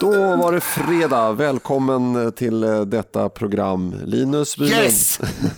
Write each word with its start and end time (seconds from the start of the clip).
Då 0.00 0.36
var 0.36 0.52
det 0.52 0.60
fredag. 0.60 1.32
Välkommen 1.32 2.32
till 2.32 2.64
eh, 2.64 2.80
detta 2.80 3.28
program. 3.28 3.94
Linus 4.04 4.56
Bylund. 4.56 4.82
Yes! 4.82 5.18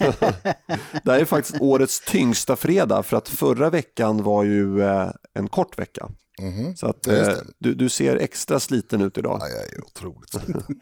det 1.02 1.12
här 1.12 1.20
är 1.20 1.24
faktiskt 1.24 1.60
årets 1.60 2.00
tyngsta 2.00 2.56
fredag 2.56 3.02
för 3.02 3.16
att 3.16 3.28
förra 3.28 3.70
veckan 3.70 4.22
var 4.22 4.44
ju 4.44 4.82
eh, 4.82 5.10
en 5.34 5.48
kort 5.48 5.78
vecka. 5.78 6.08
Mhm. 6.40 6.76
Så 6.76 6.86
att 6.86 7.06
eh, 7.06 7.28
du, 7.58 7.74
du 7.74 7.88
ser 7.88 8.16
extra 8.16 8.60
sliten 8.60 9.00
ut 9.00 9.18
idag. 9.18 9.38
Ja, 9.40 9.48
jag 9.48 9.72
är 9.72 9.84
otroligt 9.84 10.34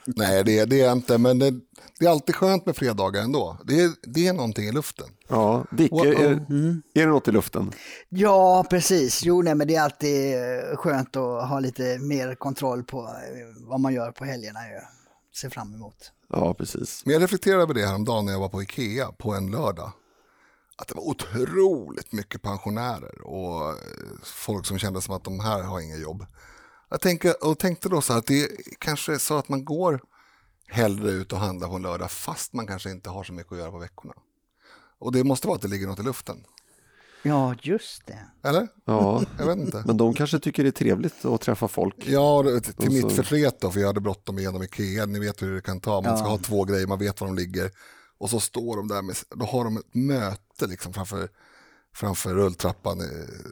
Nej, 0.17 0.45
det 0.45 0.59
är 0.59 0.67
det 0.67 0.81
är 0.81 0.85
jag 0.85 0.93
inte, 0.97 1.19
men 1.19 1.39
det, 1.39 1.51
det 1.99 2.07
är 2.07 2.11
alltid 2.11 2.35
skönt 2.35 2.67
med 2.67 2.77
fredagar 2.77 3.23
ändå. 3.23 3.59
Det 3.65 3.81
är, 3.81 3.91
det 4.03 4.27
är 4.27 4.33
någonting 4.33 4.65
i 4.69 4.73
luften. 4.73 5.07
Ja, 5.29 5.65
Dick, 5.73 5.93
Wow. 5.93 6.07
är, 6.07 6.31
är 6.95 7.01
det 7.01 7.07
något 7.07 7.29
i 7.29 7.33
luften? 7.33 7.73
Ja, 8.09 8.67
precis. 8.71 9.23
Jo, 9.25 9.43
nej, 9.43 9.55
men 9.55 9.69
det 9.69 9.75
är 9.77 9.83
alltid 9.83 10.35
eh, 10.35 10.77
skönt 10.77 11.17
att 11.17 11.49
ha 11.49 11.61
lite 11.61 11.99
mer 11.99 12.35
kontroll 12.35 12.85
på 12.85 12.99
eh, 13.03 13.69
vad 13.69 13.81
man 13.81 13.95
gör 13.95 14.13
på 14.13 14.25
helgerna. 14.25 14.59
Jag 14.73 14.83
ser 15.37 15.49
fram 15.49 15.75
emot. 15.75 16.13
Ja, 16.33 16.55
precis. 16.55 17.03
Men 17.05 17.13
jag 17.13 17.23
reflekterade 17.23 17.63
över 17.63 17.75
det 17.75 17.87
häromdagen 17.87 18.25
när 18.27 18.33
jag 18.33 18.41
var 18.41 18.49
på 18.49 18.63
Ikea 18.63 19.13
på 19.19 19.35
en 19.35 19.51
lördag. 19.51 19.93
Att 20.81 20.89
det 20.89 20.95
var 20.95 21.03
otroligt 21.09 22.13
mycket 22.13 22.43
pensionärer 22.43 23.21
och 23.27 23.69
eh, 23.71 23.77
folk 24.25 24.67
som 24.67 24.79
kände 24.79 25.01
som 25.03 25.15
att 25.15 25.25
de 25.25 25.41
här 25.41 25.63
har 25.63 25.81
inga 25.81 25.97
jobb. 25.97 26.27
Jag 26.91 27.01
tänker, 27.01 27.45
och 27.47 27.59
tänkte 27.59 27.89
då 27.89 28.01
så 28.01 28.13
här 28.13 28.21
att 28.21 28.27
det 28.27 28.49
kanske 28.79 29.15
är 29.15 29.19
så 29.19 29.37
att 29.39 29.49
man 29.49 29.65
går 29.65 30.01
hellre 30.69 31.11
ut 31.11 31.33
och 31.33 31.39
handlar 31.39 31.69
på 31.69 31.75
en 31.75 31.83
lördag 31.83 32.11
fast 32.11 32.53
man 32.53 32.67
kanske 32.67 32.91
inte 32.91 33.11
har 33.11 33.25
så 33.25 33.33
mycket 33.33 33.53
att 33.53 33.59
göra 33.59 33.71
på 33.71 33.79
veckorna. 33.79 34.15
Och 34.99 35.13
det 35.13 35.25
måste 35.25 35.47
vara 35.47 35.57
att 35.57 35.63
det 35.63 35.69
ligger 35.69 35.87
något 35.87 35.99
i 36.01 36.03
luften. 36.03 36.45
Ja, 37.23 37.55
just 37.63 38.07
det. 38.07 38.19
Eller? 38.49 38.69
Ja, 38.85 39.23
Jag 39.39 39.47
vet 39.47 39.59
inte. 39.59 39.83
men 39.87 39.97
de 39.97 40.15
kanske 40.15 40.39
tycker 40.39 40.63
det 40.63 40.69
är 40.69 40.73
trevligt 40.73 41.25
att 41.25 41.41
träffa 41.41 41.69
folk. 41.69 41.95
Ja, 41.99 42.43
till 42.61 42.75
Och 42.87 42.93
mitt 42.93 43.03
så- 43.03 43.11
förtret 43.11 43.61
då, 43.61 43.71
för 43.71 43.81
jag 43.81 43.87
hade 43.87 44.01
bråttom 44.01 44.39
igenom 44.39 44.63
Ikea. 44.63 45.07
Ni 45.07 45.19
vet 45.19 45.43
hur 45.43 45.55
det 45.55 45.61
kan 45.63 45.81
ta. 45.81 46.01
Man 46.01 46.17
ska 46.19 46.27
Ja. 46.27 46.31
ha 46.31 46.39
två 46.39 46.65
grejer, 46.65 46.87
man 46.87 46.99
vet 46.99 47.21
var 47.21 47.29
de 47.29 47.37
ligger. 47.37 47.71
Och 48.21 48.31
så 48.31 48.41
står 48.41 48.77
de 48.77 48.89
där 48.89 49.03
med, 49.03 49.17
då 49.37 49.45
har 49.47 49.65
de 49.65 49.77
ett 49.77 49.95
möte 49.95 50.67
liksom 50.67 50.93
framför, 50.93 51.29
framför 51.95 52.35
rulltrappan. 52.35 53.01
eh, 53.01 53.07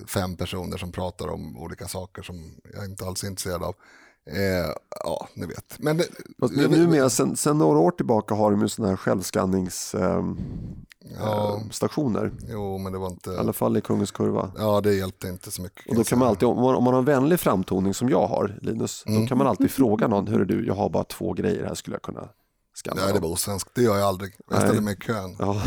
Fem 0.06 0.36
personer 0.36 0.76
som 0.76 0.92
pratar 0.92 1.28
om 1.28 1.56
olika 1.58 1.88
saker 1.88 2.22
som 2.22 2.54
jag 2.74 2.84
inte 2.84 3.04
alls 3.06 3.24
är 3.24 3.28
intresserad 3.28 3.62
av. 3.62 3.74
Eh, 4.30 4.72
ja, 5.04 5.28
ni 5.34 5.46
vet. 5.46 5.76
Men 5.78 5.96
det, 5.96 6.06
nu, 6.50 6.68
numera, 6.68 7.10
sen, 7.10 7.36
sen 7.36 7.58
några 7.58 7.78
år 7.78 7.90
tillbaka 7.90 8.34
har 8.34 8.50
de 8.50 8.60
ju 8.62 8.68
sådana 8.68 8.90
här 8.90 8.96
självskannningsstationer. 8.96 10.36
Ja. 11.20 11.60
stationer. 11.70 12.32
jo, 12.48 12.78
men 12.78 12.92
det 12.92 12.98
var 12.98 13.08
I 13.08 13.12
inte... 13.12 13.40
alla 13.40 13.52
fall 13.52 13.76
i 13.76 13.80
Kungens 13.80 14.10
Kurva. 14.10 14.52
Ja, 14.58 14.80
det 14.80 14.94
hjälpte 14.94 15.28
inte 15.28 15.50
så 15.50 15.62
mycket. 15.62 15.88
Och 15.88 15.94
då 15.94 16.04
kan 16.04 16.18
man 16.18 16.28
alltid, 16.28 16.48
om 16.48 16.56
man, 16.60 16.74
om 16.74 16.84
man 16.84 16.92
har 16.94 16.98
en 16.98 17.04
vänlig 17.04 17.40
framtoning 17.40 17.94
som 17.94 18.08
jag 18.08 18.26
har, 18.26 18.58
Linus, 18.62 19.04
Mm. 19.06 19.20
då 19.20 19.26
kan 19.26 19.38
man 19.38 19.46
alltid 19.46 19.70
fråga 19.70 20.08
någon, 20.08 20.26
hörru 20.28 20.44
du, 20.44 20.66
jag 20.66 20.74
har 20.74 20.90
bara 20.90 21.04
två 21.04 21.32
grejer 21.32 21.64
här, 21.66 21.74
skulle 21.74 21.94
jag 21.94 22.02
kunna 22.02 22.28
scanna 22.78 23.00
Nej, 23.00 23.12
det 23.12 23.18
dem?" 23.18 23.22
var 23.22 23.34
osvenskt. 23.34 23.70
Det 23.74 23.82
gör 23.82 23.98
jag 23.98 24.06
aldrig. 24.08 24.34
Jag 24.48 24.58
Nej. 24.58 24.68
ställer 24.68 24.80
mig 24.82 24.94
i 24.94 24.96
kön. 24.96 25.36
Ja, 25.38 25.62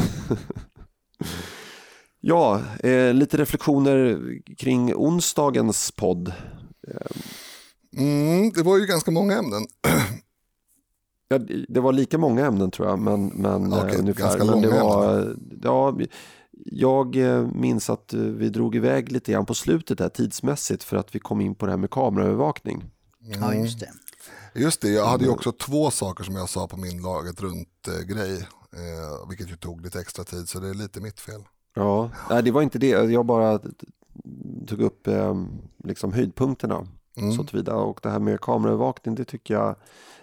ja 2.21 2.61
eh, 2.79 3.13
lite 3.13 3.37
reflektioner 3.37 4.19
kring 4.57 4.95
onsdagens 4.95 5.91
podd. 5.91 6.33
Mm, 7.97 8.51
det 8.51 8.63
var 8.63 8.77
ju 8.77 8.85
ganska 8.85 9.11
många 9.11 9.37
ämnen. 9.37 9.67
Ja, 11.27 11.39
det 11.67 11.79
var 11.79 11.93
lika 11.93 12.17
många 12.17 12.45
ämnen 12.45 12.71
tror 12.71 12.87
jag, 12.87 12.99
men, 12.99 13.27
men 13.27 13.73
Okej, 13.73 13.93
eh, 13.93 13.99
ungefär. 13.99 14.23
ganska 14.23 14.45
Men 14.45 14.61
det 14.61 14.67
långa 14.67 14.83
var, 14.83 15.35
ja, 15.61 15.97
jag 16.65 17.15
eh, 17.15 17.47
minns 17.47 17.89
att 17.89 18.13
vi 18.13 18.49
drog 18.49 18.75
iväg 18.75 19.11
lite 19.11 19.31
grann 19.31 19.45
på 19.45 19.53
slutet 19.53 19.97
där 19.97 20.09
tidsmässigt 20.09 20.83
för 20.83 20.97
att 20.97 21.15
vi 21.15 21.19
kom 21.19 21.41
in 21.41 21.55
på 21.55 21.65
det 21.65 21.71
här 21.71 21.77
med 21.77 21.89
kameraövervakning. 21.89 22.83
Ja, 23.19 23.53
just 23.53 23.79
det. 23.79 23.89
Just 24.55 24.81
det, 24.81 24.89
jag 24.89 25.05
hade 25.05 25.23
ju 25.23 25.29
också 25.29 25.51
två 25.51 25.91
saker 25.91 26.23
som 26.23 26.35
jag 26.35 26.49
sa 26.49 26.67
på 26.67 26.77
min 26.77 27.01
laget 27.01 27.41
runt-grej. 27.41 28.47
Eh, 28.73 29.29
vilket 29.29 29.51
ju 29.51 29.55
tog 29.55 29.81
lite 29.81 29.99
extra 29.99 30.23
tid, 30.23 30.49
så 30.49 30.59
det 30.59 30.69
är 30.69 30.73
lite 30.73 31.01
mitt 31.01 31.19
fel. 31.19 31.41
Ja, 31.75 32.09
nej, 32.29 32.43
det 32.43 32.51
var 32.51 32.61
inte 32.61 32.79
det. 32.79 32.87
Jag 33.11 33.25
bara 33.25 33.59
tog 34.67 34.81
upp 34.81 35.07
eh, 35.07 35.35
liksom 35.83 36.13
höjdpunkterna. 36.13 36.87
Mm. 37.17 37.31
Så 37.33 37.43
tillvida. 37.43 37.75
Och 37.75 37.99
det 38.03 38.09
här 38.09 38.19
med 38.19 38.41
kameraövervakning, 38.41 39.15
det 39.15 39.25
tycker 39.25 39.53
jag, 39.53 39.75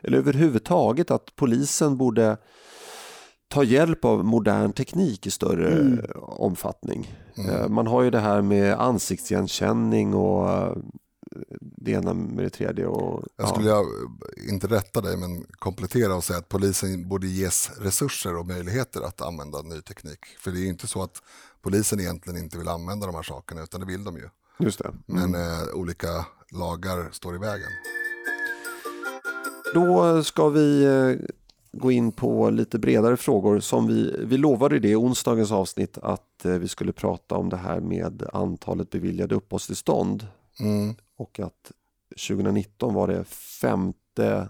eller 0.02 0.18
överhuvudtaget 0.18 1.10
att 1.10 1.36
polisen 1.36 1.96
borde 1.96 2.36
ta 3.48 3.62
hjälp 3.64 4.04
av 4.04 4.24
modern 4.24 4.72
teknik 4.72 5.26
i 5.26 5.30
större 5.30 5.72
Mm. 5.80 5.98
eh, 5.98 6.04
omfattning. 6.22 7.14
Mm. 7.38 7.50
Eh, 7.50 7.68
Man 7.68 7.86
har 7.86 8.02
ju 8.02 8.10
det 8.10 8.20
här 8.20 8.42
med 8.42 8.74
ansiktsigenkänning 8.80 10.14
och 10.14 10.50
eh, 10.50 10.76
det 11.60 11.90
ena 11.90 12.14
med 12.14 12.44
det 12.44 12.50
tredje. 12.50 12.86
Och, 12.86 13.24
Jag 13.36 13.48
skulle 13.48 13.68
jag, 13.68 13.86
inte 14.50 14.66
rätta 14.66 15.00
dig, 15.00 15.16
men 15.16 15.44
komplettera 15.44 16.14
och 16.14 16.24
säga 16.24 16.38
att 16.38 16.48
polisen 16.48 17.08
borde 17.08 17.26
ges 17.26 17.70
resurser 17.78 18.36
och 18.36 18.46
möjligheter 18.46 19.00
att 19.00 19.22
använda 19.22 19.62
ny 19.62 19.80
teknik. 19.80 20.18
För 20.38 20.50
det 20.50 20.58
är 20.58 20.62
ju 20.62 20.68
inte 20.68 20.86
så 20.86 21.02
att 21.02 21.22
polisen 21.62 22.00
egentligen 22.00 22.42
inte 22.42 22.58
vill 22.58 22.68
använda 22.68 23.06
de 23.06 23.14
här 23.14 23.22
sakerna, 23.22 23.62
utan 23.62 23.80
det 23.80 23.86
vill 23.86 24.04
de 24.04 24.16
ju. 24.16 24.28
Just 24.58 24.78
det. 24.78 24.92
Men 25.06 25.34
eh, 25.34 25.74
olika 25.74 26.26
lagar 26.50 27.08
står 27.12 27.34
i 27.34 27.38
vägen. 27.38 27.68
Då 29.74 30.22
ska 30.22 30.48
vi 30.48 30.84
eh, 30.84 31.26
gå 31.72 31.90
in 31.90 32.12
på 32.12 32.50
lite 32.50 32.78
bredare 32.78 33.16
frågor 33.16 33.60
som 33.60 33.86
vi, 33.86 34.24
vi 34.24 34.36
lovade 34.36 34.76
i 34.76 34.78
det 34.78 34.88
i 34.88 34.94
onsdagens 34.96 35.52
avsnitt 35.52 35.98
att 35.98 36.44
eh, 36.44 36.52
vi 36.52 36.68
skulle 36.68 36.92
prata 36.92 37.34
om 37.34 37.48
det 37.48 37.56
här 37.56 37.80
med 37.80 38.22
antalet 38.32 38.90
beviljade 38.90 39.34
uppehållstillstånd 39.34 40.26
Mm. 40.60 40.94
Och 41.18 41.40
att 41.40 41.72
2019 42.28 42.94
var 42.94 43.08
det 43.08 43.24
femte 43.60 44.48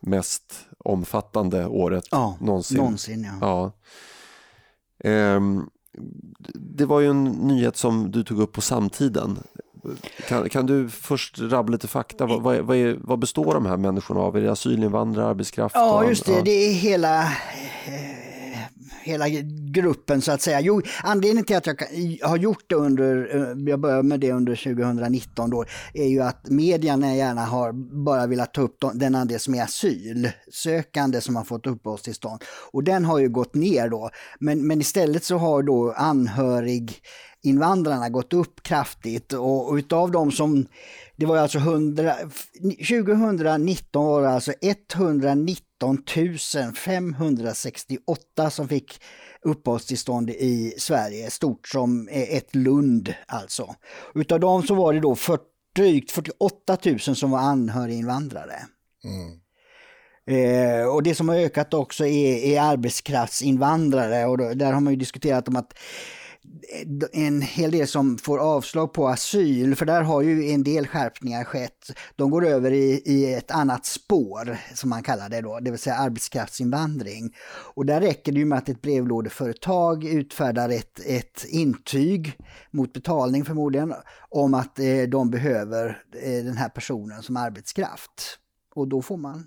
mest 0.00 0.66
omfattande 0.78 1.66
året 1.66 2.04
Ja, 2.10 2.36
någonsin. 2.40 2.76
någonsin. 2.76 3.24
ja. 3.24 3.38
Ja. 3.40 3.72
Ehm, 5.10 5.70
det 6.54 6.86
var 6.86 7.00
ju 7.00 7.10
en 7.10 7.24
nyhet 7.24 7.76
som 7.76 8.10
du 8.10 8.24
tog 8.24 8.40
upp 8.40 8.52
på 8.52 8.60
samtiden. 8.60 9.38
Kan, 10.28 10.48
kan 10.48 10.66
du 10.66 10.88
först 10.88 11.38
rabbla 11.38 11.72
lite 11.72 11.88
fakta? 11.88 12.26
Vad, 12.26 12.42
vad, 12.42 12.58
vad, 12.58 12.76
är, 12.76 12.98
vad 13.00 13.18
består 13.18 13.54
de 13.54 13.66
här 13.66 13.76
människorna 13.76 14.20
av? 14.20 14.36
Är 14.36 14.40
det 14.40 14.52
asylinvandrare, 14.52 15.26
arbetskraft? 15.26 15.74
Ja, 15.74 16.04
just 16.08 16.26
det. 16.26 16.32
ja. 16.32 16.42
Det 16.44 16.50
är 16.50 16.72
hela, 16.72 17.22
eh, 17.22 17.28
hela 19.02 19.28
gruppen 19.72 20.20
så 20.22 20.32
att 20.32 20.42
säga. 20.42 20.60
Jo, 20.60 20.82
anledningen 21.02 21.44
till 21.44 21.56
att 21.56 21.66
jag 21.66 22.28
har 22.28 22.36
gjort 22.36 22.64
det 22.66 22.74
under, 22.74 23.36
eh, 23.36 23.70
jag 23.70 23.80
började 23.80 24.02
med 24.02 24.20
det 24.20 24.32
under 24.32 24.56
2019 24.56 25.50
då, 25.50 25.64
är 25.94 26.08
ju 26.08 26.20
att 26.20 26.50
medierna 26.50 27.14
gärna 27.14 27.44
har 27.44 27.72
bara 28.04 28.26
velat 28.26 28.54
ta 28.54 28.60
upp 28.60 28.84
den 28.94 29.14
andel 29.14 29.40
som 29.40 29.54
är 29.54 29.62
asylsökande 29.62 31.20
som 31.20 31.36
har 31.36 31.44
fått 31.44 31.66
uppehållstillstånd. 31.66 32.44
Och 32.72 32.84
den 32.84 33.04
har 33.04 33.18
ju 33.18 33.28
gått 33.28 33.54
ner 33.54 33.88
då. 33.88 34.10
Men, 34.40 34.66
men 34.66 34.80
istället 34.80 35.24
så 35.24 35.38
har 35.38 35.62
då 35.62 35.92
anhörig 35.92 37.02
invandrarna 37.42 38.08
gått 38.08 38.32
upp 38.32 38.62
kraftigt 38.62 39.32
och, 39.32 39.68
och 39.68 39.74
utav 39.74 40.10
de 40.10 40.32
som, 40.32 40.66
det 41.16 41.26
var 41.26 41.34
ju 41.36 41.42
alltså 41.42 41.58
100, 41.58 42.14
2019 42.88 44.06
var 44.06 44.22
det 44.22 44.30
alltså 44.30 44.52
190 44.62 45.67
119 45.82 46.74
568 46.74 48.50
som 48.50 48.68
fick 48.68 49.00
uppehållstillstånd 49.42 50.30
i 50.30 50.74
Sverige, 50.78 51.30
stort 51.30 51.68
som 51.68 52.08
eh, 52.08 52.36
ett 52.36 52.54
Lund 52.54 53.14
alltså. 53.26 53.74
Utav 54.14 54.40
dem 54.40 54.62
så 54.62 54.74
var 54.74 54.92
det 54.92 55.00
då 55.00 55.14
för, 55.14 55.38
drygt 55.76 56.10
48 56.10 56.78
000 56.84 56.98
som 56.98 57.30
var 57.30 57.38
anhöriginvandrare. 57.38 58.56
Mm. 59.04 59.40
Eh, 60.28 60.86
och 60.86 61.02
det 61.02 61.14
som 61.14 61.28
har 61.28 61.36
ökat 61.36 61.74
också 61.74 62.06
är, 62.06 62.36
är 62.36 62.60
arbetskraftsinvandrare 62.60 64.26
och 64.26 64.38
då, 64.38 64.54
där 64.54 64.72
har 64.72 64.80
man 64.80 64.92
ju 64.92 64.98
diskuterat 64.98 65.48
om 65.48 65.56
att 65.56 65.78
en 67.12 67.42
hel 67.42 67.70
del 67.70 67.88
som 67.88 68.18
får 68.18 68.38
avslag 68.38 68.92
på 68.92 69.08
asyl, 69.08 69.76
för 69.76 69.86
där 69.86 70.02
har 70.02 70.22
ju 70.22 70.50
en 70.50 70.62
del 70.62 70.86
skärpningar 70.86 71.44
skett. 71.44 71.90
De 72.16 72.30
går 72.30 72.46
över 72.46 72.70
i, 72.70 73.02
i 73.04 73.34
ett 73.34 73.50
annat 73.50 73.86
spår, 73.86 74.58
som 74.74 74.90
man 74.90 75.02
kallar 75.02 75.28
det 75.28 75.40
då, 75.40 75.60
det 75.60 75.70
vill 75.70 75.80
säga 75.80 75.96
arbetskraftsinvandring. 75.96 77.34
Och 77.74 77.86
där 77.86 78.00
räcker 78.00 78.32
det 78.32 78.38
ju 78.38 78.44
med 78.44 78.58
att 78.58 78.68
ett 78.68 78.82
brevlådeföretag 78.82 80.04
utfärdar 80.04 80.68
ett, 80.68 81.00
ett 81.06 81.44
intyg 81.48 82.38
mot 82.70 82.92
betalning 82.92 83.44
förmodligen, 83.44 83.94
om 84.28 84.54
att 84.54 84.78
eh, 84.78 85.02
de 85.08 85.30
behöver 85.30 86.02
eh, 86.22 86.44
den 86.44 86.56
här 86.56 86.68
personen 86.68 87.22
som 87.22 87.36
arbetskraft. 87.36 88.38
Och 88.74 88.88
då 88.88 89.02
får 89.02 89.16
man 89.16 89.46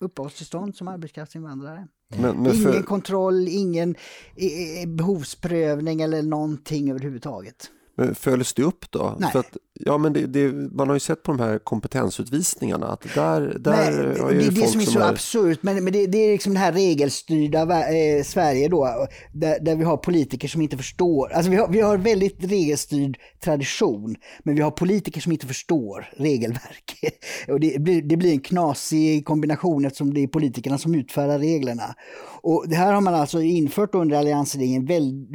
uppehållstillstånd 0.00 0.76
som 0.76 0.88
arbetskraftsinvandrare. 0.88 1.88
Men, 2.20 2.36
men 2.36 2.54
ingen 2.54 2.72
för, 2.72 2.82
kontroll, 2.82 3.48
ingen 3.48 3.94
eh, 4.36 4.88
behovsprövning 4.88 6.00
eller 6.00 6.22
någonting 6.22 6.90
överhuvudtaget. 6.90 7.70
men 7.96 8.14
följs 8.14 8.54
det 8.54 8.62
upp 8.62 8.90
då? 8.90 9.16
Nej. 9.18 9.32
För 9.32 9.38
att 9.38 9.56
Ja, 9.84 9.98
men 9.98 10.12
det, 10.12 10.26
det, 10.26 10.52
man 10.52 10.88
har 10.88 10.96
ju 10.96 11.00
sett 11.00 11.22
på 11.22 11.32
de 11.32 11.40
här 11.40 11.58
kompetensutvisningarna 11.58 12.86
att 12.86 13.14
där, 13.14 13.56
där 13.60 13.72
Nej, 13.72 14.20
har 14.20 14.30
ju 14.32 14.38
det 14.38 14.46
är 14.46 14.50
det 14.50 14.56
folk 14.56 14.70
som 14.72 14.80
är 14.80 14.84
så 14.84 14.98
är- 14.98 15.08
absurt, 15.10 15.58
men, 15.62 15.84
men 15.84 15.92
det, 15.92 16.06
det 16.06 16.18
är 16.18 16.32
liksom 16.32 16.52
det 16.54 16.58
här 16.58 16.72
regelstyrda 16.72 17.62
eh, 17.62 18.22
Sverige 18.24 18.68
då, 18.68 19.06
där, 19.32 19.58
där 19.60 19.76
vi 19.76 19.84
har 19.84 19.96
politiker 19.96 20.48
som 20.48 20.62
inte 20.62 20.76
förstår. 20.76 21.32
Alltså 21.32 21.50
vi 21.50 21.56
har, 21.56 21.68
vi 21.68 21.80
har 21.80 21.96
väldigt 21.98 22.44
regelstyrd 22.44 23.18
tradition, 23.44 24.16
men 24.42 24.54
vi 24.54 24.60
har 24.62 24.70
politiker 24.70 25.20
som 25.20 25.32
inte 25.32 25.46
förstår 25.46 26.08
regelverk. 26.16 26.94
Och 27.48 27.60
det, 27.60 27.82
blir, 27.82 28.02
det 28.02 28.16
blir 28.16 28.32
en 28.32 28.40
knasig 28.40 29.24
kombination 29.24 29.84
eftersom 29.84 30.14
det 30.14 30.20
är 30.22 30.26
politikerna 30.26 30.78
som 30.78 30.94
utfärdar 30.94 31.38
reglerna. 31.38 31.94
Och 32.42 32.64
det 32.68 32.76
här 32.76 32.92
har 32.92 33.00
man 33.00 33.14
alltså 33.14 33.42
infört 33.42 33.94
under 33.94 34.16
alliansregeringen, 34.16 34.86
väl, 34.86 35.26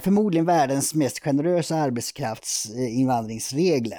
förmodligen 0.00 0.46
världens 0.46 0.94
mest 0.94 1.24
generösa 1.24 1.76
arbetskraftsinvandringsregler. 1.76 3.95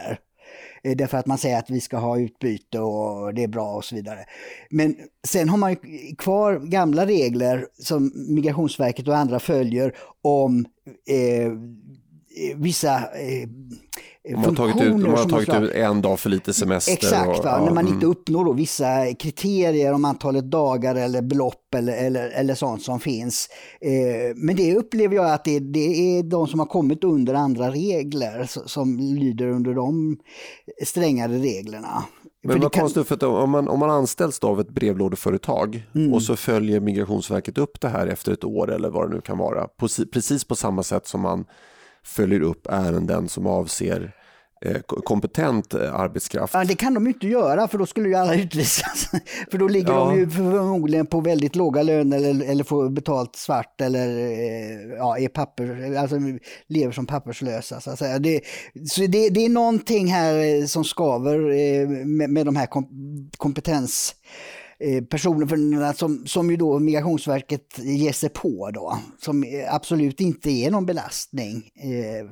Eh, 0.83 0.95
Därför 0.95 1.17
att 1.17 1.25
man 1.25 1.38
säger 1.38 1.59
att 1.59 1.69
vi 1.69 1.81
ska 1.81 1.97
ha 1.97 2.19
utbyte 2.19 2.79
och 2.79 3.33
det 3.33 3.44
är 3.44 3.47
bra 3.47 3.71
och 3.71 3.85
så 3.85 3.95
vidare. 3.95 4.25
Men 4.69 4.95
sen 5.27 5.49
har 5.49 5.57
man 5.57 5.71
ju 5.71 5.77
kvar 6.17 6.59
gamla 6.59 7.05
regler 7.05 7.67
som 7.79 8.11
Migrationsverket 8.29 9.07
och 9.07 9.17
andra 9.17 9.39
följer 9.39 9.95
om 10.21 10.65
eh, 11.09 11.51
vissa 12.55 12.95
eh, 12.97 13.49
de 14.29 14.35
har 14.35 14.56
tagit, 14.56 14.81
ut, 14.81 15.03
de 15.03 15.09
har 15.09 15.29
tagit 15.29 15.53
ut 15.63 15.71
en 15.71 16.01
dag 16.01 16.19
för 16.19 16.29
lite 16.29 16.53
semester. 16.53 16.94
Exakt, 16.94 17.39
och, 17.39 17.45
ja, 17.45 17.57
när 17.65 17.71
man 17.71 17.77
mm. 17.77 17.94
inte 17.94 18.06
uppnår 18.06 18.45
då 18.45 18.53
vissa 18.53 19.13
kriterier 19.13 19.94
om 19.94 20.06
antalet 20.06 20.51
dagar 20.51 20.95
eller 20.95 21.21
belopp 21.21 21.75
eller, 21.75 21.94
eller, 21.94 22.29
eller 22.29 22.56
sånt 22.56 22.81
som 22.81 23.00
finns. 23.00 23.50
Eh, 23.81 24.35
men 24.35 24.56
det 24.56 24.75
upplever 24.75 25.15
jag 25.15 25.33
att 25.33 25.44
det, 25.44 25.59
det 25.59 26.18
är 26.19 26.24
de 26.24 26.47
som 26.47 26.59
har 26.59 26.68
kommit 26.68 27.03
under 27.03 27.33
andra 27.33 27.71
regler 27.71 28.68
som 28.68 28.97
lyder 29.00 29.47
under 29.47 29.74
de 29.74 30.18
strängare 30.83 31.38
reglerna. 31.38 32.03
För 32.41 32.47
Men 32.47 32.59
det 32.59 32.63
vad 32.63 32.71
kan- 32.73 32.81
konstigt, 32.81 33.07
för 33.07 33.15
att 33.15 33.23
om 33.23 33.50
man, 33.50 33.68
om 33.68 33.80
man 33.80 33.89
anställs 33.89 34.39
då 34.39 34.47
av 34.47 34.59
ett 34.59 34.69
brevlådeföretag 34.69 35.83
Mm. 35.95 36.13
och 36.13 36.21
så 36.21 36.35
följer 36.35 36.80
Migrationsverket 36.80 37.57
upp 37.57 37.81
det 37.81 37.89
här 37.89 38.07
efter 38.07 38.31
ett 38.31 38.44
år 38.44 38.71
eller 38.71 38.89
vad 38.89 39.09
det 39.09 39.15
nu 39.15 39.21
kan 39.21 39.38
vara, 39.38 39.68
på, 39.68 39.88
precis 40.13 40.44
på 40.44 40.56
samma 40.56 40.83
sätt 40.83 41.07
som 41.07 41.21
man 41.21 41.45
följer 42.07 42.42
upp 42.42 42.68
ärenden 42.69 43.30
som 43.30 43.48
avser 43.48 44.13
eh, 44.65 44.77
ko- 44.81 45.01
kompetent 45.01 45.74
eh, 45.74 45.95
arbetskraft. 45.95 46.54
Ja, 46.54 46.63
det 46.63 46.75
kan 46.75 46.94
de 46.94 47.07
inte 47.07 47.27
göra 47.27 47.68
för 47.68 47.77
då 47.77 47.86
skulle 47.86 48.09
ju 48.09 48.15
alla 48.15 48.36
utvisas. 48.36 49.09
för 49.51 49.57
då 49.57 49.68
ligger 49.68 49.94
Ja. 49.94 50.00
de 50.09 50.18
ju 50.19 50.30
förmodligen 50.30 51.06
på 51.06 51.21
väldigt 51.21 51.56
låga 51.56 51.83
löner 51.83 52.18
eller, 52.18 52.45
eller 52.45 52.63
får 52.63 52.89
betalt 52.89 53.36
svart 53.36 53.81
eller 53.81 54.07
eh, 54.18 54.98
ja, 54.98 55.18
är 55.18 55.27
papper, 55.27 55.95
alltså 55.98 56.18
lever 56.68 56.92
som 56.94 57.06
papperslösa. 57.06 57.81
Så, 57.81 57.92
att. 57.92 58.24
Det, 58.24 58.42
så 58.89 59.01
det, 59.01 59.30
det 59.30 59.45
är 59.45 59.50
någonting 59.50 60.07
här 60.07 60.65
som 60.68 60.83
skaver 60.83 61.38
med, 62.06 62.30
med 62.30 62.45
de 62.45 62.56
här 62.56 62.65
kom, 62.65 62.88
kompetens 63.38 64.15
Eh, 64.79 65.03
personerna 65.03 65.94
som, 65.94 66.25
som 66.25 66.50
ju 66.51 66.57
då 66.57 66.79
Migrationsverket 66.79 67.79
ger 67.79 68.12
sig 68.12 68.29
på 68.29 68.71
då, 68.74 68.97
som 69.19 69.44
eh, 69.44 69.74
absolut 69.74 70.19
inte 70.19 70.50
är 70.50 70.71
någon 70.71 70.85
belastning 70.85 71.71
eh, 71.75 72.27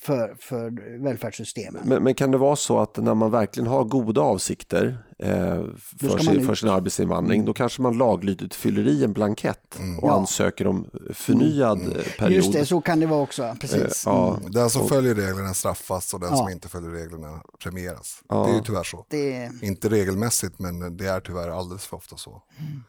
för, 0.00 0.36
för 0.40 0.98
välfärdssystemen. 1.04 1.82
Men, 1.84 2.02
men 2.02 2.14
kan 2.14 2.30
det 2.30 2.38
vara 2.38 2.56
så 2.56 2.78
att 2.78 2.96
när 2.96 3.14
man 3.14 3.30
verkligen 3.30 3.66
har 3.66 3.84
goda 3.84 4.20
avsikter 4.20 4.98
för, 5.20 6.08
ska 6.08 6.08
man 6.16 6.18
sin, 6.34 6.46
för 6.46 6.54
sin 6.54 6.68
arbetsinvandring, 6.68 7.44
då 7.44 7.52
kanske 7.52 7.82
man 7.82 7.98
laglydigt 7.98 8.54
fyller 8.54 8.88
i 8.88 9.04
en 9.04 9.12
blankett 9.12 9.60
och 9.74 9.80
Mm. 9.80 9.94
Ja. 10.02 10.08
Mm. 10.08 10.20
ansöker 10.20 10.66
om 10.66 10.86
förnyad 11.14 11.78
eh, 11.82 11.86
period. 12.18 12.32
Just 12.36 12.52
det, 12.52 12.66
så 12.66 12.80
kan 12.80 13.00
det 13.00 13.06
vara 13.06 13.20
också. 13.20 13.56
Precis. 13.60 13.80
Eh, 14.06 14.12
ja, 14.12 14.38
Den 14.48 14.70
som 14.70 14.88
följer 14.88 15.14
reglerna 15.14 15.54
straffas 15.54 16.14
och 16.14 16.20
den 16.20 16.30
Ja. 16.30 16.36
som 16.36 16.48
inte 16.48 16.68
följer 16.68 16.90
reglerna 16.90 17.42
premieras. 17.62 18.20
Ja. 18.28 18.44
Det 18.44 18.50
är 18.50 18.54
ju 18.54 18.62
tyvärr 18.62 18.84
så. 18.84 19.06
Det, 19.10 19.50
Inte 19.62 19.88
regelmässigt 19.88 20.58
men 20.58 20.96
det 20.96 21.06
är 21.06 21.20
tyvärr 21.20 21.48
alldeles 21.48 21.86
för 21.86 21.96
ofta 21.96 22.16
så. 22.16 22.42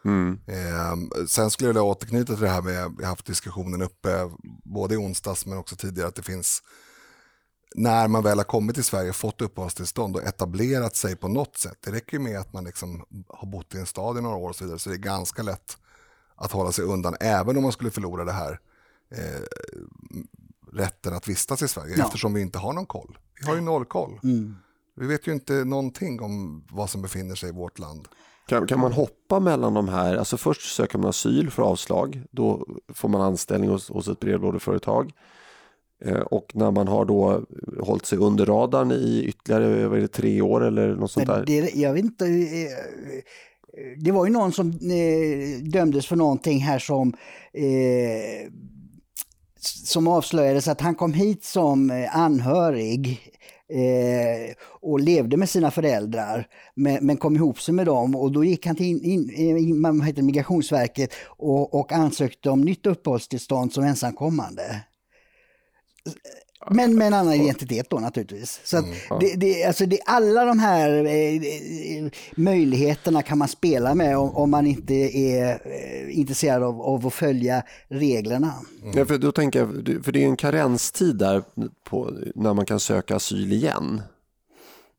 mm. 0.05 0.39
Eh, 0.47 1.25
sen 1.27 1.51
skulle 1.51 1.67
jag 1.67 1.73
vilja 1.73 1.83
återknyta 1.83 2.33
till 2.33 2.43
det 2.43 2.49
här 2.49 2.61
med, 2.61 2.73
jag 2.75 2.89
har 3.01 3.05
haft 3.05 3.25
diskussionen 3.25 3.81
uppe 3.81 4.09
både 4.63 4.93
i 4.93 4.97
onsdags 4.97 5.45
men 5.45 5.57
också 5.57 5.75
tidigare 5.75 6.07
att 6.07 6.15
det 6.15 6.23
finns 6.23 6.61
när 7.75 8.07
man 8.07 8.23
väl 8.23 8.37
har 8.37 8.43
kommit 8.43 8.75
till 8.75 8.83
Sverige 8.83 9.09
och 9.09 9.15
fått 9.15 9.41
uppehållstillstånd 9.41 10.15
och 10.15 10.23
etablerat 10.23 10.95
sig 10.95 11.15
på 11.15 11.27
något 11.27 11.57
sätt. 11.57 11.77
Det 11.85 11.91
räcker 11.91 12.17
ju 12.17 12.23
med 12.23 12.39
att 12.39 12.53
man 12.53 12.63
liksom 12.63 13.05
har 13.27 13.47
bott 13.47 13.75
i 13.75 13.77
en 13.77 13.85
stad 13.85 14.17
i 14.17 14.21
några 14.21 14.35
år 14.35 14.49
och 14.49 14.55
så 14.55 14.63
vidare 14.63 14.79
så 14.79 14.89
det 14.89 14.95
är 14.95 14.99
ganska 14.99 15.43
lätt 15.43 15.77
att 16.35 16.51
hålla 16.51 16.71
sig 16.71 16.85
undan 16.85 17.15
även 17.19 17.57
om 17.57 17.63
man 17.63 17.71
skulle 17.71 17.91
förlora 17.91 18.25
det 18.25 18.31
här 18.31 18.59
eh, 19.15 19.41
rätten 20.73 21.13
att 21.13 21.27
vistas 21.27 21.61
i 21.61 21.67
Sverige 21.67 21.95
Ja. 21.97 22.05
eftersom 22.05 22.33
vi 22.33 22.41
inte 22.41 22.59
har 22.59 22.73
någon 22.73 22.85
koll. 22.85 23.17
Vi 23.41 23.47
har 23.47 23.55
ju 23.55 23.61
noll 23.61 23.85
koll. 23.85 24.19
mm. 24.23 24.55
Vi 24.95 25.07
vet 25.07 25.27
ju 25.27 25.31
inte 25.33 25.53
någonting 25.53 26.21
om 26.21 26.63
vad 26.71 26.89
som 26.89 27.01
befinner 27.01 27.35
sig 27.35 27.49
i 27.49 27.51
vårt 27.51 27.79
land. 27.79 28.07
Kan, 28.47 28.67
kan 28.67 28.79
man 28.79 28.91
hoppa 28.93 29.39
mellan 29.39 29.73
de 29.73 29.87
här? 29.89 30.15
Alltså 30.17 30.37
först 30.37 30.75
söker 30.75 30.97
man 30.97 31.09
asyl 31.09 31.51
för 31.51 31.63
avslag. 31.63 32.23
Då 32.31 32.67
får 32.93 33.09
man 33.09 33.21
anställning 33.21 33.69
hos, 33.69 33.89
hos 33.89 34.07
ett 34.07 34.19
brevlådeföretag. 34.19 35.11
Eh, 36.05 36.19
och 36.19 36.51
när 36.53 36.71
man 36.71 36.87
har 36.87 37.05
då 37.05 37.41
hållit 37.79 38.05
sig 38.05 38.17
under 38.17 38.45
radarn 38.45 38.91
i 38.91 39.23
ytterligare 39.27 39.87
vad 39.87 39.99
det, 39.99 40.07
tre 40.07 40.41
år 40.41 40.65
eller 40.65 40.95
något 40.95 41.11
sånt 41.11 41.27
där. 41.27 41.43
det, 41.45 41.75
jag 41.75 41.93
vet 41.93 42.03
inte. 42.05 42.25
eh, 42.25 42.69
Det 43.97 44.11
var 44.11 44.25
ju 44.25 44.31
någon 44.31 44.51
som 44.51 44.69
eh, 44.69 45.63
dömdes 45.63 46.07
för 46.07 46.15
någonting 46.15 46.59
här 46.59 46.79
som 46.79 47.13
eh, 47.53 48.51
som 49.61 50.07
avslöjades 50.07 50.67
att 50.67 50.81
han 50.81 50.95
kom 50.95 51.13
hit 51.13 51.43
som 51.43 51.91
eh, 51.91 52.17
anhörig 52.17 53.19
eh, 53.69 54.55
och 54.81 54.99
levde 54.99 55.37
med 55.37 55.49
sina 55.49 55.71
föräldrar 55.71 56.47
men, 56.75 57.05
men 57.05 57.17
kom 57.17 57.35
ihop 57.35 57.61
sig 57.61 57.73
med 57.73 57.85
dem 57.85 58.15
och 58.15 58.31
då 58.31 58.43
gick 58.43 58.65
han 58.65 58.75
till 58.75 58.85
in, 58.85 59.29
in, 59.31 59.57
in, 59.57 60.25
Migrationsverket 60.25 61.13
och, 61.25 61.73
och 61.73 61.91
ansökte 61.91 62.49
om 62.49 62.61
nytt 62.61 62.85
uppehållstillstånd 62.85 63.73
som 63.73 63.83
ensamkommande. 63.83 64.81
Men 66.71 66.97
med 66.97 67.07
en 67.07 67.13
annan 67.13 67.33
identitet 67.33 67.89
då 67.89 67.99
naturligtvis. 67.99 68.61
Så 68.63 68.77
att 68.77 68.85
det, 69.19 69.35
det, 69.35 69.63
alltså 69.63 69.85
det, 69.85 69.99
alla 70.05 70.45
de 70.45 70.59
här 70.59 70.89
eh, 71.05 71.35
eh, 71.35 72.11
möjligheterna 72.35 73.21
kan 73.21 73.37
man 73.37 73.47
spela 73.47 73.95
med 73.95 74.17
om, 74.17 74.35
om 74.35 74.51
man 74.51 74.67
inte 74.67 74.93
är 75.17 75.61
eh, 75.65 76.19
intresserad 76.19 76.63
av, 76.63 76.81
av 76.81 77.07
att 77.07 77.13
följa 77.13 77.63
reglerna. 77.87 78.53
Ja, 78.93 79.05
för 79.05 79.17
då 79.17 79.31
tänker 79.31 79.59
jag, 79.59 80.03
för 80.03 80.11
det 80.11 80.23
är 80.23 80.27
en 80.27 80.37
karenstid 80.37 81.15
där 81.15 81.43
på, 81.83 82.11
när 82.35 82.53
man 82.53 82.65
kan 82.65 82.79
söka 82.79 83.15
asyl 83.15 83.53
igen. 83.53 84.01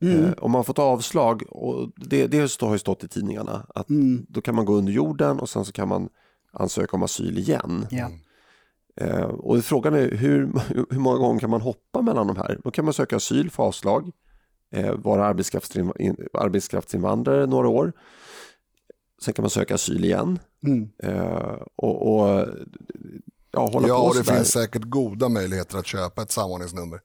Mm. 0.02 0.24
Eh, 0.24 0.32
om 0.38 0.50
man 0.50 0.64
fått 0.64 0.78
avslag, 0.78 1.42
och 1.50 1.90
det, 1.96 2.26
det 2.26 2.60
har 2.60 2.72
ju 2.72 2.78
stått 2.78 3.04
i 3.04 3.08
tidningarna, 3.08 3.66
att 3.74 3.90
Mm. 3.90 4.26
då 4.28 4.40
kan 4.40 4.54
man 4.54 4.64
gå 4.64 4.74
under 4.74 4.92
jorden 4.92 5.40
och 5.40 5.48
sen 5.48 5.64
så 5.64 5.72
kan 5.72 5.88
man 5.88 6.08
ansöka 6.52 6.96
om 6.96 7.02
asyl 7.02 7.38
igen. 7.38 7.86
Ja. 7.90 8.10
Eh, 9.00 9.22
och 9.22 9.64
frågan 9.64 9.94
är 9.94 10.10
hur, 10.10 10.52
hur 10.90 10.98
många 10.98 11.18
gånger 11.18 11.40
kan 11.40 11.50
man 11.50 11.60
hoppa 11.60 12.02
mellan 12.02 12.26
de 12.26 12.36
här? 12.36 12.60
Då 12.64 12.70
kan 12.70 12.84
man 12.84 12.94
söka 12.94 13.16
asyl, 13.16 13.50
få 13.50 13.62
avslag, 13.62 14.10
eh, 14.74 14.94
vara 14.94 15.32
arbetskraftsinv- 15.34 16.00
in- 16.00 16.26
arbetskraftsinvandrare 16.32 17.46
några 17.46 17.68
år. 17.68 17.92
Sen 19.22 19.34
kan 19.34 19.42
man 19.42 19.50
söka 19.50 19.74
asyl 19.74 20.04
igen 20.04 20.38
Mm. 20.66 20.88
eh, 21.02 21.56
och, 21.76 22.12
och 22.14 22.46
ja, 23.50 23.66
hålla 23.72 23.88
Ja, 23.88 23.98
på 24.00 24.06
och 24.06 24.14
det 24.14 24.24
finns 24.24 24.52
säkert 24.52 24.82
goda 24.82 25.28
möjligheter 25.28 25.78
att 25.78 25.86
köpa 25.86 26.22
ett 26.22 26.30
samordningsnummer. 26.30 27.00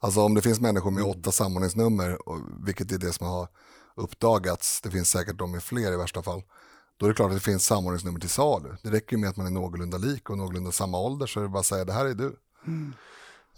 Alltså 0.00 0.20
om 0.20 0.34
det 0.34 0.42
finns 0.42 0.60
människor 0.60 0.90
med 0.90 1.04
åtta 1.04 1.32
samordningsnummer, 1.32 2.18
vilket 2.66 2.92
är 2.92 2.98
det 2.98 3.12
som 3.12 3.26
har 3.26 3.48
uppdagats, 3.96 4.80
det 4.80 4.90
finns 4.90 5.10
säkert 5.10 5.38
de 5.38 5.50
med 5.52 5.62
fler 5.62 5.92
i 5.92 5.96
värsta 5.96 6.22
fall, 6.22 6.42
då 6.98 7.06
är 7.06 7.10
det 7.10 7.14
klart 7.16 7.28
att 7.30 7.36
det 7.36 7.40
finns 7.42 7.64
samordningsnummer 7.66 8.20
till 8.20 8.28
salu. 8.28 8.68
Det 8.82 8.90
räcker 8.90 9.16
ju 9.16 9.20
med 9.20 9.30
att 9.30 9.36
man 9.36 9.46
är 9.46 9.50
någorlunda 9.50 9.98
lik 9.98 10.30
och 10.30 10.38
någorlunda 10.38 10.72
samma 10.72 11.00
ålder 11.00 11.26
så 11.26 11.40
är 11.40 11.42
det 11.44 11.48
bara 11.48 11.60
att 11.60 11.66
säga 11.66 11.84
det 11.84 11.92
här 11.92 12.04
är 12.06 12.14
du. 12.14 12.36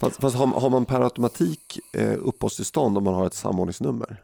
Fast, 0.01 0.17
fast 0.21 0.37
har, 0.37 0.47
har 0.47 0.71
man 0.71 0.85
per 0.85 1.01
automatik 1.01 1.79
eh, 1.93 2.13
uppehållstillstånd 2.19 2.99
om 2.99 3.05
man 3.05 3.15
har 3.15 3.27
ett 3.27 3.35
samordningsnummer? 3.35 4.23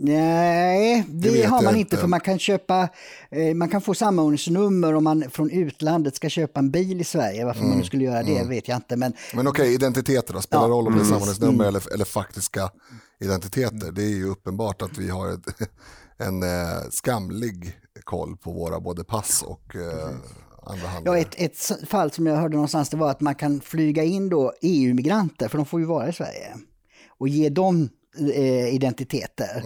Nej, 0.00 1.04
Det 1.08 1.44
har 1.44 1.62
man 1.62 1.68
inte. 1.76 1.80
inte 1.80 1.96
för 1.96 2.06
man 2.06 2.20
kan 2.20 2.38
köpa, 2.38 2.88
eh, 3.30 3.54
man 3.54 3.68
kan 3.68 3.80
få 3.80 3.94
samordningsnummer 3.94 4.94
om 4.94 5.04
man 5.04 5.24
från 5.30 5.50
utlandet 5.50 6.16
ska 6.16 6.28
köpa 6.28 6.60
en 6.60 6.70
bil 6.70 7.00
i 7.00 7.04
Sverige. 7.04 7.44
Varför 7.44 7.64
man 7.64 7.78
nu 7.78 7.84
skulle 7.84 8.04
göra 8.04 8.22
det 8.22 8.44
vet 8.44 8.68
jag 8.68 8.76
inte. 8.78 8.96
Men 8.96 9.12
Men 9.34 9.48
okej, 9.48 9.74
identiteter 9.74 10.34
då, 10.34 10.40
spelar 10.40 10.62
Ja. 10.64 10.68
roll 10.68 10.86
om 10.86 10.92
det 10.92 10.98
är 10.98 11.02
Mm. 11.02 11.08
samordningsnummer 11.12 11.64
eller, 11.64 11.92
eller 11.94 12.04
faktiska 12.04 12.70
identiteter. 13.20 13.92
Det 13.92 14.02
är 14.02 14.08
ju 14.16 14.28
uppenbart 14.28 14.82
att 14.82 14.98
vi 14.98 15.08
har 15.10 15.28
ett, 15.32 15.70
en 16.18 16.42
eh, 16.42 16.90
skamlig 16.90 17.80
koll 18.04 18.36
på 18.36 18.52
våra 18.52 18.80
både 18.80 19.04
pass 19.04 19.42
och 19.42 19.76
eh, 19.76 20.16
ja, 21.04 21.18
ett, 21.18 21.34
ett 21.36 21.88
fall 21.88 22.10
som 22.10 22.26
jag 22.26 22.36
hörde 22.36 22.54
någonstans 22.54 22.90
det 22.90 22.96
var 22.96 23.10
att 23.10 23.20
man 23.20 23.34
kan 23.34 23.60
flyga 23.60 24.04
in 24.04 24.28
då 24.28 24.52
EU-migranter, 24.60 25.48
för 25.48 25.58
de 25.58 25.66
får 25.66 25.80
ju 25.80 25.86
vara 25.86 26.08
i 26.08 26.12
Sverige, 26.12 26.56
och 27.18 27.28
ge 27.28 27.48
dem 27.48 27.88
eh, 28.34 28.74
identiteter. 28.74 29.62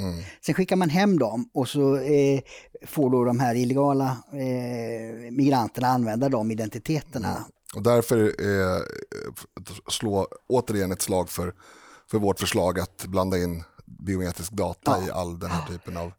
Sen 0.47 0.55
skickar 0.55 0.77
man 0.77 0.89
hem 0.89 1.19
dem 1.19 1.51
och 1.55 1.69
så 1.69 1.97
eh, 1.97 2.41
får 2.87 3.11
då 3.11 3.25
de 3.25 3.41
här 3.41 3.55
illegala 3.55 4.17
eh, 4.33 5.33
migranterna 5.33 5.87
använda 5.87 6.29
de 6.29 6.51
identiteterna. 6.51 7.45
Och 7.75 7.83
därför 7.83 8.19
eh, 8.19 8.81
slå 9.89 10.27
återigen 10.49 10.93
ett 10.93 11.03
slag 11.03 11.29
för, 11.29 11.55
för 12.11 12.19
vårt 12.19 12.41
förslag 12.41 12.81
att 12.81 13.07
blanda 13.07 13.39
in 13.39 13.65
biometrisk 13.87 14.53
data 14.53 14.97
ja. 15.01 15.07
i 15.07 15.11
all 15.11 15.39
den 15.39 15.51
här 15.51 15.67
typen 15.69 15.97
av 15.97 16.13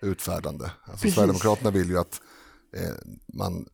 utfärdande. 0.00 0.70
Alltså 0.84 1.10
Sverigedemokraterna 1.10 1.70
vill 1.70 1.88
ju 1.88 1.98
att 1.98 2.20
eh, 2.76 2.94
man 3.34 3.66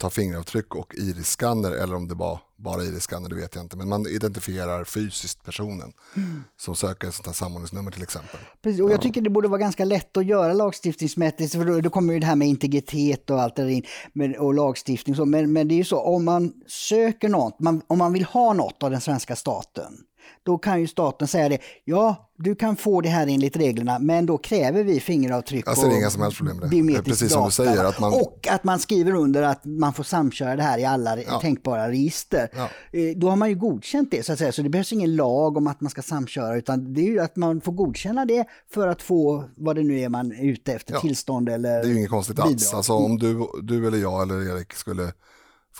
tar 0.00 0.10
fingeravtryck 0.10 0.74
och 0.74 0.94
iris-scanner 0.94 1.70
eller 1.70 1.94
om 1.94 2.08
det 2.08 2.14
var 2.14 2.40
bara 2.56 2.82
iris-scanner, 2.82 3.28
det 3.28 3.34
vet 3.34 3.54
jag 3.54 3.64
inte. 3.64 3.76
Men 3.76 3.88
man 3.88 4.06
identifierar 4.06 4.84
fysiskt 4.84 5.44
personen 5.44 5.92
mm. 6.16 6.44
som 6.56 6.76
söker 6.76 7.08
ett 7.08 7.14
sånt 7.14 7.26
här 7.26 7.34
samordningsnummer 7.34 7.90
till 7.90 8.02
exempel. 8.02 8.40
Precis, 8.62 8.80
och 8.80 8.90
jag 8.90 9.02
tycker 9.02 9.20
det 9.20 9.30
borde 9.30 9.48
vara 9.48 9.58
ganska 9.58 9.84
lätt 9.84 10.16
att 10.16 10.26
göra 10.26 10.52
lagstiftningsmässigt, 10.52 11.52
för 11.52 11.64
då, 11.64 11.80
då 11.80 11.90
kommer 11.90 12.12
ju 12.14 12.20
det 12.20 12.26
här 12.26 12.36
med 12.36 12.48
integritet 12.48 13.30
och 13.30 13.42
allt 13.42 13.56
det 13.56 13.62
där 13.62 13.68
in, 13.68 13.82
men, 14.12 14.38
och 14.38 14.54
lagstiftning. 14.54 15.16
Så, 15.16 15.24
men, 15.24 15.52
men 15.52 15.68
det 15.68 15.74
är 15.74 15.76
ju 15.76 15.84
så, 15.84 16.00
om 16.00 16.24
man 16.24 16.52
söker 16.66 17.28
något, 17.28 17.60
man, 17.60 17.82
om 17.86 17.98
man 17.98 18.12
vill 18.12 18.24
ha 18.24 18.52
något 18.52 18.82
av 18.82 18.90
den 18.90 19.00
svenska 19.00 19.36
staten, 19.36 19.98
då 20.42 20.58
kan 20.58 20.80
ju 20.80 20.86
staten 20.86 21.28
säga 21.28 21.48
det. 21.48 21.58
Ja, 21.84 22.30
du 22.42 22.54
kan 22.54 22.76
få 22.76 23.00
det 23.00 23.08
här 23.08 23.26
enligt 23.26 23.56
reglerna, 23.56 23.98
men 23.98 24.26
då 24.26 24.38
kräver 24.38 24.84
vi 24.84 25.00
fingeravtryck 25.00 25.68
alltså, 25.68 25.86
det 25.86 25.94
är 25.94 25.96
inga 25.96 26.10
som 26.10 26.22
helst 26.22 26.36
problem 26.38 26.56
med 26.56 26.70
det. 26.70 26.98
det 26.98 27.02
precis 27.02 27.32
som 27.32 27.44
du 27.44 27.50
säger. 27.50 27.84
Att 27.84 28.00
man... 28.00 28.12
Och 28.12 28.46
att 28.50 28.64
man 28.64 28.78
skriver 28.78 29.14
under 29.14 29.42
att 29.42 29.64
man 29.64 29.92
får 29.92 30.04
samköra 30.04 30.56
det 30.56 30.62
här 30.62 30.78
i 30.78 30.84
alla 30.84 31.22
ja. 31.22 31.40
tänkbara 31.40 31.88
register. 31.88 32.48
Ja. 32.56 32.68
Eh, 32.98 33.16
då 33.16 33.28
har 33.28 33.36
man 33.36 33.48
ju 33.48 33.54
godkänt 33.54 34.10
det, 34.10 34.26
så 34.26 34.32
att 34.32 34.38
säga. 34.38 34.52
Så 34.52 34.62
det 34.62 34.68
behövs 34.68 34.92
ingen 34.92 35.16
lag 35.16 35.56
om 35.56 35.66
att 35.66 35.80
man 35.80 35.90
ska 35.90 36.02
samköra, 36.02 36.56
utan 36.56 36.94
det 36.94 37.00
är 37.00 37.10
ju 37.10 37.20
att 37.20 37.36
man 37.36 37.60
får 37.60 37.72
godkänna 37.72 38.24
det 38.24 38.44
för 38.74 38.88
att 38.88 39.02
få 39.02 39.44
vad 39.56 39.76
det 39.76 39.82
nu 39.82 40.00
är 40.00 40.08
man 40.08 40.32
är 40.32 40.44
ute 40.44 40.72
efter, 40.72 40.94
ja. 40.94 41.00
tillstånd 41.00 41.48
eller 41.48 41.82
Det 41.82 41.88
är 41.88 41.92
ju 41.92 41.98
inget 41.98 42.10
konstigt 42.10 42.36
bidrag. 42.36 42.52
alls. 42.52 42.74
Alltså, 42.74 42.92
om 42.92 43.18
du, 43.18 43.46
du 43.62 43.86
eller 43.86 43.98
jag 43.98 44.22
eller 44.22 44.56
Erik 44.56 44.72
skulle 44.72 45.12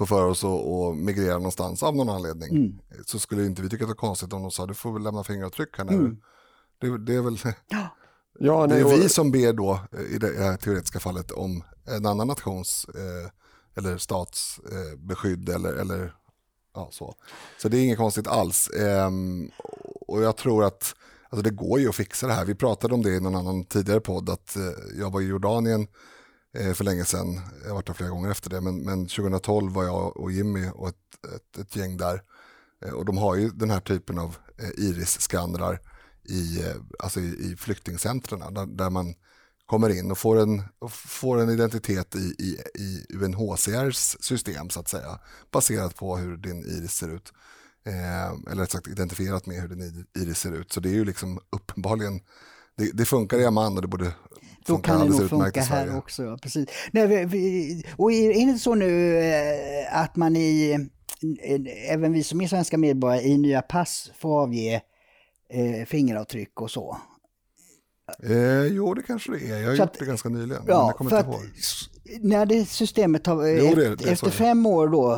få 0.00 0.06
för 0.06 0.24
oss 0.24 0.44
att 0.44 0.96
migrera 0.96 1.34
någonstans 1.34 1.82
av 1.82 1.96
någon 1.96 2.08
anledning. 2.08 2.50
Mm. 2.56 2.78
Så 3.06 3.18
skulle 3.18 3.46
inte 3.46 3.62
vi 3.62 3.68
tycka 3.68 3.84
att 3.84 3.88
det 3.88 3.94
var 3.94 4.08
konstigt 4.08 4.32
om 4.32 4.42
de 4.42 4.50
sa 4.50 4.66
du 4.66 4.74
får 4.74 4.92
väl 4.92 5.02
lämna 5.02 5.24
fingeravtryck 5.24 5.78
här 5.78 5.84
nu. 5.84 5.94
Mm. 5.94 6.16
Det, 6.80 6.98
det, 6.98 7.14
är 7.14 7.20
väl 7.20 7.38
ja. 8.38 8.66
det 8.66 8.80
är 8.80 8.84
vi 8.84 9.08
som 9.08 9.30
ber 9.30 9.52
då 9.52 9.80
i 10.10 10.18
det 10.18 10.38
här 10.38 10.56
teoretiska 10.56 11.00
fallet 11.00 11.30
om 11.30 11.64
en 11.86 12.06
annan 12.06 12.26
nations 12.26 12.86
eh, 12.94 13.30
eller 13.76 13.98
stats 13.98 14.60
eh, 14.72 14.98
beskydd 14.98 15.48
eller, 15.48 15.72
eller 15.72 16.14
ja, 16.74 16.88
så. 16.92 17.14
Så 17.62 17.68
det 17.68 17.78
är 17.78 17.84
inget 17.84 17.98
konstigt 17.98 18.26
alls. 18.26 18.68
Eh, 18.68 19.10
och 20.08 20.22
jag 20.22 20.36
tror 20.36 20.64
att 20.64 20.94
alltså 21.28 21.42
det 21.42 21.50
går 21.50 21.80
ju 21.80 21.88
att 21.88 21.94
fixa 21.94 22.26
det 22.26 22.32
här. 22.32 22.44
Vi 22.44 22.54
pratade 22.54 22.94
om 22.94 23.02
det 23.02 23.10
i 23.10 23.20
någon 23.20 23.34
annan 23.34 23.64
tidigare 23.64 24.00
podd 24.00 24.30
att 24.30 24.56
eh, 24.56 24.62
jag 24.98 25.12
var 25.12 25.20
i 25.20 25.26
Jordanien 25.26 25.86
Eh, 26.58 26.72
för 26.72 26.84
länge 26.84 27.04
sedan. 27.04 27.40
Jag 27.62 27.68
har 27.68 27.74
varit 27.74 27.86
där 27.86 27.94
flera 27.94 28.10
gånger 28.10 28.30
efter 28.30 28.50
det. 28.50 28.60
Men, 28.60 28.82
men 28.82 29.06
2012 29.06 29.72
var 29.72 29.84
jag 29.84 30.16
och 30.16 30.32
Jimmy 30.32 30.68
och 30.74 30.88
ett, 30.88 31.34
ett, 31.34 31.58
ett 31.58 31.76
gäng 31.76 31.96
där. 31.96 32.22
Eh, 32.84 32.92
och 32.92 33.04
de 33.04 33.18
har 33.18 33.36
ju 33.36 33.50
den 33.50 33.70
här 33.70 33.80
typen 33.80 34.18
av 34.18 34.36
eh, 34.58 34.84
iris-skannrar 34.84 35.80
i, 36.24 36.64
alltså 36.98 37.20
i, 37.20 37.52
i 37.52 37.56
flyktingcentren 37.56 38.54
där, 38.54 38.66
där, 38.66 38.90
man 38.90 39.14
kommer 39.66 39.88
in 39.90 40.10
och 40.10 40.18
får 40.18 40.40
en, 40.40 40.62
och 40.78 40.92
får 40.92 41.40
en 41.40 41.50
identitet 41.50 42.14
i, 42.14 42.34
i, 42.38 42.58
i 42.74 43.06
UNHCRs 43.14 44.16
system 44.20 44.70
så 44.70 44.80
att 44.80 44.88
säga. 44.88 45.18
Baserat 45.50 45.96
på 45.96 46.16
hur 46.16 46.36
din 46.36 46.64
iris 46.64 46.92
ser 46.92 47.08
ut. 47.08 47.32
Eh, 47.84 48.52
eller 48.52 48.62
rätt 48.62 48.70
sagt 48.70 48.88
identifierat 48.88 49.46
med 49.46 49.60
hur 49.60 49.68
din 49.68 50.06
iris 50.18 50.38
ser 50.38 50.52
ut. 50.52 50.72
Så 50.72 50.80
det 50.80 50.88
är 50.88 50.94
ju 50.94 51.04
liksom 51.04 51.40
uppenbarligen 51.50 52.20
det, 52.76 52.90
det 52.92 53.04
funkar 53.04 53.38
i 53.38 53.44
Amman 53.44 53.76
och 53.76 53.82
det 53.82 53.88
borde 53.88 54.12
då 54.66 54.76
kan 54.76 55.00
det 55.00 55.06
nog 55.06 55.28
funka 55.28 55.60
här 55.60 55.98
också. 55.98 56.22
Ja, 56.22 56.38
precis. 56.42 56.68
Nej, 56.90 57.06
vi, 57.06 57.24
vi, 57.24 57.84
och 57.96 58.12
är 58.12 58.28
det 58.28 58.34
inte 58.34 58.58
så 58.58 58.74
nu 58.74 59.18
eh, 59.18 60.00
att 60.00 60.16
man 60.16 60.36
i, 60.36 60.78
även 61.88 62.12
vi 62.12 62.24
som 62.24 62.40
är 62.40 62.46
svenska 62.46 62.78
medborgare, 62.78 63.22
i 63.22 63.38
nya 63.38 63.62
pass 63.62 64.10
får 64.18 64.42
avge 64.42 64.80
eh, 65.50 65.86
fingeravtryck 65.86 66.60
och 66.60 66.70
så? 66.70 66.96
Eh, 68.22 68.66
jo, 68.66 68.94
det 68.94 69.02
kanske 69.02 69.32
det 69.32 69.38
är. 69.38 69.60
Jag 69.60 69.68
har 69.68 69.76
så 69.76 69.82
gjort 69.82 69.90
att, 69.90 69.98
det 69.98 70.04
ganska 70.04 70.28
nyligen. 70.28 70.62
Ja, 70.66 70.94
för 71.10 71.16
att, 71.16 71.26
när 72.20 72.46
det 72.46 72.64
systemet 72.64 73.26
har, 73.26 73.46
jo, 73.46 73.74
det, 73.74 73.96
det 73.96 74.10
efter 74.10 74.30
fem 74.30 74.66
år 74.66 74.88
då, 74.88 75.12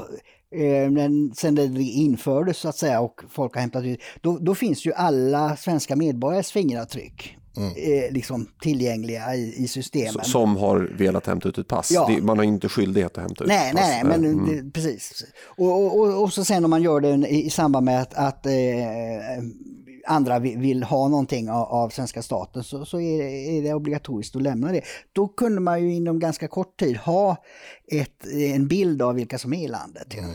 eh, 0.54 0.90
men 0.90 1.34
sen 1.34 1.54
det 1.54 1.82
infördes 1.82 2.58
så 2.58 2.68
att 2.68 2.76
säga 2.76 3.00
och 3.00 3.20
folk 3.30 3.54
har 3.54 3.60
hämtat 3.60 3.84
ut, 3.84 4.00
då, 4.20 4.38
då 4.38 4.54
finns 4.54 4.86
ju 4.86 4.92
alla 4.92 5.56
svenska 5.56 5.96
medborgares 5.96 6.52
fingeravtryck 6.52 7.38
mm. 7.56 7.72
eh, 7.76 8.12
liksom 8.12 8.48
tillgängliga 8.60 9.34
i, 9.34 9.64
i 9.64 9.68
systemen. 9.68 10.24
Som 10.24 10.56
har 10.56 10.90
velat 10.98 11.26
hämta 11.26 11.48
ut 11.48 11.58
ett 11.58 11.68
pass. 11.68 11.90
Ja. 11.90 12.06
Det, 12.08 12.22
man 12.22 12.38
har 12.38 12.44
inte 12.44 12.68
skyldighet 12.68 13.18
att 13.18 13.22
hämta 13.22 13.44
ut 13.44 13.48
nej, 13.48 13.72
pass. 13.72 13.80
Nej, 13.80 14.04
nej, 14.04 14.18
men 14.18 14.32
mm. 14.32 14.46
det, 14.46 14.70
precis. 14.70 15.24
Och, 15.44 15.98
och, 15.98 16.22
och, 16.22 16.32
så 16.32 16.44
sen 16.44 16.64
om 16.64 16.70
man 16.70 16.82
gör 16.82 17.00
det 17.00 17.28
i, 17.28 17.46
i 17.46 17.50
samband 17.50 17.84
med 17.84 18.02
att, 18.02 18.14
att 18.14 18.46
eh, 18.46 18.52
andra 20.06 20.38
vill 20.38 20.82
ha 20.82 21.08
någonting 21.08 21.50
av, 21.50 21.62
av 21.62 21.88
svenska 21.88 22.22
staten 22.22 22.64
så, 22.64 22.84
så 22.84 23.00
är, 23.00 23.18
det, 23.18 23.58
är, 23.58 23.62
det, 23.62 23.74
obligatoriskt 23.74 24.36
att 24.36 24.42
lämna 24.42 24.72
det. 24.72 24.82
Då 25.12 25.28
kunde 25.28 25.60
man 25.60 25.82
ju 25.82 25.94
inom 25.94 26.18
ganska 26.18 26.48
kort 26.48 26.80
tid 26.80 26.96
ha 26.96 27.36
ett, 27.86 28.26
en 28.26 28.68
bild 28.68 29.02
av 29.02 29.14
vilka 29.14 29.38
som 29.38 29.52
är 29.52 29.64
i 29.64 29.68
landet. 29.68 30.14
Mm. 30.14 30.30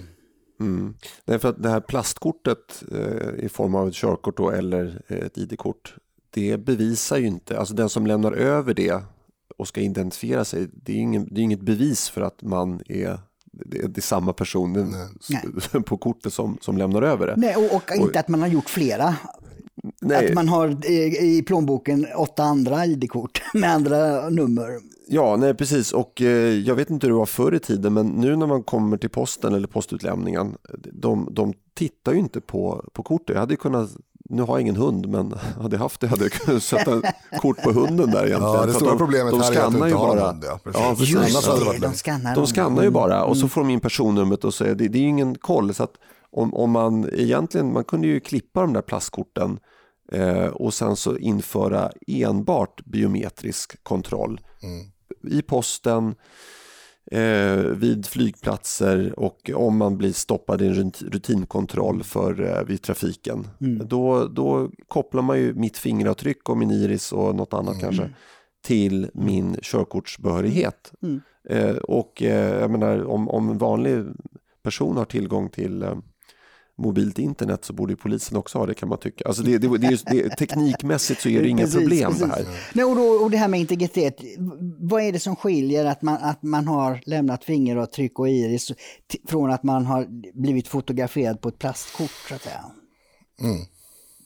Mm. 0.59 0.95
Därför 1.25 1.49
att 1.49 1.63
det 1.63 1.69
här 1.69 1.79
plastkortet 1.79 2.83
eh, 2.91 3.45
i 3.45 3.49
form 3.49 3.75
av 3.75 3.87
ett 3.87 3.93
körkort 3.93 4.37
då, 4.37 4.49
eller 4.49 5.01
ett 5.07 5.37
ID-kort 5.37 5.95
det 6.29 6.57
bevisar 6.57 7.17
ju 7.17 7.27
inte, 7.27 7.59
alltså 7.59 7.73
den 7.73 7.89
som 7.89 8.07
lämnar 8.07 8.31
över 8.31 8.73
det 8.73 9.03
och 9.57 9.67
ska 9.67 9.81
identifiera 9.81 10.45
sig, 10.45 10.67
det 10.73 10.91
är, 10.91 10.97
ingen, 10.97 11.27
det 11.31 11.41
är 11.41 11.43
inget 11.43 11.61
bevis 11.61 12.09
för 12.09 12.21
att 12.21 12.41
man 12.41 12.81
är 12.85 13.19
det 13.65 13.77
är, 13.77 13.87
det 13.87 13.99
är 13.99 14.01
samma 14.01 14.33
person 14.33 14.93
på 15.85 15.97
kortet 15.97 16.33
som, 16.33 16.57
som 16.61 16.77
lämnar 16.77 17.01
över 17.01 17.27
det. 17.27 17.33
Nej, 17.37 17.55
och, 17.55 17.75
och 17.75 17.91
inte 17.95 18.09
och, 18.09 18.15
att 18.15 18.27
man 18.27 18.41
har 18.41 18.47
gjort 18.47 18.69
flera. 18.69 19.15
Nej. 20.01 20.27
Att 20.27 20.33
man 20.33 20.47
har 20.47 20.85
i 21.23 21.43
plånboken 21.47 22.07
åtta 22.15 22.43
andra 22.43 22.85
ID-kort 22.85 23.41
med 23.53 23.71
andra 23.71 24.29
nummer. 24.29 24.79
Ja, 25.07 25.35
nej 25.35 25.53
precis. 25.53 25.93
Och 25.93 26.21
eh, 26.21 26.53
jag 26.53 26.75
vet 26.75 26.89
inte 26.89 27.07
hur 27.07 27.13
det 27.13 27.17
var 27.19 27.25
förr 27.25 27.55
i 27.55 27.59
tiden, 27.59 27.93
men 27.93 28.07
nu 28.07 28.35
när 28.35 28.47
man 28.47 28.63
kommer 28.63 28.97
till 28.97 29.09
posten 29.09 29.53
eller 29.53 29.67
postutlämningen, 29.67 30.55
de, 30.93 31.29
de 31.31 31.53
tittar 31.73 32.13
ju 32.13 32.19
inte 32.19 32.41
på, 32.41 32.89
på 32.93 33.03
kortet. 33.03 33.33
Jag 33.33 33.39
hade 33.39 33.55
kunnat 33.55 33.89
nu 34.29 34.41
har 34.41 34.53
jag 34.53 34.61
ingen 34.61 34.75
hund, 34.75 35.09
men 35.09 35.33
hade 35.61 35.75
jag 35.75 35.81
haft 35.81 36.01
det 36.01 36.07
hade 36.07 36.23
jag 36.23 36.31
kunnat 36.31 36.63
sätta 36.63 37.01
kort 37.41 37.63
på 37.63 37.71
hunden 37.71 38.11
där 38.11 38.25
egentligen. 38.25 38.55
Ja, 38.55 38.65
det 38.65 38.73
stora 38.73 38.89
de, 38.89 38.97
problemet 38.97 39.31
de 39.31 39.41
här 39.41 39.51
är 39.51 39.65
att 39.65 39.71
du 39.71 39.77
inte 39.77 39.95
har 39.95 40.15
bara, 40.15 40.27
hund. 40.27 40.43
Ja, 40.47 40.59
Ja, 40.73 40.95
Just 40.99 41.45
det, 41.45 41.77
de 41.87 41.93
skannar, 41.93 42.35
de 42.35 42.47
skannar 42.47 42.83
ju 42.83 42.89
bara 42.89 43.23
och 43.23 43.37
så 43.37 43.41
mm. 43.41 43.49
får 43.49 43.61
de 43.61 43.69
in 43.69 43.79
personnumret 43.79 44.43
och 44.43 44.53
säger 44.53 44.75
det, 44.75 44.87
det 44.87 44.97
är 44.97 45.03
ingen 45.03 45.35
koll. 45.35 45.73
Så 45.73 45.83
att 45.83 45.93
om, 46.31 46.53
om 46.53 46.71
man 46.71 47.09
egentligen, 47.13 47.73
man 47.73 47.83
kunde 47.83 48.07
ju 48.07 48.19
klippa 48.19 48.61
de 48.61 48.73
där 48.73 48.81
plastkorten 48.81 49.59
eh, 50.11 50.45
och 50.45 50.73
sen 50.73 50.95
så 50.95 51.17
införa 51.17 51.91
enbart 52.07 52.85
biometrisk 52.85 53.83
kontroll 53.83 54.41
mm. 54.63 54.85
i 55.37 55.41
posten, 55.41 56.15
eh, 57.11 57.55
vid 57.55 58.05
flygplatser 58.05 59.19
och 59.19 59.51
om 59.55 59.77
man 59.77 59.97
blir 59.97 60.13
stoppad 60.13 60.61
i 60.61 60.67
en 60.67 60.91
rutinkontroll 60.91 62.03
för, 62.03 62.41
eh, 62.41 62.63
vid 62.63 62.81
trafiken. 62.81 63.47
Mm. 63.61 63.87
Då, 63.87 64.27
då 64.27 64.69
kopplar 64.87 65.21
man 65.21 65.39
ju 65.39 65.53
mitt 65.53 65.77
fingeravtryck 65.77 66.49
och 66.49 66.57
min 66.57 66.71
iris 66.71 67.11
och 67.11 67.35
något 67.35 67.53
annat 67.53 67.73
mm. 67.73 67.81
kanske 67.81 68.09
till 68.63 69.09
min 69.13 69.57
körkortsbehörighet. 69.61 70.93
Mm. 71.01 71.21
Eh, 71.49 71.75
och 71.75 72.23
eh, 72.23 72.59
jag 72.59 72.71
menar 72.71 73.05
om, 73.05 73.29
om 73.29 73.49
en 73.49 73.57
vanlig 73.57 74.05
person 74.63 74.97
har 74.97 75.05
tillgång 75.05 75.49
till 75.49 75.83
eh, 75.83 75.95
mobilt 76.77 77.19
internet 77.19 77.65
så 77.65 77.73
borde 77.73 77.95
polisen 77.95 78.37
också 78.37 78.57
ha 78.57 78.65
det 78.65 78.73
kan 78.73 78.89
man 78.89 78.97
tycka. 78.97 79.25
Alltså 79.27 79.43
det, 79.43 79.57
det, 79.57 79.77
det, 79.77 80.03
det 80.05 80.29
teknikmässigt 80.29 81.21
så 81.21 81.29
är 81.29 81.41
det 81.41 81.49
inga 81.49 81.63
precis, 81.63 81.79
problem 81.79 82.11
precis. 82.11 82.21
det 82.21 82.27
här. 82.27 82.45
Nej, 82.73 82.85
och, 82.85 82.95
då, 82.95 83.01
och 83.01 83.31
det 83.31 83.37
här 83.37 83.47
med 83.47 83.59
integritet, 83.59 84.15
vad 84.79 85.01
är 85.01 85.11
det 85.11 85.19
som 85.19 85.35
skiljer 85.35 85.85
att 85.85 86.01
man, 86.01 86.17
att 86.21 86.43
man 86.43 86.67
har 86.67 87.01
lämnat 87.05 87.43
fingeravtryck 87.43 88.19
och 88.19 88.29
iris 88.29 88.71
från 89.27 89.51
att 89.51 89.63
man 89.63 89.85
har 89.85 90.07
blivit 90.41 90.67
fotograferad 90.67 91.41
på 91.41 91.49
ett 91.49 91.59
plastkort 91.59 92.11
så 92.29 92.35
att 92.35 92.41
säga? 92.41 92.65
Mm. 93.41 93.57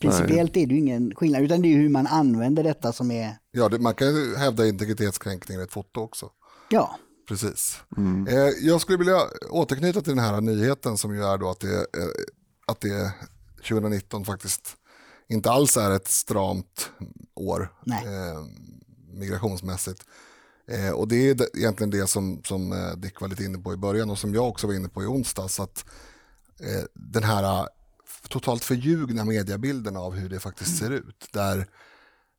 Principiellt 0.02 0.58
är 0.58 0.68
det 0.68 0.74
ju 0.74 0.80
ingen 0.80 1.16
skillnad, 1.16 1.42
utan 1.42 1.62
det 1.62 1.68
är 1.68 1.78
hur 1.78 1.90
man 1.90 2.08
använder 2.08 2.64
detta 2.64 2.94
som 2.94 3.12
är... 3.12 3.38
Ja, 3.52 3.70
det, 3.70 3.80
man 3.80 3.94
kan 3.94 4.08
ju 4.08 4.36
hävda 4.36 4.68
integritetskränkning 4.68 5.60
i 5.60 5.64
ett 5.64 5.72
foto 5.72 6.00
också. 6.00 6.30
Ja. 6.70 6.96
Precis. 7.28 7.78
Mm. 7.98 8.28
Eh, 8.28 8.50
jag 8.62 8.82
skulle 8.82 8.98
vilja 8.98 9.20
återknyta 9.50 10.02
till 10.02 10.16
den 10.16 10.26
här 10.26 10.42
nyheten 10.42 10.98
som 10.98 11.16
ju 11.16 11.24
är 11.24 11.38
då 11.38 11.50
att 11.50 11.60
det 11.60 11.76
eh, 11.76 11.84
att 12.66 12.82
det 12.82 13.14
2019 13.56 14.26
faktiskt 14.26 14.78
inte 15.28 15.52
alls 15.52 15.78
är 15.78 15.92
ett 15.92 16.08
stramt 16.08 16.90
år 17.36 17.74
eh, 17.88 18.46
migrationsmässigt. 19.14 20.06
Eh, 20.68 20.92
och 20.92 21.08
det 21.08 21.30
är 21.30 21.58
egentligen 21.58 21.90
det 21.90 22.08
som, 22.08 22.42
som 22.44 22.72
eh, 22.72 22.94
Dick 22.98 23.22
var 23.22 23.28
lite 23.28 23.44
inne 23.44 23.58
på 23.58 23.74
i 23.74 23.78
början 23.78 24.10
och 24.10 24.20
som 24.20 24.34
jag 24.34 24.48
också 24.48 24.68
var 24.68 24.74
inne 24.74 24.90
på 24.90 25.04
i 25.04 25.06
onsdags. 25.06 25.60
Att 25.60 25.86
eh, 26.60 26.84
den 26.94 27.24
här 27.24 27.44
eh, 27.44 27.66
totalt 28.30 28.64
förljugna 28.64 29.26
mediebilden 29.26 29.98
av 29.98 30.14
hur 30.14 30.30
det 30.30 30.40
faktiskt 30.40 30.82
mm. 30.82 30.94
ser 30.94 30.98
ut. 31.08 31.28
Där 31.32 31.68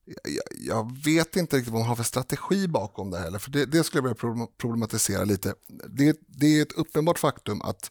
jag, 0.04 0.76
jag, 0.76 0.96
vet 1.04 1.36
inte 1.36 1.56
riktigt 1.56 1.72
vad 1.72 1.80
man 1.80 1.88
har 1.88 1.96
för 1.96 2.02
strategi 2.02 2.68
bakom 2.68 3.10
det 3.10 3.18
heller. 3.18 3.38
För 3.38 3.50
det, 3.50 3.66
det 3.66 3.84
skulle 3.84 4.08
jag 4.08 4.24
vilja 4.24 4.46
problematisera 4.58 5.24
lite. 5.24 5.54
Det, 5.88 6.16
det 6.26 6.58
är 6.58 6.62
ett 6.62 6.72
uppenbart 6.72 7.18
faktum 7.18 7.62
att 7.62 7.90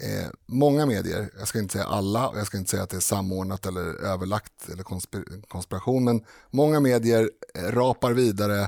Eh, 0.00 0.30
många 0.46 0.86
medier, 0.86 1.30
jag 1.38 1.48
ska 1.48 1.58
inte 1.58 1.72
säga 1.72 1.84
alla 1.84 2.28
och 2.28 2.38
jag 2.38 2.46
ska 2.46 2.58
inte 2.58 2.70
säga 2.70 2.82
att 2.82 2.90
det 2.90 2.96
är 2.96 3.00
samordnat 3.00 3.66
eller 3.66 4.04
överlagt 4.04 4.68
eller 4.72 4.82
konspir 4.82 5.24
konspiration, 5.48 6.04
men 6.04 6.24
många 6.50 6.80
medier 6.80 7.30
eh, 7.54 7.62
rapar 7.62 8.12
vidare 8.12 8.62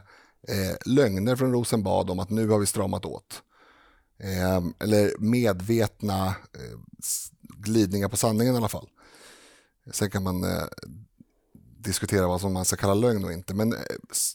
eh, 0.49 0.77
lögner 0.87 1.37
från 1.37 1.53
Rosenbad 1.53 2.11
om 2.11 2.19
att 2.19 2.31
nu 2.31 2.49
har 2.49 2.59
vi 2.59 2.67
stramat 2.67 3.05
åt. 3.05 3.43
Eh, 4.19 4.63
eller 4.79 5.19
medvetna 5.19 6.27
eh, 6.27 6.79
glidningar 7.41 8.09
på 8.09 8.17
sanningen 8.17 8.55
i 8.55 8.57
alla 8.57 8.69
fall. 8.69 8.89
Sen 9.93 10.11
kan 10.11 10.23
man 10.23 10.45
eh, 10.45 10.65
diskutera 11.79 12.27
vad 12.27 12.41
som 12.41 12.53
man 12.53 12.65
ska 12.65 12.77
kalla 12.77 12.95
lögn 12.95 13.25
och 13.25 13.33
inte. 13.33 13.55
Men 13.55 13.73
eh, 13.73 13.79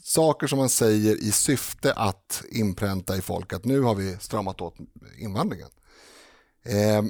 saker 0.04 0.48
som 0.48 0.60
man 0.60 0.70
säger 0.70 1.24
i 1.24 1.32
syfte 1.32 1.94
att 1.94 2.44
inpränta 2.52 3.18
i 3.18 3.22
folk 3.22 3.54
att 3.54 3.66
nu 3.66 3.82
har 3.82 3.96
vi 3.96 4.18
stramat 4.20 4.62
åt 4.62 4.76
invandringen. 5.18 5.70
Eh, 6.64 7.04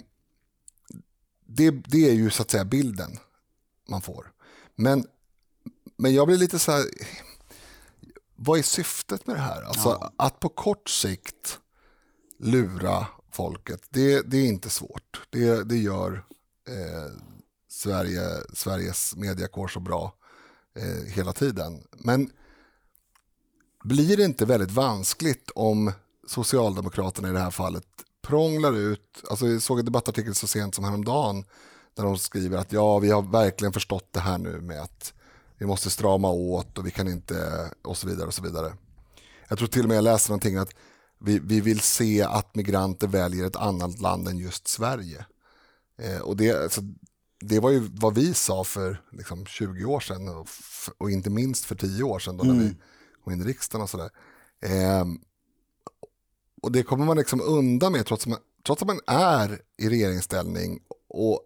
det, 1.46 1.72
det 1.72 2.10
är 2.10 2.14
ju 2.14 2.30
så 2.30 2.42
att 2.42 2.52
säga 2.52 2.66
bilden 2.66 3.20
man 3.88 4.02
får. 4.02 4.32
Men, 4.76 5.08
men 5.98 6.14
jag 6.14 6.28
blir 6.28 6.38
lite 6.38 6.60
så 6.60 6.72
här, 6.72 6.86
vad 8.36 8.60
är 8.60 8.64
syftet 8.64 9.28
med 9.28 9.36
det 9.36 9.42
här? 9.42 9.62
Alltså 9.62 9.90
ja. 9.90 10.14
att 10.16 10.40
på 10.40 10.50
kort 10.50 10.90
sikt 10.90 11.60
lura 12.40 13.08
folket, 13.32 13.84
det, 13.90 14.22
det 14.22 14.38
är 14.38 14.46
inte 14.46 14.70
svårt. 14.70 15.22
Det, 15.30 15.64
det 15.64 15.78
gör 15.78 16.26
eh, 16.68 17.14
Sverige, 17.70 18.22
Sveriges 18.54 19.16
mediakår 19.16 19.68
så 19.68 19.80
bra 19.80 20.14
eh, 20.76 21.14
hela 21.14 21.34
tiden. 21.34 21.84
Men 21.92 22.32
blir 23.84 24.18
det 24.18 24.24
inte 24.24 24.46
väldigt 24.46 24.72
vanskligt 24.72 25.52
om 25.56 25.92
Socialdemokraterna 26.28 27.30
i 27.30 27.32
det 27.32 27.40
här 27.40 27.52
fallet 27.52 27.88
prånglar 28.22 28.74
ut, 28.78 29.24
alltså 29.30 29.48
jag 29.48 29.62
såg 29.62 29.80
en 29.80 29.86
debattartikel 29.86 30.36
så 30.36 30.48
sent 30.48 30.76
som 30.76 30.84
häromdagen 30.84 31.46
där 31.94 32.04
de 32.04 32.18
skriver 32.18 32.58
att 32.58 32.72
ja, 32.72 33.00
vi 33.00 33.12
har 33.12 33.22
verkligen 33.22 33.74
förstått 33.74 34.08
det 34.12 34.20
här 34.20 34.38
nu 34.38 34.62
med 34.62 34.82
att 34.82 35.14
vi 35.58 35.66
måste 35.66 35.90
strama 35.90 36.30
åt 36.30 36.78
och 36.78 36.88
vi 36.88 36.92
kan 36.92 37.08
inte 37.08 37.70
och 37.82 37.98
så 37.98 38.08
vidare 38.08 38.28
och 38.28 38.34
så 38.34 38.44
vidare. 38.44 38.74
Jag 39.48 39.58
tror 39.58 39.68
till 39.68 39.84
och 39.84 39.88
med 39.88 39.98
jag 39.98 40.04
läste 40.04 40.32
någonting 40.32 40.56
att 40.56 40.70
vi, 41.20 41.40
vi 41.40 41.62
vill 41.62 41.80
se 41.80 42.22
att 42.22 42.56
migranter 42.56 43.08
väljer 43.08 43.46
ett 43.46 43.56
annat 43.56 44.00
land 44.00 44.28
än 44.28 44.38
just 44.38 44.68
Sverige. 44.68 45.26
Eh, 46.02 46.20
och 46.20 46.38
det, 46.38 46.64
alltså, 46.64 46.82
det 47.40 47.60
var 47.60 47.70
ju 47.70 47.80
vad 47.80 48.16
vi 48.16 48.34
sa 48.34 48.64
för 48.64 49.02
liksom, 49.12 49.46
20 49.46 49.86
år 49.86 50.00
sedan 50.00 50.30
och, 50.30 50.48
och 50.98 51.12
inte 51.12 51.30
minst 51.30 51.66
för 51.66 51.76
10 51.76 52.04
år 52.04 52.20
sedan 52.20 52.38
då 52.38 52.44
mm. 52.44 52.58
när 52.58 52.64
vi 52.64 52.76
kom 53.24 53.34
in 53.34 53.42
i 53.42 53.46
riksdagen 53.46 53.84
och 53.84 53.90
sådär. 53.90 54.10
Eh, 54.62 55.06
och 56.62 56.72
det 56.72 56.84
kommer 56.84 57.06
man 57.06 57.18
liksom 57.18 57.42
undan 57.42 57.92
med 57.92 58.06
trots 58.06 58.24
att 58.24 58.30
man, 58.30 58.40
trots 58.66 58.82
att 58.82 58.88
man 58.88 59.00
är 59.08 59.62
i 59.78 59.90
regeringsställning 59.90 60.80
och 61.10 61.40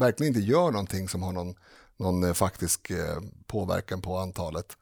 verkligen 0.00 0.36
inte 0.36 0.46
gör 0.46 0.70
någonting 0.70 1.08
som 1.08 1.22
har 1.22 1.32
någon, 1.32 1.54
någon 1.96 2.24
eh, 2.24 2.32
faktisk 2.32 2.90
eh, 2.90 3.20
påverkan 3.46 4.02
på 4.02 4.16
antalet 4.16 4.76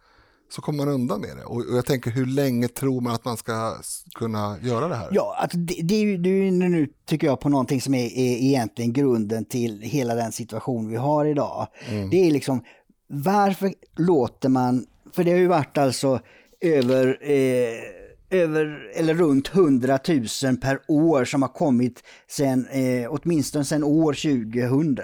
så 0.50 0.62
kommer 0.62 0.84
man 0.84 0.94
undan 0.94 1.20
med 1.20 1.36
det. 1.36 1.44
Och 1.44 1.64
jag 1.70 1.86
tänker, 1.86 2.10
hur 2.10 2.26
länge 2.26 2.68
tror 2.68 3.00
man 3.00 3.14
att 3.14 3.24
man 3.24 3.36
ska 3.36 3.76
kunna 4.14 4.56
göra 4.62 4.88
det 4.88 4.94
här? 4.94 5.08
Ja, 5.12 5.36
alltså 5.38 5.58
det, 5.58 5.82
det 5.82 5.94
är 5.94 6.00
ju 6.00 6.18
det 6.18 6.30
är 6.30 6.50
nu, 6.50 6.88
tycker 7.06 7.26
jag, 7.26 7.40
på 7.40 7.48
någonting 7.48 7.80
som 7.80 7.94
är, 7.94 8.04
är 8.04 8.36
egentligen 8.36 8.92
grunden 8.92 9.44
till 9.44 9.80
hela 9.80 10.14
den 10.14 10.32
situation 10.32 10.88
vi 10.88 10.96
har 10.96 11.24
idag. 11.24 11.68
Mm. 11.88 12.10
Det 12.10 12.26
är 12.26 12.30
liksom, 12.30 12.64
varför 13.06 13.74
låter 13.96 14.48
man, 14.48 14.86
för 15.12 15.24
det 15.24 15.30
har 15.30 15.38
ju 15.38 15.46
varit 15.46 15.78
alltså 15.78 16.20
över 16.60 17.18
eh, 17.30 17.97
över, 18.30 18.90
eller 18.94 19.14
runt 19.14 19.54
100 19.54 19.98
000 20.08 20.56
per 20.56 20.80
år 20.88 21.24
som 21.24 21.42
har 21.42 21.48
kommit 21.48 22.02
sen, 22.30 22.66
eh, 22.66 23.06
åtminstone 23.12 23.64
sedan 23.64 23.84
år 23.84 24.12
2000. 24.12 24.98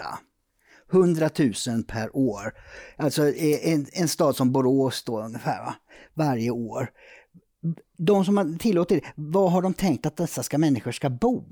100 0.92 1.30
000 1.38 1.84
per 1.84 2.16
år. 2.16 2.52
Alltså 2.96 3.28
eh, 3.28 3.72
en, 3.72 3.86
en 3.92 4.08
stad 4.08 4.36
som 4.36 4.52
Borås 4.52 5.04
då 5.04 5.22
ungefär, 5.22 5.64
va? 5.64 5.74
varje 6.14 6.50
år. 6.50 6.88
De 7.96 8.24
som 8.24 8.36
har 8.36 8.58
tillåtit 8.58 9.04
vad 9.14 9.52
har 9.52 9.62
de 9.62 9.74
tänkt 9.74 10.06
att 10.06 10.16
dessa 10.16 10.42
ska 10.42 10.58
människor 10.58 10.92
ska 10.92 11.10
bo? 11.10 11.42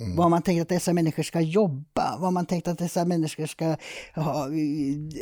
Mm. 0.00 0.16
Vad 0.16 0.24
har 0.24 0.30
man 0.30 0.42
tänkt 0.42 0.62
att 0.62 0.68
dessa 0.68 0.92
människor 0.92 1.22
ska 1.22 1.40
jobba? 1.40 2.10
Vad 2.12 2.20
har 2.20 2.30
man 2.30 2.46
tänkt 2.46 2.68
att 2.68 2.78
dessa 2.78 3.04
människor 3.04 3.46
ska 3.46 3.76
ha, 4.14 4.44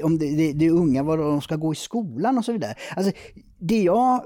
om 0.03 0.19
det, 0.19 0.37
det, 0.37 0.53
det 0.53 0.67
är 0.67 0.71
unga, 0.71 1.03
vad 1.03 1.19
de 1.19 1.41
ska 1.41 1.57
gå 1.57 1.73
i 1.73 1.77
skolan 1.77 2.39
och 2.39 2.45
så 2.45 2.53
vidare. 2.53 2.75
Alltså, 2.97 3.13
det 3.59 3.83
jag 3.83 4.25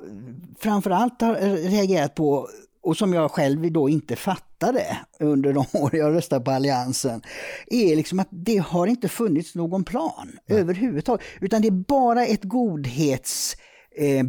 framförallt 0.58 1.20
har 1.20 1.34
reagerat 1.68 2.14
på 2.14 2.48
och 2.82 2.96
som 2.96 3.12
jag 3.12 3.30
själv 3.30 3.72
då 3.72 3.88
inte 3.88 4.16
fattade 4.16 4.98
under 5.20 5.52
de 5.52 5.64
år 5.72 5.96
jag 5.96 6.14
röstade 6.14 6.44
på 6.44 6.50
Alliansen, 6.50 7.22
är 7.66 7.96
liksom 7.96 8.20
att 8.20 8.28
det 8.30 8.56
har 8.56 8.86
inte 8.86 9.08
funnits 9.08 9.54
någon 9.54 9.84
plan 9.84 10.38
Nej. 10.46 10.58
överhuvudtaget. 10.58 11.26
Utan 11.40 11.62
det 11.62 11.68
är 11.68 11.84
bara 11.88 12.26
ett 12.26 12.44
godhetsbevis 12.44 13.56
eh, 13.96 14.24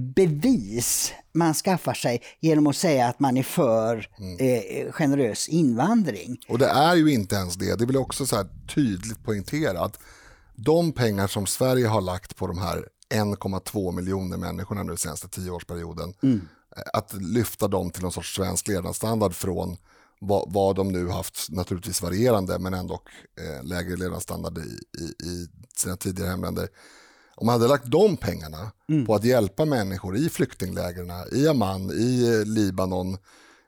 man 1.34 1.54
skaffar 1.54 1.94
sig 1.94 2.22
genom 2.40 2.68
att 2.68 2.76
säga 2.76 3.08
att 3.08 3.20
man 3.20 3.38
är 3.38 3.44
för 3.44 4.10
mm. 4.20 4.38
eh, 4.40 4.92
generös 4.92 5.50
invandring. 5.50 6.38
Och 6.48 6.60
det 6.60 6.68
är 6.68 6.96
ju 6.96 7.14
inte 7.14 7.36
ens 7.36 7.56
det. 7.56 7.76
Det 7.76 7.86
vill 7.86 7.98
också 7.98 8.26
så 8.26 8.46
tydligt 8.76 9.24
poängtera 9.24 9.80
att 9.80 10.00
de 10.56 10.92
pengar 10.92 11.28
som 11.28 11.46
Sverige 11.46 11.88
har 11.88 12.02
lagt 12.02 12.36
på 12.36 12.48
de 12.48 12.58
här 12.58 12.88
1,2 13.14 13.92
miljoner 13.92 14.38
människorna 14.38 14.84
nu 14.84 14.98
senaste 14.98 15.28
tioårsperioden. 15.28 16.14
Mm. 16.24 16.42
Att 16.94 17.14
lyfta 17.14 17.68
dem 17.68 17.92
till 17.92 18.02
någon 18.02 18.12
sorts 18.12 18.36
svensk 18.36 18.68
levnadsstandard 18.68 19.34
från 19.34 19.78
vad, 20.20 20.54
vad 20.54 20.76
de 20.76 20.88
nu 20.88 21.10
haft, 21.10 21.48
naturligtvis 21.50 22.02
varierande, 22.02 22.60
men 22.60 22.74
ändå 22.74 23.02
eh, 23.40 23.64
lägre 23.64 23.96
levnadsstandard 23.96 24.58
i, 24.58 25.02
i, 25.02 25.28
i, 25.30 25.48
sina 25.76 25.98
tidigare 25.98 26.30
hemländer. 26.30 26.68
Om 27.36 27.46
man 27.46 27.54
hade 27.54 27.68
lagt 27.68 27.92
de 27.92 28.18
pengarna 28.18 28.72
mm. 28.90 29.06
på 29.06 29.16
att 29.16 29.24
hjälpa 29.24 29.66
människor 29.66 30.18
i 30.18 30.30
flyktinglägren, 30.30 31.12
i 31.32 31.48
Amman, 31.48 31.92
i 31.92 32.44
Libanon, 32.46 33.18